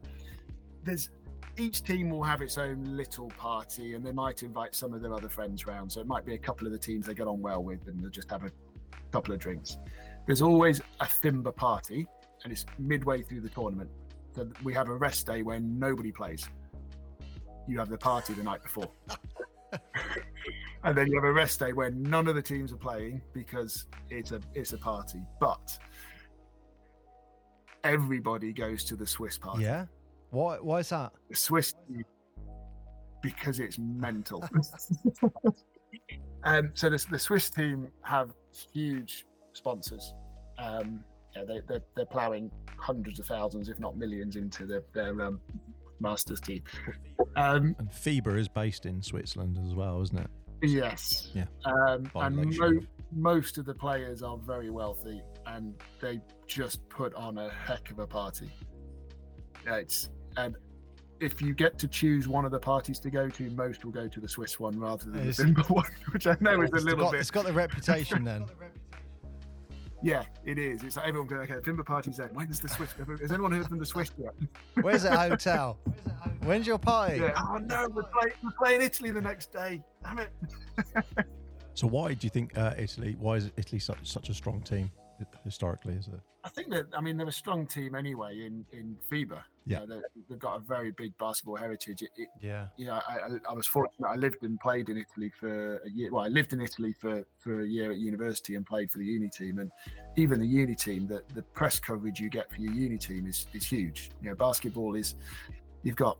[0.84, 1.10] there's
[1.58, 5.14] each team will have its own little party, and they might invite some of their
[5.14, 5.92] other friends round.
[5.92, 8.02] So it might be a couple of the teams they get on well with, and
[8.02, 8.52] they'll just have a
[9.12, 9.78] couple of drinks.
[10.26, 12.08] There's always a Fimba party,
[12.44, 13.90] and it's midway through the tournament.
[14.36, 16.50] So we have a rest day when nobody plays.
[17.68, 18.90] You have the party the night before.
[20.86, 23.88] and then you have a rest day where none of the teams are playing because
[24.10, 25.22] it's a it's a party.
[25.40, 25.78] But
[27.84, 29.64] everybody goes to the Swiss party.
[29.64, 29.86] Yeah.
[30.30, 30.58] Why?
[30.58, 31.12] Why is that?
[31.30, 31.74] The Swiss
[33.22, 34.48] because it's mental.
[36.44, 38.32] um, so the, the Swiss team have
[38.72, 40.14] huge sponsors.
[40.60, 41.04] Um,
[41.36, 45.42] yeah, they, they're, they're ploughing hundreds of thousands, if not millions, into their, their um,
[46.00, 46.62] masters team.
[47.38, 50.30] Um, And FIBA is based in Switzerland as well, isn't it?
[50.72, 51.30] Yes.
[51.34, 51.46] Yeah.
[51.66, 52.80] Um, and mo-
[53.12, 58.00] most of the players are very wealthy, and they just put on a heck of
[58.00, 58.52] a party.
[59.66, 60.56] Yeah, It's and
[61.22, 64.08] if you get to choose one of the parties to go to, most will go
[64.08, 66.76] to the Swiss one rather than It's- the Fimba one, which I know is a
[66.76, 67.22] little got, bit.
[67.22, 68.46] it's got the reputation then.
[70.06, 70.84] Yeah, it is.
[70.84, 72.30] It's like everyone going, okay, Fimba party's then.
[72.34, 72.92] When's the Swiss?
[73.20, 74.36] Has anyone heard from the Swiss yet?
[74.82, 75.80] Where's the hotel?
[76.44, 77.22] When's your party?
[77.22, 77.34] Yeah.
[77.36, 79.82] Oh no, we're playing, we're playing Italy the next day.
[80.04, 80.30] Damn it.
[81.74, 83.18] So why do you think uh, Italy?
[83.20, 84.90] Why is Italy such such a strong team
[85.44, 85.96] historically?
[85.96, 86.22] Is it?
[86.46, 89.40] I think that I mean they're a strong team anyway in in FIBA.
[89.68, 89.82] Yeah.
[89.82, 92.02] You know, they- they've got a very big basketball heritage.
[92.04, 92.68] It, it, Yeah.
[92.78, 94.08] you know, I, I, I was fortunate.
[94.08, 96.12] I lived and played in Italy for a year.
[96.12, 99.06] Well, I lived in Italy for, for a year at university and played for the
[99.06, 99.58] uni team.
[99.60, 99.72] And
[100.18, 103.48] even the uni team, the, the press coverage you get for your uni team is,
[103.54, 104.12] is huge.
[104.22, 105.16] You know, basketball is,
[105.84, 106.18] you've got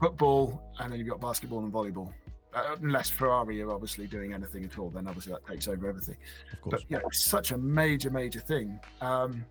[0.00, 2.12] football and then you've got basketball and volleyball.
[2.54, 6.16] Uh, unless Ferrari are obviously doing anything at all, then obviously that takes over everything
[6.52, 6.82] Of course.
[6.82, 8.80] but yeah, it's such a major, major thing.
[9.02, 9.44] Um,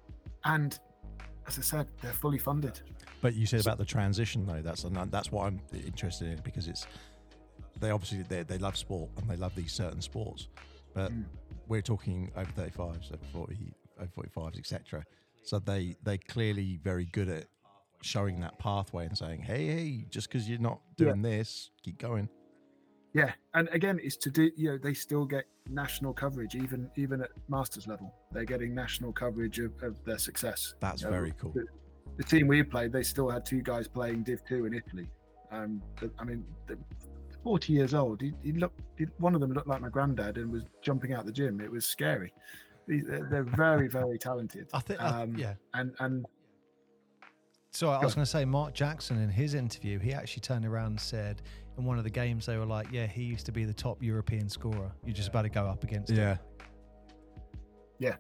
[0.46, 0.80] and
[1.48, 2.82] as I said, they're fully funded.
[3.22, 4.62] But you said about the transition though.
[4.62, 6.88] That's that's what I'm interested in because it's
[7.80, 10.48] they obviously they, they love sport and they love these certain sports,
[10.94, 11.26] but Mm.
[11.68, 15.04] we're talking over 35s, over 40, over 45s, etc.
[15.44, 17.46] So they they clearly very good at
[18.02, 21.06] showing that pathway and saying, hey, hey, just because you're not Yeah.
[21.08, 22.30] doing this, keep going.
[23.18, 24.52] Yeah, and again, it's to do.
[24.56, 28.14] You know, they still get national coverage, even even at masters level.
[28.32, 30.76] They're getting national coverage of, of their success.
[30.80, 31.54] That's Yeah, very cool.
[32.18, 35.08] The team we played, they still had two guys playing Div Two in Italy.
[35.52, 35.82] Um,
[36.20, 36.78] I mean, they're
[37.44, 38.22] forty years old.
[38.22, 38.82] He, he looked.
[39.00, 41.60] He, one of them looked like my granddad and was jumping out the gym.
[41.60, 42.32] It was scary.
[42.88, 44.70] They're, they're very, very talented.
[44.74, 45.02] I think.
[45.02, 45.56] Um, yeah.
[45.74, 46.26] And and
[47.72, 50.92] So I was going to say, Mark Jackson in his interview, he actually turned around
[50.92, 51.42] and said
[51.78, 54.02] in one of the games they were like, "Yeah, he used to be the top
[54.02, 54.92] European scorer.
[55.06, 56.38] You're just about to go up against him." Yeah.
[58.00, 58.16] Yeah.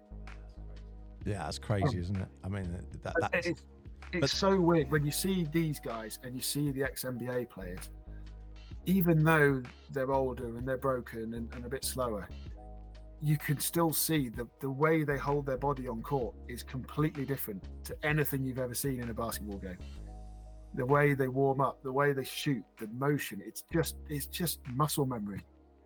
[1.25, 2.27] Yeah, that's crazy, isn't it?
[2.43, 3.63] I mean, that, that's it's,
[4.13, 7.49] it's but- so weird when you see these guys and you see the ex NBA
[7.49, 7.89] players,
[8.85, 9.61] even though
[9.91, 12.29] they're older and they're broken and, and a bit slower,
[13.21, 17.25] you can still see the, the way they hold their body on court is completely
[17.25, 19.77] different to anything you've ever seen in a basketball game.
[20.77, 24.59] The way they warm up, the way they shoot, the motion, it's just it's just
[24.73, 25.41] muscle memory.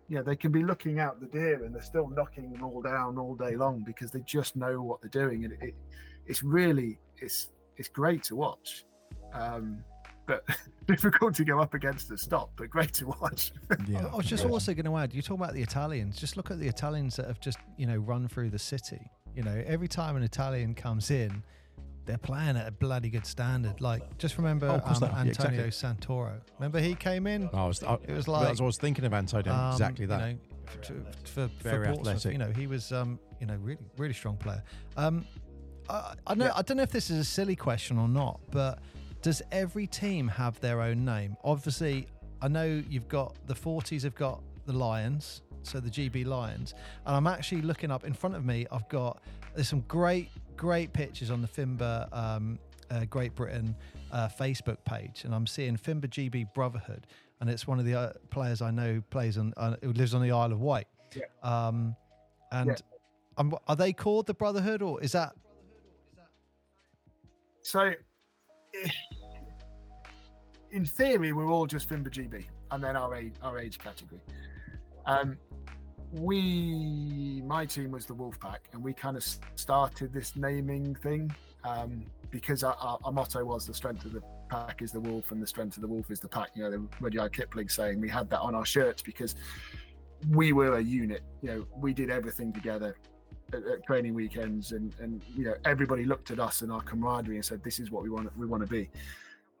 [0.08, 3.18] Yeah, they can be looking out the deer and they're still knocking them all down
[3.18, 5.44] all day long because they just know what they're doing.
[5.44, 5.74] And it, it
[6.26, 8.84] it's really it's it's great to watch.
[9.32, 9.82] Um,
[10.26, 10.44] but
[10.86, 13.52] difficult to go up against a stop, but great to watch.
[13.88, 14.06] yeah.
[14.06, 16.16] I was just also going to add, you talk about the Italians.
[16.16, 19.00] Just look at the Italians that have just, you know, run through the city.
[19.34, 21.42] You know, every time an Italian comes in,
[22.04, 23.80] they're playing at a bloody good standard.
[23.80, 25.08] Like, just remember Oh, um, are.
[25.10, 26.06] Yeah, Antonio exactly.
[26.06, 26.40] Santoro.
[26.58, 27.48] Remember he came in.
[27.52, 30.20] I was, I, It was like I was thinking of Antonio, um, exactly that.
[30.20, 30.94] You know, for,
[31.28, 32.32] for, for Very Portsmouth, athletic.
[32.32, 34.62] You know, he was, um, you know, really, really strong player.
[34.96, 35.26] Um,
[35.88, 36.46] I, I know.
[36.46, 36.52] Yeah.
[36.56, 38.78] I don't know if this is a silly question or not, but
[39.20, 41.36] does every team have their own name?
[41.44, 42.06] Obviously,
[42.40, 46.74] I know you've got the 40s have got the Lions, so the GB Lions,
[47.06, 48.66] and I'm actually looking up in front of me.
[48.72, 49.22] I've got
[49.54, 52.58] there's some great, great pictures on the Fimba um,
[52.90, 53.74] uh, Great Britain
[54.10, 57.06] uh, Facebook page, and I'm seeing Fimba GB Brotherhood,
[57.40, 60.22] and it's one of the uh, players I know plays on uh, who lives on
[60.22, 60.86] the Isle of Wight.
[61.14, 61.24] Yeah.
[61.42, 61.96] Um,
[62.50, 62.76] and Yeah.
[63.38, 65.32] um, are they called the Brotherhood, or is that
[67.62, 67.80] So,
[68.74, 68.88] eh,
[70.72, 74.20] in theory, we're all just Fimba GB, and then our age, our age category.
[75.06, 75.38] Um,
[76.12, 79.24] we, my team was the Wolfpack, and we kind of
[79.54, 81.34] started this naming thing
[81.64, 85.32] um, because our, our, our motto was the strength of the pack is the wolf,
[85.32, 86.50] and the strength of the wolf is the pack.
[86.54, 89.34] You know, the Rudyard Kipling saying we had that on our shirts because
[90.28, 91.22] we were a unit.
[91.40, 92.96] You know, we did everything together
[93.52, 97.36] at, at training weekends, and and you know everybody looked at us and our camaraderie
[97.36, 98.36] and said, "This is what we want.
[98.36, 98.90] We want to be."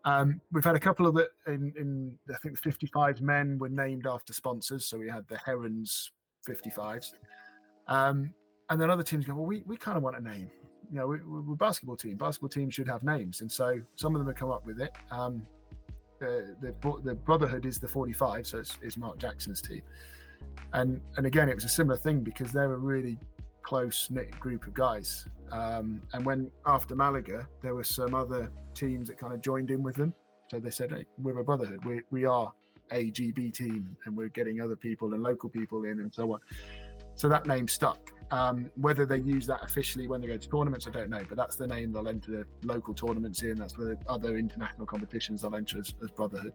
[0.04, 3.68] Um, we've had a couple of the in, in I think the 55 men were
[3.68, 6.10] named after sponsors, so we had the Herons
[6.48, 7.12] 55s,
[7.88, 8.32] um,
[8.70, 10.50] and then other teams go, "Well, we we kind of want a name."
[10.90, 12.16] You know, we, we're a basketball team.
[12.16, 14.92] Basketball teams should have names, and so some of them have come up with it.
[15.10, 15.46] Um,
[16.18, 19.82] the, the the Brotherhood is the 45, so it's, it's Mark Jackson's team,
[20.72, 23.18] and and again, it was a similar thing because they're a really
[23.62, 25.26] close knit group of guys.
[25.50, 29.82] Um, and when after Malaga, there were some other teams that kind of joined in
[29.82, 30.14] with them.
[30.50, 31.84] So they said, hey, we're a brotherhood.
[31.84, 32.52] We, we are
[32.92, 36.40] a GB team and we're getting other people and local people in and so on.
[37.14, 38.12] So that name stuck.
[38.30, 41.22] Um, whether they use that officially when they go to tournaments, I don't know.
[41.28, 43.58] But that's the name they'll enter local tournaments in.
[43.58, 46.54] That's the other international competitions they'll enter as, as brotherhood.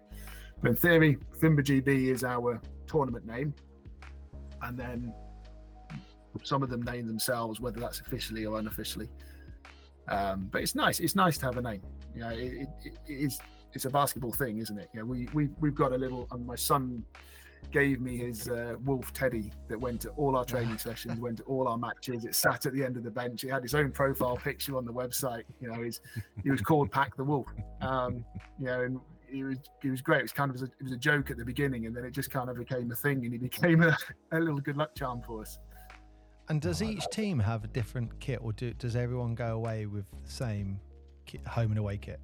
[0.61, 3.53] But in theory, Fimba GB is our tournament name.
[4.61, 5.13] and then
[6.43, 9.09] some of them name themselves, whether that's officially or unofficially.
[10.07, 10.99] Um, but it's nice.
[10.99, 11.81] It's nice to have a name.
[12.15, 13.39] You know, it, it, it is.
[13.77, 14.89] It's a basketball thing, isn't it?
[14.95, 16.27] Yeah, we we we've got a little.
[16.31, 17.03] And my son
[17.71, 21.43] gave me his uh, wolf teddy that went to all our training sessions, went to
[21.43, 22.25] all our matches.
[22.25, 23.43] It sat at the end of the bench.
[23.43, 25.43] He had his own profile picture on the website.
[25.61, 26.01] You know, he's
[26.41, 27.45] he was called Pack the Wolf.
[27.81, 28.25] Um,
[28.59, 28.99] you know, and
[29.29, 30.21] he was he was great.
[30.21, 32.13] It was kind of a, it was a joke at the beginning, and then it
[32.13, 33.95] just kind of became a thing, and he became a,
[34.31, 35.59] a little good luck charm for us.
[36.49, 40.05] And does each team have a different kit, or do, does everyone go away with
[40.23, 40.79] the same
[41.27, 42.19] kit, home and away kit?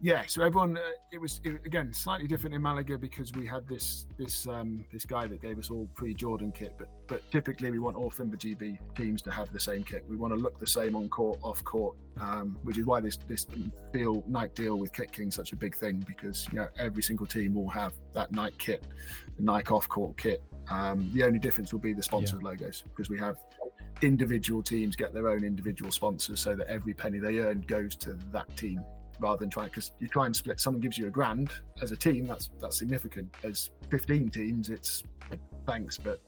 [0.00, 3.66] Yeah, so everyone, uh, it was it, again slightly different in Malaga because we had
[3.66, 7.78] this this um, this guy that gave us all pre-Jordan kit, but but typically we
[7.78, 10.04] want all FIMBA GB teams to have the same kit.
[10.06, 13.18] We want to look the same on court, off court, um, which is why this
[13.26, 13.46] this
[13.94, 17.26] deal Nike deal with Kit King such a big thing because you know every single
[17.26, 18.84] team will have that Nike kit,
[19.38, 20.42] the Nike off court kit.
[20.68, 22.48] Um, the only difference will be the sponsored yeah.
[22.48, 23.36] logos because we have
[24.02, 28.18] individual teams get their own individual sponsors so that every penny they earn goes to
[28.30, 28.84] that team
[29.18, 31.50] rather than trying because you try and split someone gives you a grand
[31.82, 35.04] as a team that's that's significant as 15 teams it's
[35.66, 36.20] thanks but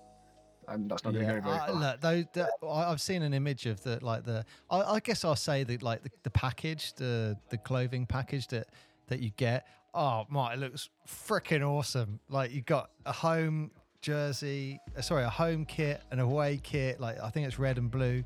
[0.69, 1.73] and that's not yeah, going to go very far.
[1.73, 4.45] look, those, the, I've seen an image of the like the.
[4.71, 8.69] I, I guess I'll say that like the, the, package, the the clothing package that
[9.07, 9.67] that you get.
[9.95, 12.21] Oh my, it looks freaking awesome!
[12.29, 13.71] Like you got a home
[14.01, 17.01] jersey, uh, sorry, a home kit, an away kit.
[17.01, 18.25] Like I think it's red and blue.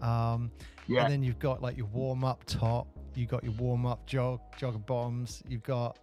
[0.00, 0.50] Um,
[0.86, 1.04] yeah.
[1.04, 4.40] And then you've got like your warm up top, you got your warm up jog
[4.56, 5.42] jog of bombs.
[5.48, 5.98] You've got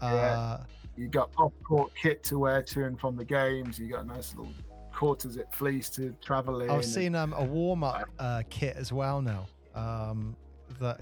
[0.00, 0.58] uh, yeah.
[0.96, 3.78] you got off court kit to wear to and from the games.
[3.78, 4.52] You got a nice little
[4.92, 6.70] quarter-zip fleece to travel in.
[6.70, 9.46] I've seen um, a warm up uh, kit as well now.
[9.74, 10.36] Um,
[10.80, 11.00] that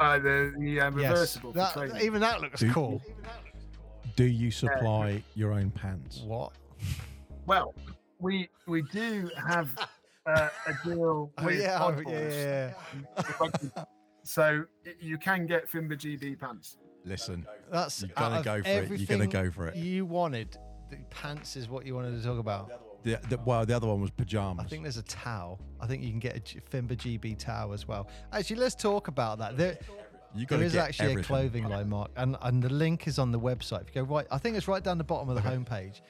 [0.00, 1.52] uh, the, the uh, reversible.
[1.54, 3.02] Yes, that, even that looks do, cool.
[4.16, 5.18] Do you supply yeah.
[5.34, 6.22] your own pants?
[6.24, 6.52] What?
[7.46, 7.74] Well,
[8.18, 9.68] we we do have
[10.26, 12.72] uh, a deal oh, with oh, yeah, yeah,
[13.76, 13.84] yeah.
[14.24, 14.64] So
[15.00, 16.78] you can get FIMBA GB pants.
[17.04, 18.98] Listen, that's you're gonna go for it.
[18.98, 19.76] You're gonna go for it.
[19.76, 20.56] You wanted
[20.90, 22.70] the pants is what you wanted to talk about.
[23.02, 24.64] The, the, well, the other one was pajamas.
[24.64, 25.60] I think there's a towel.
[25.78, 28.08] I think you can get a FIMBA GB towel as well.
[28.32, 29.58] Actually, let's talk about that.
[29.58, 29.78] There,
[30.48, 31.24] there is actually everything.
[31.24, 33.82] a clothing line, Mark, and, and the link is on the website.
[33.82, 35.54] If you go right, I think it's right down the bottom of the okay.
[35.54, 36.00] homepage.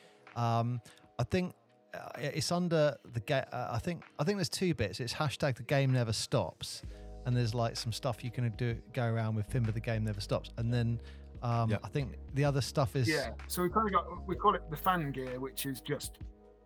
[0.40, 0.80] Um,
[1.18, 1.54] I think
[1.94, 3.44] uh, it's under the game.
[3.52, 5.00] Uh, I think I think there's two bits.
[5.00, 6.82] It's hashtag the game never stops,
[7.26, 10.20] and there's like some stuff you can do go around with Fimba the game never
[10.20, 11.00] stops, and then
[11.42, 11.80] um, yep.
[11.84, 13.30] I think the other stuff is yeah.
[13.48, 16.18] So we kind of got we call it the fan gear, which is just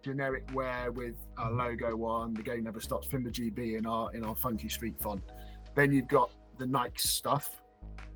[0.03, 2.35] generic wear with our logo on.
[2.35, 3.09] The game never stops.
[3.09, 5.23] Fimba GB in our in our funky street font.
[5.75, 7.61] Then you've got the Nike stuff.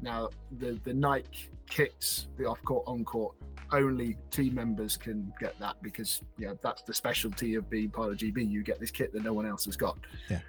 [0.00, 3.34] Now the the Nike kits, the off court, on court,
[3.72, 8.18] only team members can get that because yeah, that's the specialty of being part of
[8.18, 8.48] GB.
[8.48, 9.98] You get this kit that no one else has got.
[10.30, 10.40] Yeah.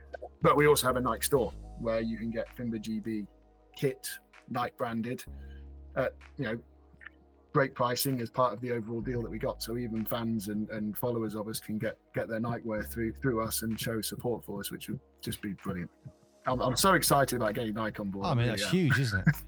[0.44, 3.26] But we also have a Nike store where you can get Fimba GB
[3.76, 4.08] kit,
[4.50, 5.24] Nike branded,
[5.96, 6.60] at you know
[7.54, 9.64] great pricing as part of the overall deal that we got.
[9.64, 13.14] So even fans and, and followers of us can get get their Nike wear through
[13.22, 15.90] through us and show support for us, which would just be brilliant.
[16.46, 18.26] I'm, I'm so excited about getting Nike on board.
[18.26, 19.36] I mean, that's huge, isn't it?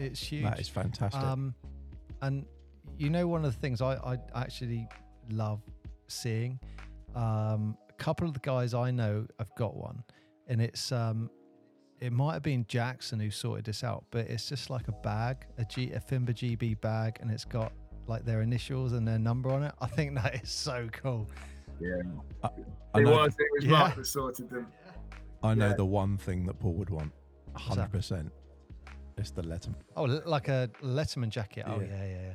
[0.00, 0.44] It's huge.
[0.44, 1.20] That is fantastic.
[1.20, 1.56] Um,
[2.22, 2.46] and
[2.98, 4.86] you know, one of the things I, I actually
[5.28, 5.60] love
[6.06, 6.60] seeing,
[7.16, 10.04] um, a couple of the guys I know have got one,
[10.48, 11.30] and it's um,
[12.00, 15.46] it might have been Jackson who sorted this out, but it's just like a bag,
[15.58, 17.72] a G, a Fimba GB bag, and it's got
[18.06, 19.72] like their initials and their number on it.
[19.80, 21.28] I think that is so cool.
[21.80, 22.02] Yeah,
[22.42, 22.48] I,
[22.94, 23.34] I it was.
[23.38, 23.70] It was yeah.
[23.70, 24.66] Mark that sorted them.
[25.42, 25.74] I know yeah.
[25.74, 27.12] the one thing that Paul would want,
[27.54, 28.32] hundred percent.
[29.16, 29.74] It's the Letterman.
[29.96, 31.64] Oh, like a Letterman jacket.
[31.66, 32.22] Oh yeah, yeah, yeah.
[32.22, 32.34] yeah.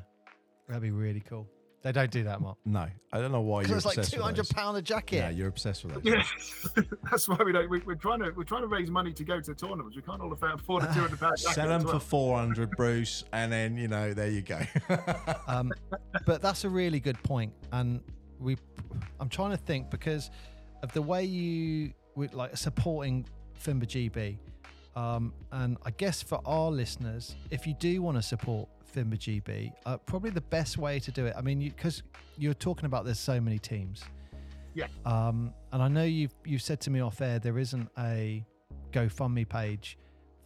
[0.68, 1.48] That'd be really cool.
[1.84, 2.58] They don't do that, Mark.
[2.64, 3.98] No, I don't know why you're obsessed.
[3.98, 5.18] it's like two hundred pound a jacket.
[5.18, 6.06] Yeah, you're obsessed with it.
[6.06, 6.82] Yeah,
[7.12, 7.70] that's why we don't.
[7.70, 9.94] We, are trying to we're trying to raise money to go to tournaments.
[9.94, 11.56] We can't all afford a two hundred pound jacket.
[11.56, 11.96] Sell them well.
[11.96, 14.62] for four hundred, Bruce, and then you know there you go.
[15.48, 15.74] um,
[16.26, 18.00] but that's a really good point, and
[18.40, 18.56] we.
[19.20, 20.32] I'm trying to think because
[20.84, 23.26] of the way you with like supporting
[23.62, 24.38] Fimba GB.
[24.96, 29.72] Um, and I guess for our listeners, if you do want to support Fimba GB,
[29.86, 31.34] uh, probably the best way to do it.
[31.36, 32.04] I mean, because
[32.38, 34.04] you, are talking about there's so many teams.
[34.74, 34.88] Yeah.
[35.06, 38.44] Um, and I know you've you've said to me off air there isn't a
[38.92, 39.98] GoFundMe page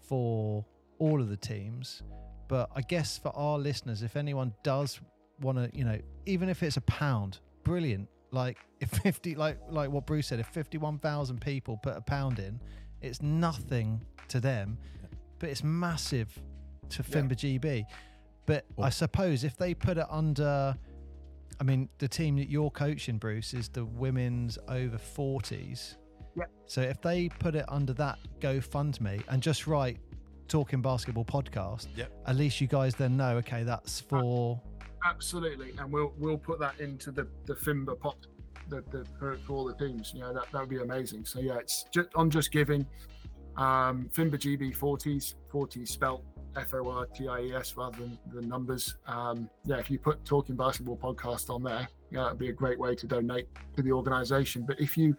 [0.02, 0.66] for
[1.00, 2.04] all of the teams,
[2.48, 5.00] but I guess for our listeners, if anyone does
[5.42, 8.08] want to, you know, even if it's a pound, brilliant.
[8.32, 12.40] Like if fifty, like like what Bruce said, if fifty-one thousand people put a pound
[12.40, 12.60] in,
[13.02, 14.78] it's nothing to them,
[15.40, 16.30] but it's massive
[16.90, 17.60] to Fimba yeah.
[17.60, 17.86] GB.
[18.48, 20.76] But well, I suppose if they put it under
[21.60, 25.96] I mean, the team that you're coaching, Bruce, is the women's over 40s.
[26.36, 26.44] Yeah.
[26.68, 29.98] So if they put it under that GoFundMe and just write
[30.48, 32.12] Talking Basketball podcast, Yep.
[32.28, 34.62] at least you guys then know, okay, that's for.
[35.06, 38.18] Absolutely, and we'll we'll put that into the the Fimba pot,
[38.70, 40.12] the, the for, for all the teams.
[40.14, 41.24] You know that that would be amazing.
[41.26, 42.86] So yeah, it's just on just giving.
[43.58, 46.24] Um, Fimba GB forties, forties spelt
[46.58, 48.96] F O R T I E S rather than the numbers.
[49.08, 52.80] Um, yeah, if you put Talking Basketball podcast on there, yeah, that'd be a great
[52.80, 54.64] way to donate to the organisation.
[54.66, 55.16] But if you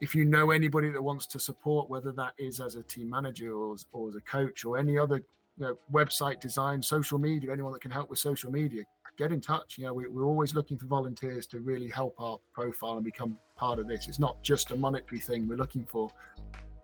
[0.00, 3.54] if you know anybody that wants to support, whether that is as a team manager
[3.54, 5.22] or as, or as a coach or any other
[5.58, 8.82] you know, website design, social media, anyone that can help with social media,
[9.18, 9.76] get in touch.
[9.76, 13.36] You know, we, we're always looking for volunteers to really help our profile and become
[13.56, 14.08] part of this.
[14.08, 16.10] It's not just a monetary thing we're looking for.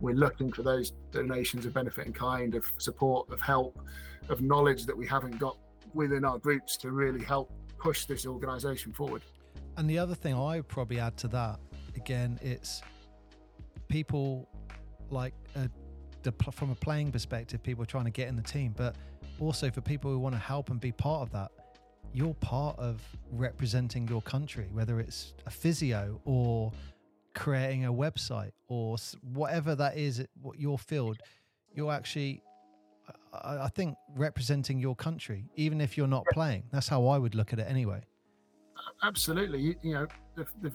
[0.01, 3.79] We're looking for those donations of benefit and kind, of support, of help,
[4.29, 5.57] of knowledge that we haven't got
[5.95, 9.23] within our groups to really help push this organisation forward.
[9.77, 11.61] And the other thing I would probably add to that,
[11.95, 12.83] again, it's
[13.89, 14.49] people
[15.11, 15.35] like
[16.33, 18.97] pl- from a playing perspective, people trying to get in the team, but
[19.39, 21.51] also for people who want to help and be part of that.
[22.13, 26.73] You're part of representing your country, whether it's a physio or
[27.37, 28.97] creating a website or
[29.33, 31.19] whatever that is, what your field.
[31.75, 32.43] You're actually,
[33.33, 36.65] I, I think, representing your country, even if you're not playing.
[36.73, 38.01] That's how I would look at it anyway.
[39.03, 39.61] Absolutely.
[39.61, 40.73] You, you know, the, the,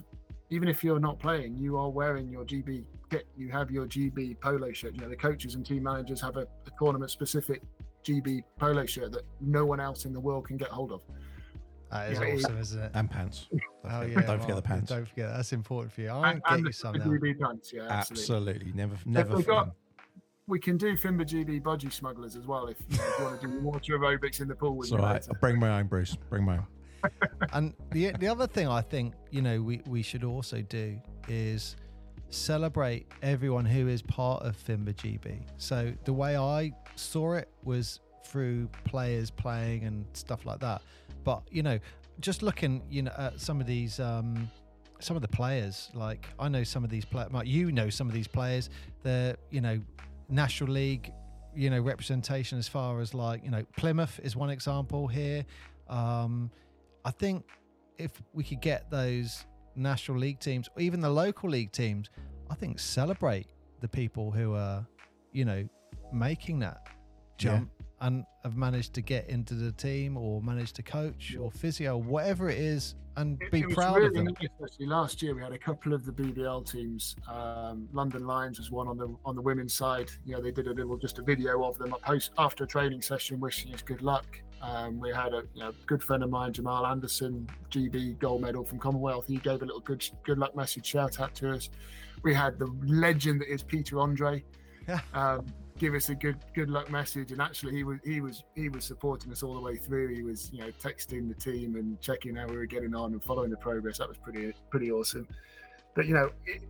[0.50, 3.26] even if you're not playing, you are wearing your GB kit.
[3.36, 4.94] You have your GB polo shirt.
[4.94, 7.62] You know, the coaches and team managers have a, a tournament specific
[8.04, 11.00] GB polo shirt that no one else in the world can get hold of.
[11.92, 12.90] That is Yeah, it- awesome, isn't it?
[12.94, 13.48] And pants.
[13.52, 14.88] Oh Don't yeah, forget the oh, pants.
[14.88, 16.08] Don't forget that's important for you.
[16.08, 17.10] I'll get and you the some Fimba now.
[17.12, 18.52] GB pants, yeah, absolutely.
[18.52, 18.72] Absolutely.
[18.72, 19.36] Never, never.
[19.36, 19.74] we got- forget.
[20.48, 23.40] We can do Fimba GB budgie smugglers as well if you, know, if you want
[23.40, 25.14] to do water aerobics in the pool with It's all right.
[25.14, 25.30] later.
[25.32, 26.16] I'll bring my own, Bruce.
[26.30, 26.66] Bring my own.
[27.52, 30.98] And the the other thing I think you know we we should also do
[31.28, 31.76] is
[32.30, 35.42] celebrate everyone who is part of Fimba GB.
[35.58, 40.80] So the way I saw it was through players playing and stuff like that.
[41.24, 41.78] But you know,
[42.20, 44.50] just looking you know at some of these um
[45.00, 48.14] some of the players like I know some of these players you know some of
[48.14, 48.70] these players
[49.02, 49.80] they're you know
[50.28, 51.12] National League
[51.54, 55.44] you know representation as far as like you know Plymouth is one example here.
[55.88, 56.50] Um
[57.04, 57.44] I think
[57.98, 59.44] if we could get those
[59.74, 62.10] National League teams, or even the local league teams,
[62.50, 63.46] I think celebrate
[63.80, 64.86] the people who are,
[65.32, 65.68] you know,
[66.12, 66.86] making that
[67.38, 67.70] jump
[68.02, 72.50] and have managed to get into the team or managed to coach or physio, whatever
[72.50, 74.34] it is, and It- be it proud really of them.
[74.60, 74.76] nice.
[74.80, 77.14] Last year we had a couple of the BBL teams.
[77.28, 80.10] Um, London Lions was one on the on the women's side.
[80.24, 83.02] You know, they did a little just a video of them post after a training
[83.02, 84.26] session, wishing us good luck.
[84.62, 88.64] Um, we had a you know, good friend of mine, Jamal Anderson, GB gold medal
[88.64, 89.26] from Commonwealth.
[89.26, 91.70] He gave a little good good luck message shout out to us.
[92.24, 94.42] We had the legend that is Peter Andre.
[94.88, 95.00] Yeah.
[95.14, 95.46] Um,
[95.82, 97.32] give us a good good luck message.
[97.32, 100.14] And actually he was he was he was supporting us all the way through.
[100.14, 103.22] He was you know texting the team and checking how we were getting on and
[103.22, 103.98] following the progress.
[103.98, 105.26] That was pretty pretty awesome.
[105.96, 106.62] But you know it,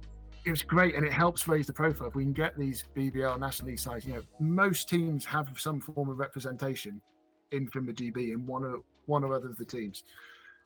[0.47, 2.09] it was great and it helps raise the profile.
[2.09, 5.79] If we can get these bbl national league sides you know most teams have some
[5.81, 7.01] form of representation
[7.53, 10.05] in from the gb in one or one or other of the teams.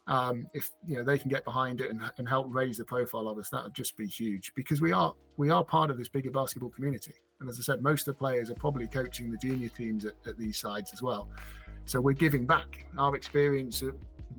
[0.06, 3.26] Um, if you know they can get behind it and, and help raise the profile
[3.28, 6.08] of us that would just be huge because we are we are part of this
[6.08, 9.36] bigger basketball community and as I said, most of the players are probably coaching the
[9.36, 11.28] junior teams at, at these sides as well.
[11.84, 13.82] So we're giving back our experience.
[13.82, 13.90] uh,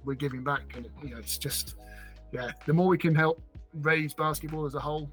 [0.03, 1.75] We're giving back, and you know, it's just
[2.31, 2.51] yeah.
[2.65, 3.41] The more we can help
[3.73, 5.09] raise basketball as a whole,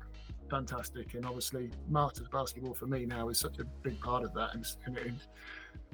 [0.50, 1.14] fantastic.
[1.14, 4.54] And obviously, Masters basketball for me now is such a big part of that.
[4.54, 5.20] And, and, and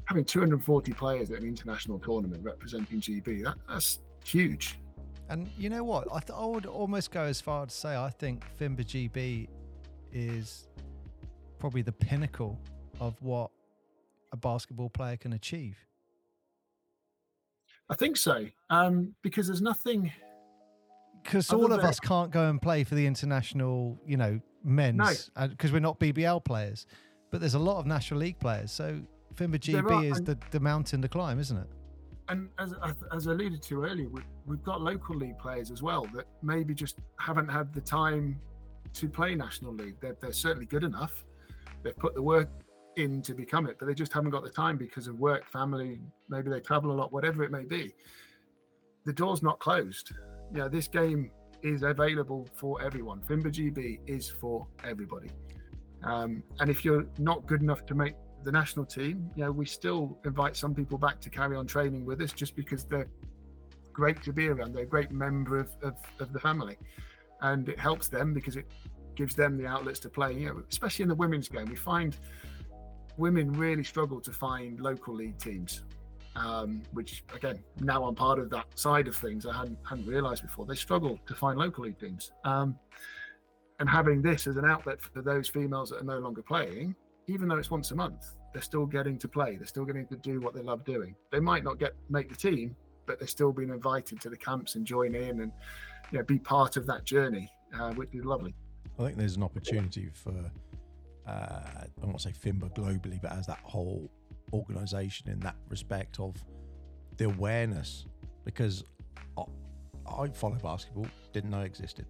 [0.04, 4.78] having 240 players at an international tournament representing GB, that, that's huge.
[5.28, 6.08] And you know what?
[6.12, 9.48] I, th- I would almost go as far to say I think Fimba GB
[10.12, 10.66] is
[11.60, 12.58] probably the pinnacle
[12.98, 13.50] of what
[14.32, 15.76] a basketball player can achieve.
[17.88, 20.12] I think so, um, because there's nothing.
[21.22, 25.70] Because all of us can't go and play for the international, you know, men's, because
[25.70, 26.86] we're not BBL players.
[27.30, 28.72] But there's a lot of National League players.
[28.72, 29.00] So
[29.34, 31.68] Fimba GB are, is and- the, the mountain to climb, isn't it?
[32.28, 36.06] and as as- as alluded to earlier, we, we've got local league players as well
[36.14, 38.40] that maybe just haven't had the time
[38.94, 39.96] to play national league.
[40.00, 41.24] They're, they're certainly good enough.
[41.82, 42.48] They've put the work
[42.96, 46.00] in to become it, but they just haven't got the time because of work, family.
[46.28, 47.94] Maybe they travel a lot, whatever it may be.
[49.06, 50.12] The door's not closed.
[50.52, 51.30] You know, this game
[51.62, 53.20] is available for everyone.
[53.20, 55.30] Fimba GB is for everybody.
[56.02, 59.66] Um, and if you're not good enough to make the national team, you know, we
[59.66, 63.08] still invite some people back to carry on training with us just because they're
[63.92, 64.74] great to be around.
[64.74, 66.78] They're a great member of, of, of the family,
[67.42, 68.66] and it helps them because it
[69.14, 70.32] gives them the outlets to play.
[70.34, 72.16] You know, especially in the women's game, we find
[73.16, 75.82] women really struggle to find local league teams.
[76.36, 79.46] Um, which again, now I'm part of that side of things.
[79.46, 80.64] I hadn't hadn't realised before.
[80.64, 82.78] They struggle to find local league teams, um,
[83.80, 86.94] and having this as an outlet for those females that are no longer playing,
[87.26, 89.56] even though it's once a month, they're still getting to play.
[89.56, 91.14] They're still getting to do what they love doing.
[91.32, 92.76] They might not get make the team,
[93.06, 95.52] but they're still being invited to the camps and join in and
[96.12, 98.54] you know be part of that journey, uh, which is lovely.
[99.00, 100.34] I think there's an opportunity for
[101.26, 101.60] uh,
[102.02, 104.10] I to say Fimba globally, but as that whole
[104.52, 106.34] organisation in that respect of
[107.16, 108.06] the awareness,
[108.44, 108.84] because
[109.38, 109.42] I,
[110.10, 112.06] I follow basketball, didn't know it existed.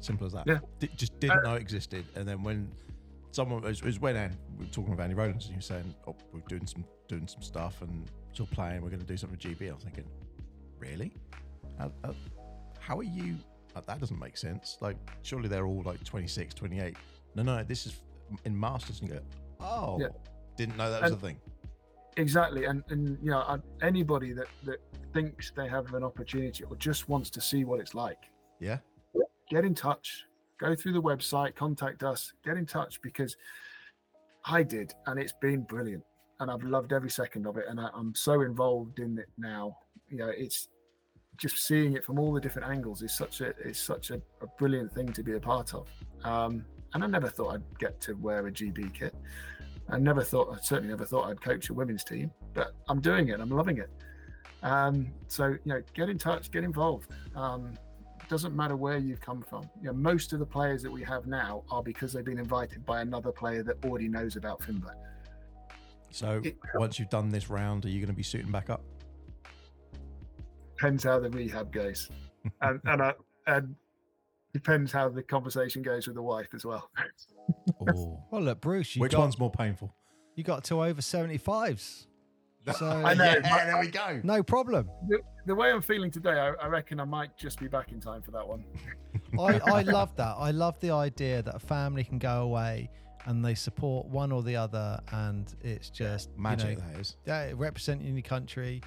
[0.00, 0.46] Simple as that.
[0.46, 0.58] Yeah.
[0.78, 2.70] D- just didn't know it existed, and then when
[3.32, 5.94] someone it was, when Andy, we were talking with Andy Rowlands, and he was saying,
[6.06, 8.82] "Oh, we're doing some doing some stuff, and still playing.
[8.82, 10.04] We're going to do something with GB." I was thinking,
[10.78, 11.12] really?
[11.78, 11.90] How,
[12.78, 13.36] how are you?
[13.76, 14.78] Uh, That doesn't make sense.
[14.80, 16.96] Like, surely they're all like 26, 28.
[17.34, 18.00] No, no, this is
[18.44, 19.20] in masters, and go,
[19.60, 20.08] oh, Yeah.
[20.56, 21.40] didn't know that was And- a thing.
[22.18, 24.78] Exactly, and and you know anybody that that
[25.12, 28.78] thinks they have an opportunity or just wants to see what it's like, Yeah,
[29.50, 30.24] get in touch.
[30.58, 33.36] Go through the website, contact us, get in touch because
[34.46, 36.04] I did, and it's been brilliant,
[36.40, 39.76] and I've loved every second of it, and I, I'm so involved in it now.
[40.08, 40.68] You know, it's
[41.36, 44.46] just seeing it from all the different angles is such a is such a, a
[44.58, 45.88] brilliant thing to be a part of.
[46.24, 46.64] Um,
[46.94, 49.14] and I never thought I'd get to wear a GB kit.
[49.88, 53.28] I never thought, I certainly never thought I'd coach a women's team, but I'm doing
[53.28, 53.38] it.
[53.38, 53.90] I'm loving it.
[54.62, 57.10] Um, so you know, get in touch, get involved.
[57.36, 57.74] Um,
[58.28, 59.70] doesn't matter where you've come from.
[59.80, 62.84] You know, most of the players that we have now are because they've been invited
[62.84, 64.90] by another player that already knows about Fimba.
[66.10, 68.82] So It- once you've done this round, are you going to be suiting back up?
[70.76, 72.10] Depends how the rehab goes,
[72.60, 73.12] and and, uh,
[73.46, 73.74] and
[74.52, 76.90] depends how the conversation goes with the wife as well.
[77.78, 79.94] Or Well, look, Bruce, you which got, one's more painful?
[80.34, 82.06] you got to over 75s.
[82.76, 83.22] So I know.
[83.24, 84.20] Yeah, there we go.
[84.24, 84.90] no problem.
[85.08, 88.00] the, the way I'm feeling today, I, I reckon I might just be back in
[88.00, 88.64] time for that one.
[89.38, 90.34] I, I love that.
[90.36, 92.90] I love the idea that a family can go away
[93.26, 97.16] and they support one or the other, and it's just you Magic know, that is.
[97.24, 98.82] yeah, representing your country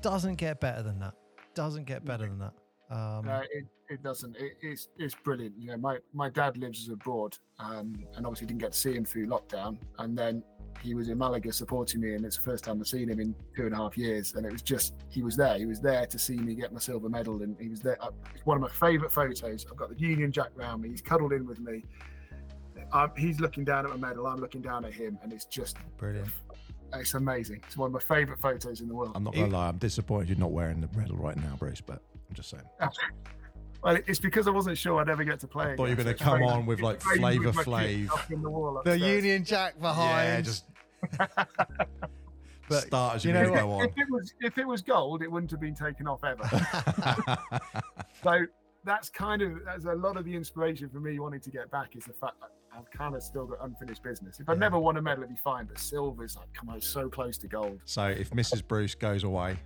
[0.00, 1.14] doesn't get better than that.
[1.54, 2.54] Doesn't get better than that.
[2.90, 4.36] Um, No, it, it doesn't.
[4.36, 5.54] It, it's it's brilliant.
[5.58, 9.04] You know, my my dad lives abroad, um, and obviously didn't get to see him
[9.04, 9.78] through lockdown.
[9.98, 10.42] And then
[10.80, 13.34] he was in Malaga supporting me, and it's the first time I've seen him in
[13.56, 14.34] two and a half years.
[14.34, 15.56] And it was just he was there.
[15.56, 17.98] He was there to see me get my silver medal, and he was there.
[18.34, 19.66] It's one of my favourite photos.
[19.70, 20.90] I've got the Union Jack round me.
[20.90, 21.84] He's cuddled in with me.
[22.92, 24.26] Um, he's looking down at my medal.
[24.26, 26.28] I'm looking down at him, and it's just brilliant.
[26.98, 27.60] It's amazing.
[27.66, 29.12] It's one of my favourite photos in the world.
[29.14, 29.68] I'm not going to lie.
[29.68, 31.80] I'm disappointed you're not wearing the medal right now, Bruce.
[31.80, 32.64] But I'm just saying.
[33.82, 35.72] Well, it's because I wasn't sure I'd ever get to play.
[35.72, 38.82] I thought you were going to come it's on with like Flavor with Flav.
[38.84, 38.98] the The.
[38.98, 40.26] Union Jack behind.
[40.26, 40.64] Yeah, just
[42.68, 43.84] But start as you you know go on.
[43.84, 46.48] If it was if it was gold, it wouldn't have been taken off ever.
[48.22, 48.46] so
[48.84, 51.94] that's kind of that's a lot of the inspiration for me wanting to get back
[51.94, 54.40] is the fact that I've kind of still got unfinished business.
[54.40, 54.58] If I Yeah.
[54.58, 55.66] never won a medal, it'd be fine.
[55.66, 57.80] But silver's like, come on, so close to gold.
[57.84, 58.66] so if Mrs.
[58.66, 59.56] Bruce goes away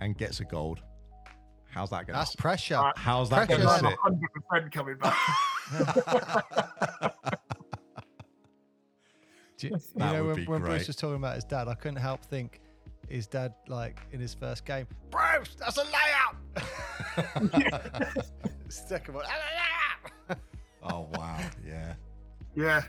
[0.00, 0.80] and gets a gold,
[1.70, 2.16] how's that going?
[2.16, 2.76] That's pressure.
[2.76, 3.98] Uh, How's that going to sit?
[4.52, 5.16] 100% coming back.
[9.58, 10.60] Do you, you know when, when.
[10.60, 12.60] Bruce was talking about his dad, I couldn't help think
[13.08, 14.86] his dad like in his first game.
[15.10, 16.36] Bruce, that's a layout.
[18.68, 19.42] Second one, "That's
[20.30, 20.38] a layup."
[20.82, 21.38] oh wow,
[22.54, 22.82] yeah,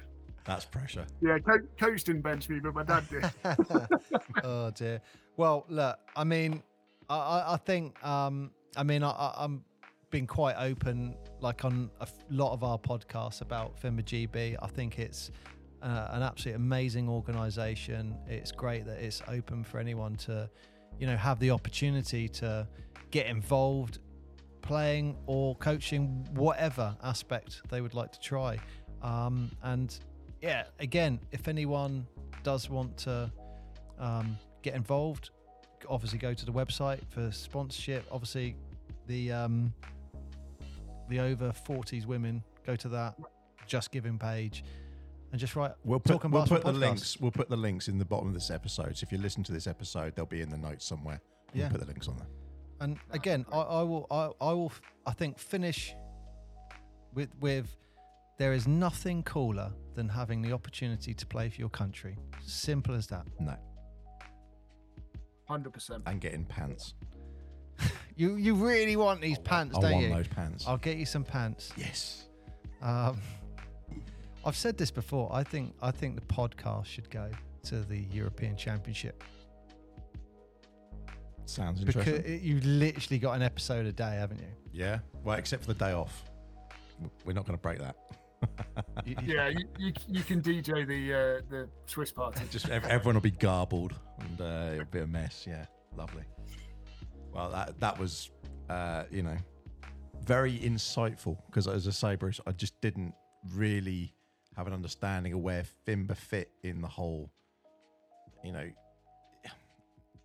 [0.45, 1.05] that's pressure.
[1.21, 1.39] yeah.
[1.39, 3.31] Co- coach didn't bench me, but my dad did.
[4.43, 5.01] oh dear.
[5.37, 6.61] Well, look, I mean,
[7.09, 9.63] I, I, think, um, I mean, I, I'm
[10.11, 14.55] being quite open, like on a lot of our podcasts about FIMBA GB.
[14.61, 15.31] I think it's
[15.81, 18.15] uh, an absolutely amazing organisation.
[18.27, 20.49] It's great that it's open for anyone to,
[20.99, 22.67] you know, have the opportunity to
[23.11, 23.99] get involved,
[24.61, 28.57] playing or coaching, whatever aspect they would like to try.
[29.03, 29.97] Um, and
[30.41, 32.07] yeah, again, if anyone
[32.43, 33.31] does want to
[33.99, 35.29] um, get involved,
[35.89, 38.05] obviously go to the website for sponsorship.
[38.11, 38.55] Obviously,
[39.07, 39.73] the um,
[41.09, 43.15] the over 40s women go to that
[43.67, 44.63] just giving page
[45.31, 45.71] and just write.
[45.83, 46.79] We'll put Talking we'll put the podcast.
[46.79, 47.17] links.
[47.19, 48.97] We'll put the links in the bottom of this episode.
[48.97, 51.19] So if you listen to this episode, they'll be in the notes somewhere.
[51.53, 52.27] We'll put the links on there.
[52.79, 54.71] And again, I, I will, I, I will,
[55.05, 55.95] I think finish
[57.13, 57.75] with with
[58.37, 62.17] there is nothing cooler than having the opportunity to play for your country.
[62.45, 63.25] Simple as that.
[63.39, 63.55] No,
[65.49, 66.01] 100%.
[66.05, 66.93] and getting pants.
[68.15, 70.13] You you really want these pants, I don't want you?
[70.13, 70.65] those pants.
[70.67, 71.71] I'll get you some pants.
[71.75, 72.25] yes.
[72.83, 73.19] Um,
[74.45, 75.31] I've said this before.
[75.33, 77.31] I think I think the podcast should go
[77.63, 79.23] to the European Championship
[81.45, 82.15] Sounds interesting.
[82.25, 84.47] it, you've literally got an episode a day, haven't you?
[84.71, 84.99] yeah.
[85.23, 86.23] Well, except for the day off.
[87.25, 87.95] We're not going to break that.
[89.05, 92.41] Yeah, you, you, you can DJ the uh, the Swiss party.
[92.51, 95.45] Just everyone will be garbled and uh, it'll be a mess.
[95.47, 95.65] Yeah,
[95.97, 96.23] lovely.
[97.33, 98.29] Well, that that was,
[98.69, 99.35] uh, you know,
[100.25, 103.13] very insightful because, as I say, Bruce, I just didn't
[103.53, 104.13] really
[104.55, 107.29] have an understanding of where Fimba fit in the whole,
[108.43, 108.69] you know,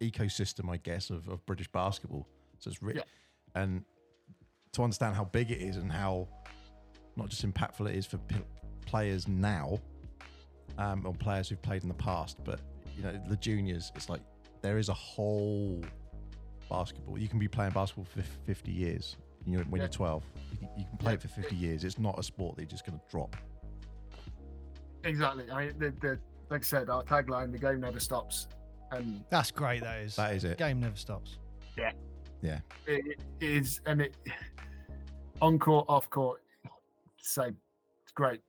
[0.00, 2.28] ecosystem, I guess, of, of British basketball.
[2.58, 3.62] So it's really, Yeah.
[3.62, 3.84] and
[4.72, 6.28] to understand how big it is and how
[7.18, 8.36] not just impactful it is for p-
[8.86, 9.78] players now,
[10.78, 12.60] um, or players who've played in the past, but
[12.96, 13.92] you know the juniors.
[13.96, 14.20] It's like
[14.62, 15.82] there is a whole
[16.70, 17.18] basketball.
[17.18, 19.84] You can be playing basketball for 50 years when you're, when Yeah.
[19.86, 20.22] you're 12.
[20.52, 21.16] You can, you can play Yeah.
[21.16, 21.84] it for 50 years.
[21.84, 23.36] It's not a sport that you're just going to drop.
[25.04, 25.50] Exactly.
[25.50, 26.18] I mean, the, the
[26.50, 28.48] like I said, our tagline: "The game never stops,"
[28.90, 29.82] and That's great.
[29.82, 30.16] That is.
[30.16, 30.58] That is it.
[30.58, 31.38] Game never stops.
[31.76, 32.60] Yeah.
[32.86, 34.14] it, it is, and it
[35.42, 36.40] on court, off court,
[37.28, 37.56] same.
[38.02, 38.40] It's great.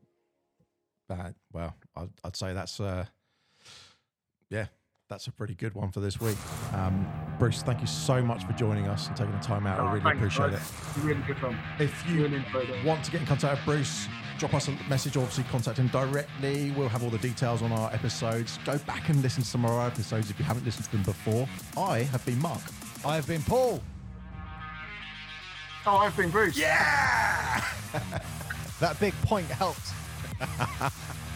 [1.10, 3.06] Uh, well, I'd, I'd say that's, uh,
[4.50, 4.68] yeah,
[5.10, 6.38] that's a pretty good one for this week.
[6.74, 7.08] Um,
[7.40, 9.80] Bruce, thank you so much for joining us and taking the time out.
[9.80, 10.72] I Oh, really thanks, appreciate guys.
[10.98, 11.04] it.
[11.04, 11.58] Really good fun.
[11.80, 12.44] If you Really
[12.86, 14.08] want to get in contact with Bruce,
[14.38, 15.18] drop us a message.
[15.18, 16.72] Obviously, contact him directly.
[16.78, 18.60] We'll have all the details on our episodes.
[18.66, 21.02] Go back and listen to some of our episodes if you haven't listened to them
[21.04, 21.48] before.
[21.76, 22.62] I have been Mark.
[23.04, 23.82] I have been Paul.
[25.88, 26.56] Oh, I've been Bruce.
[26.58, 27.66] Yeah!
[28.80, 29.94] That big point helped.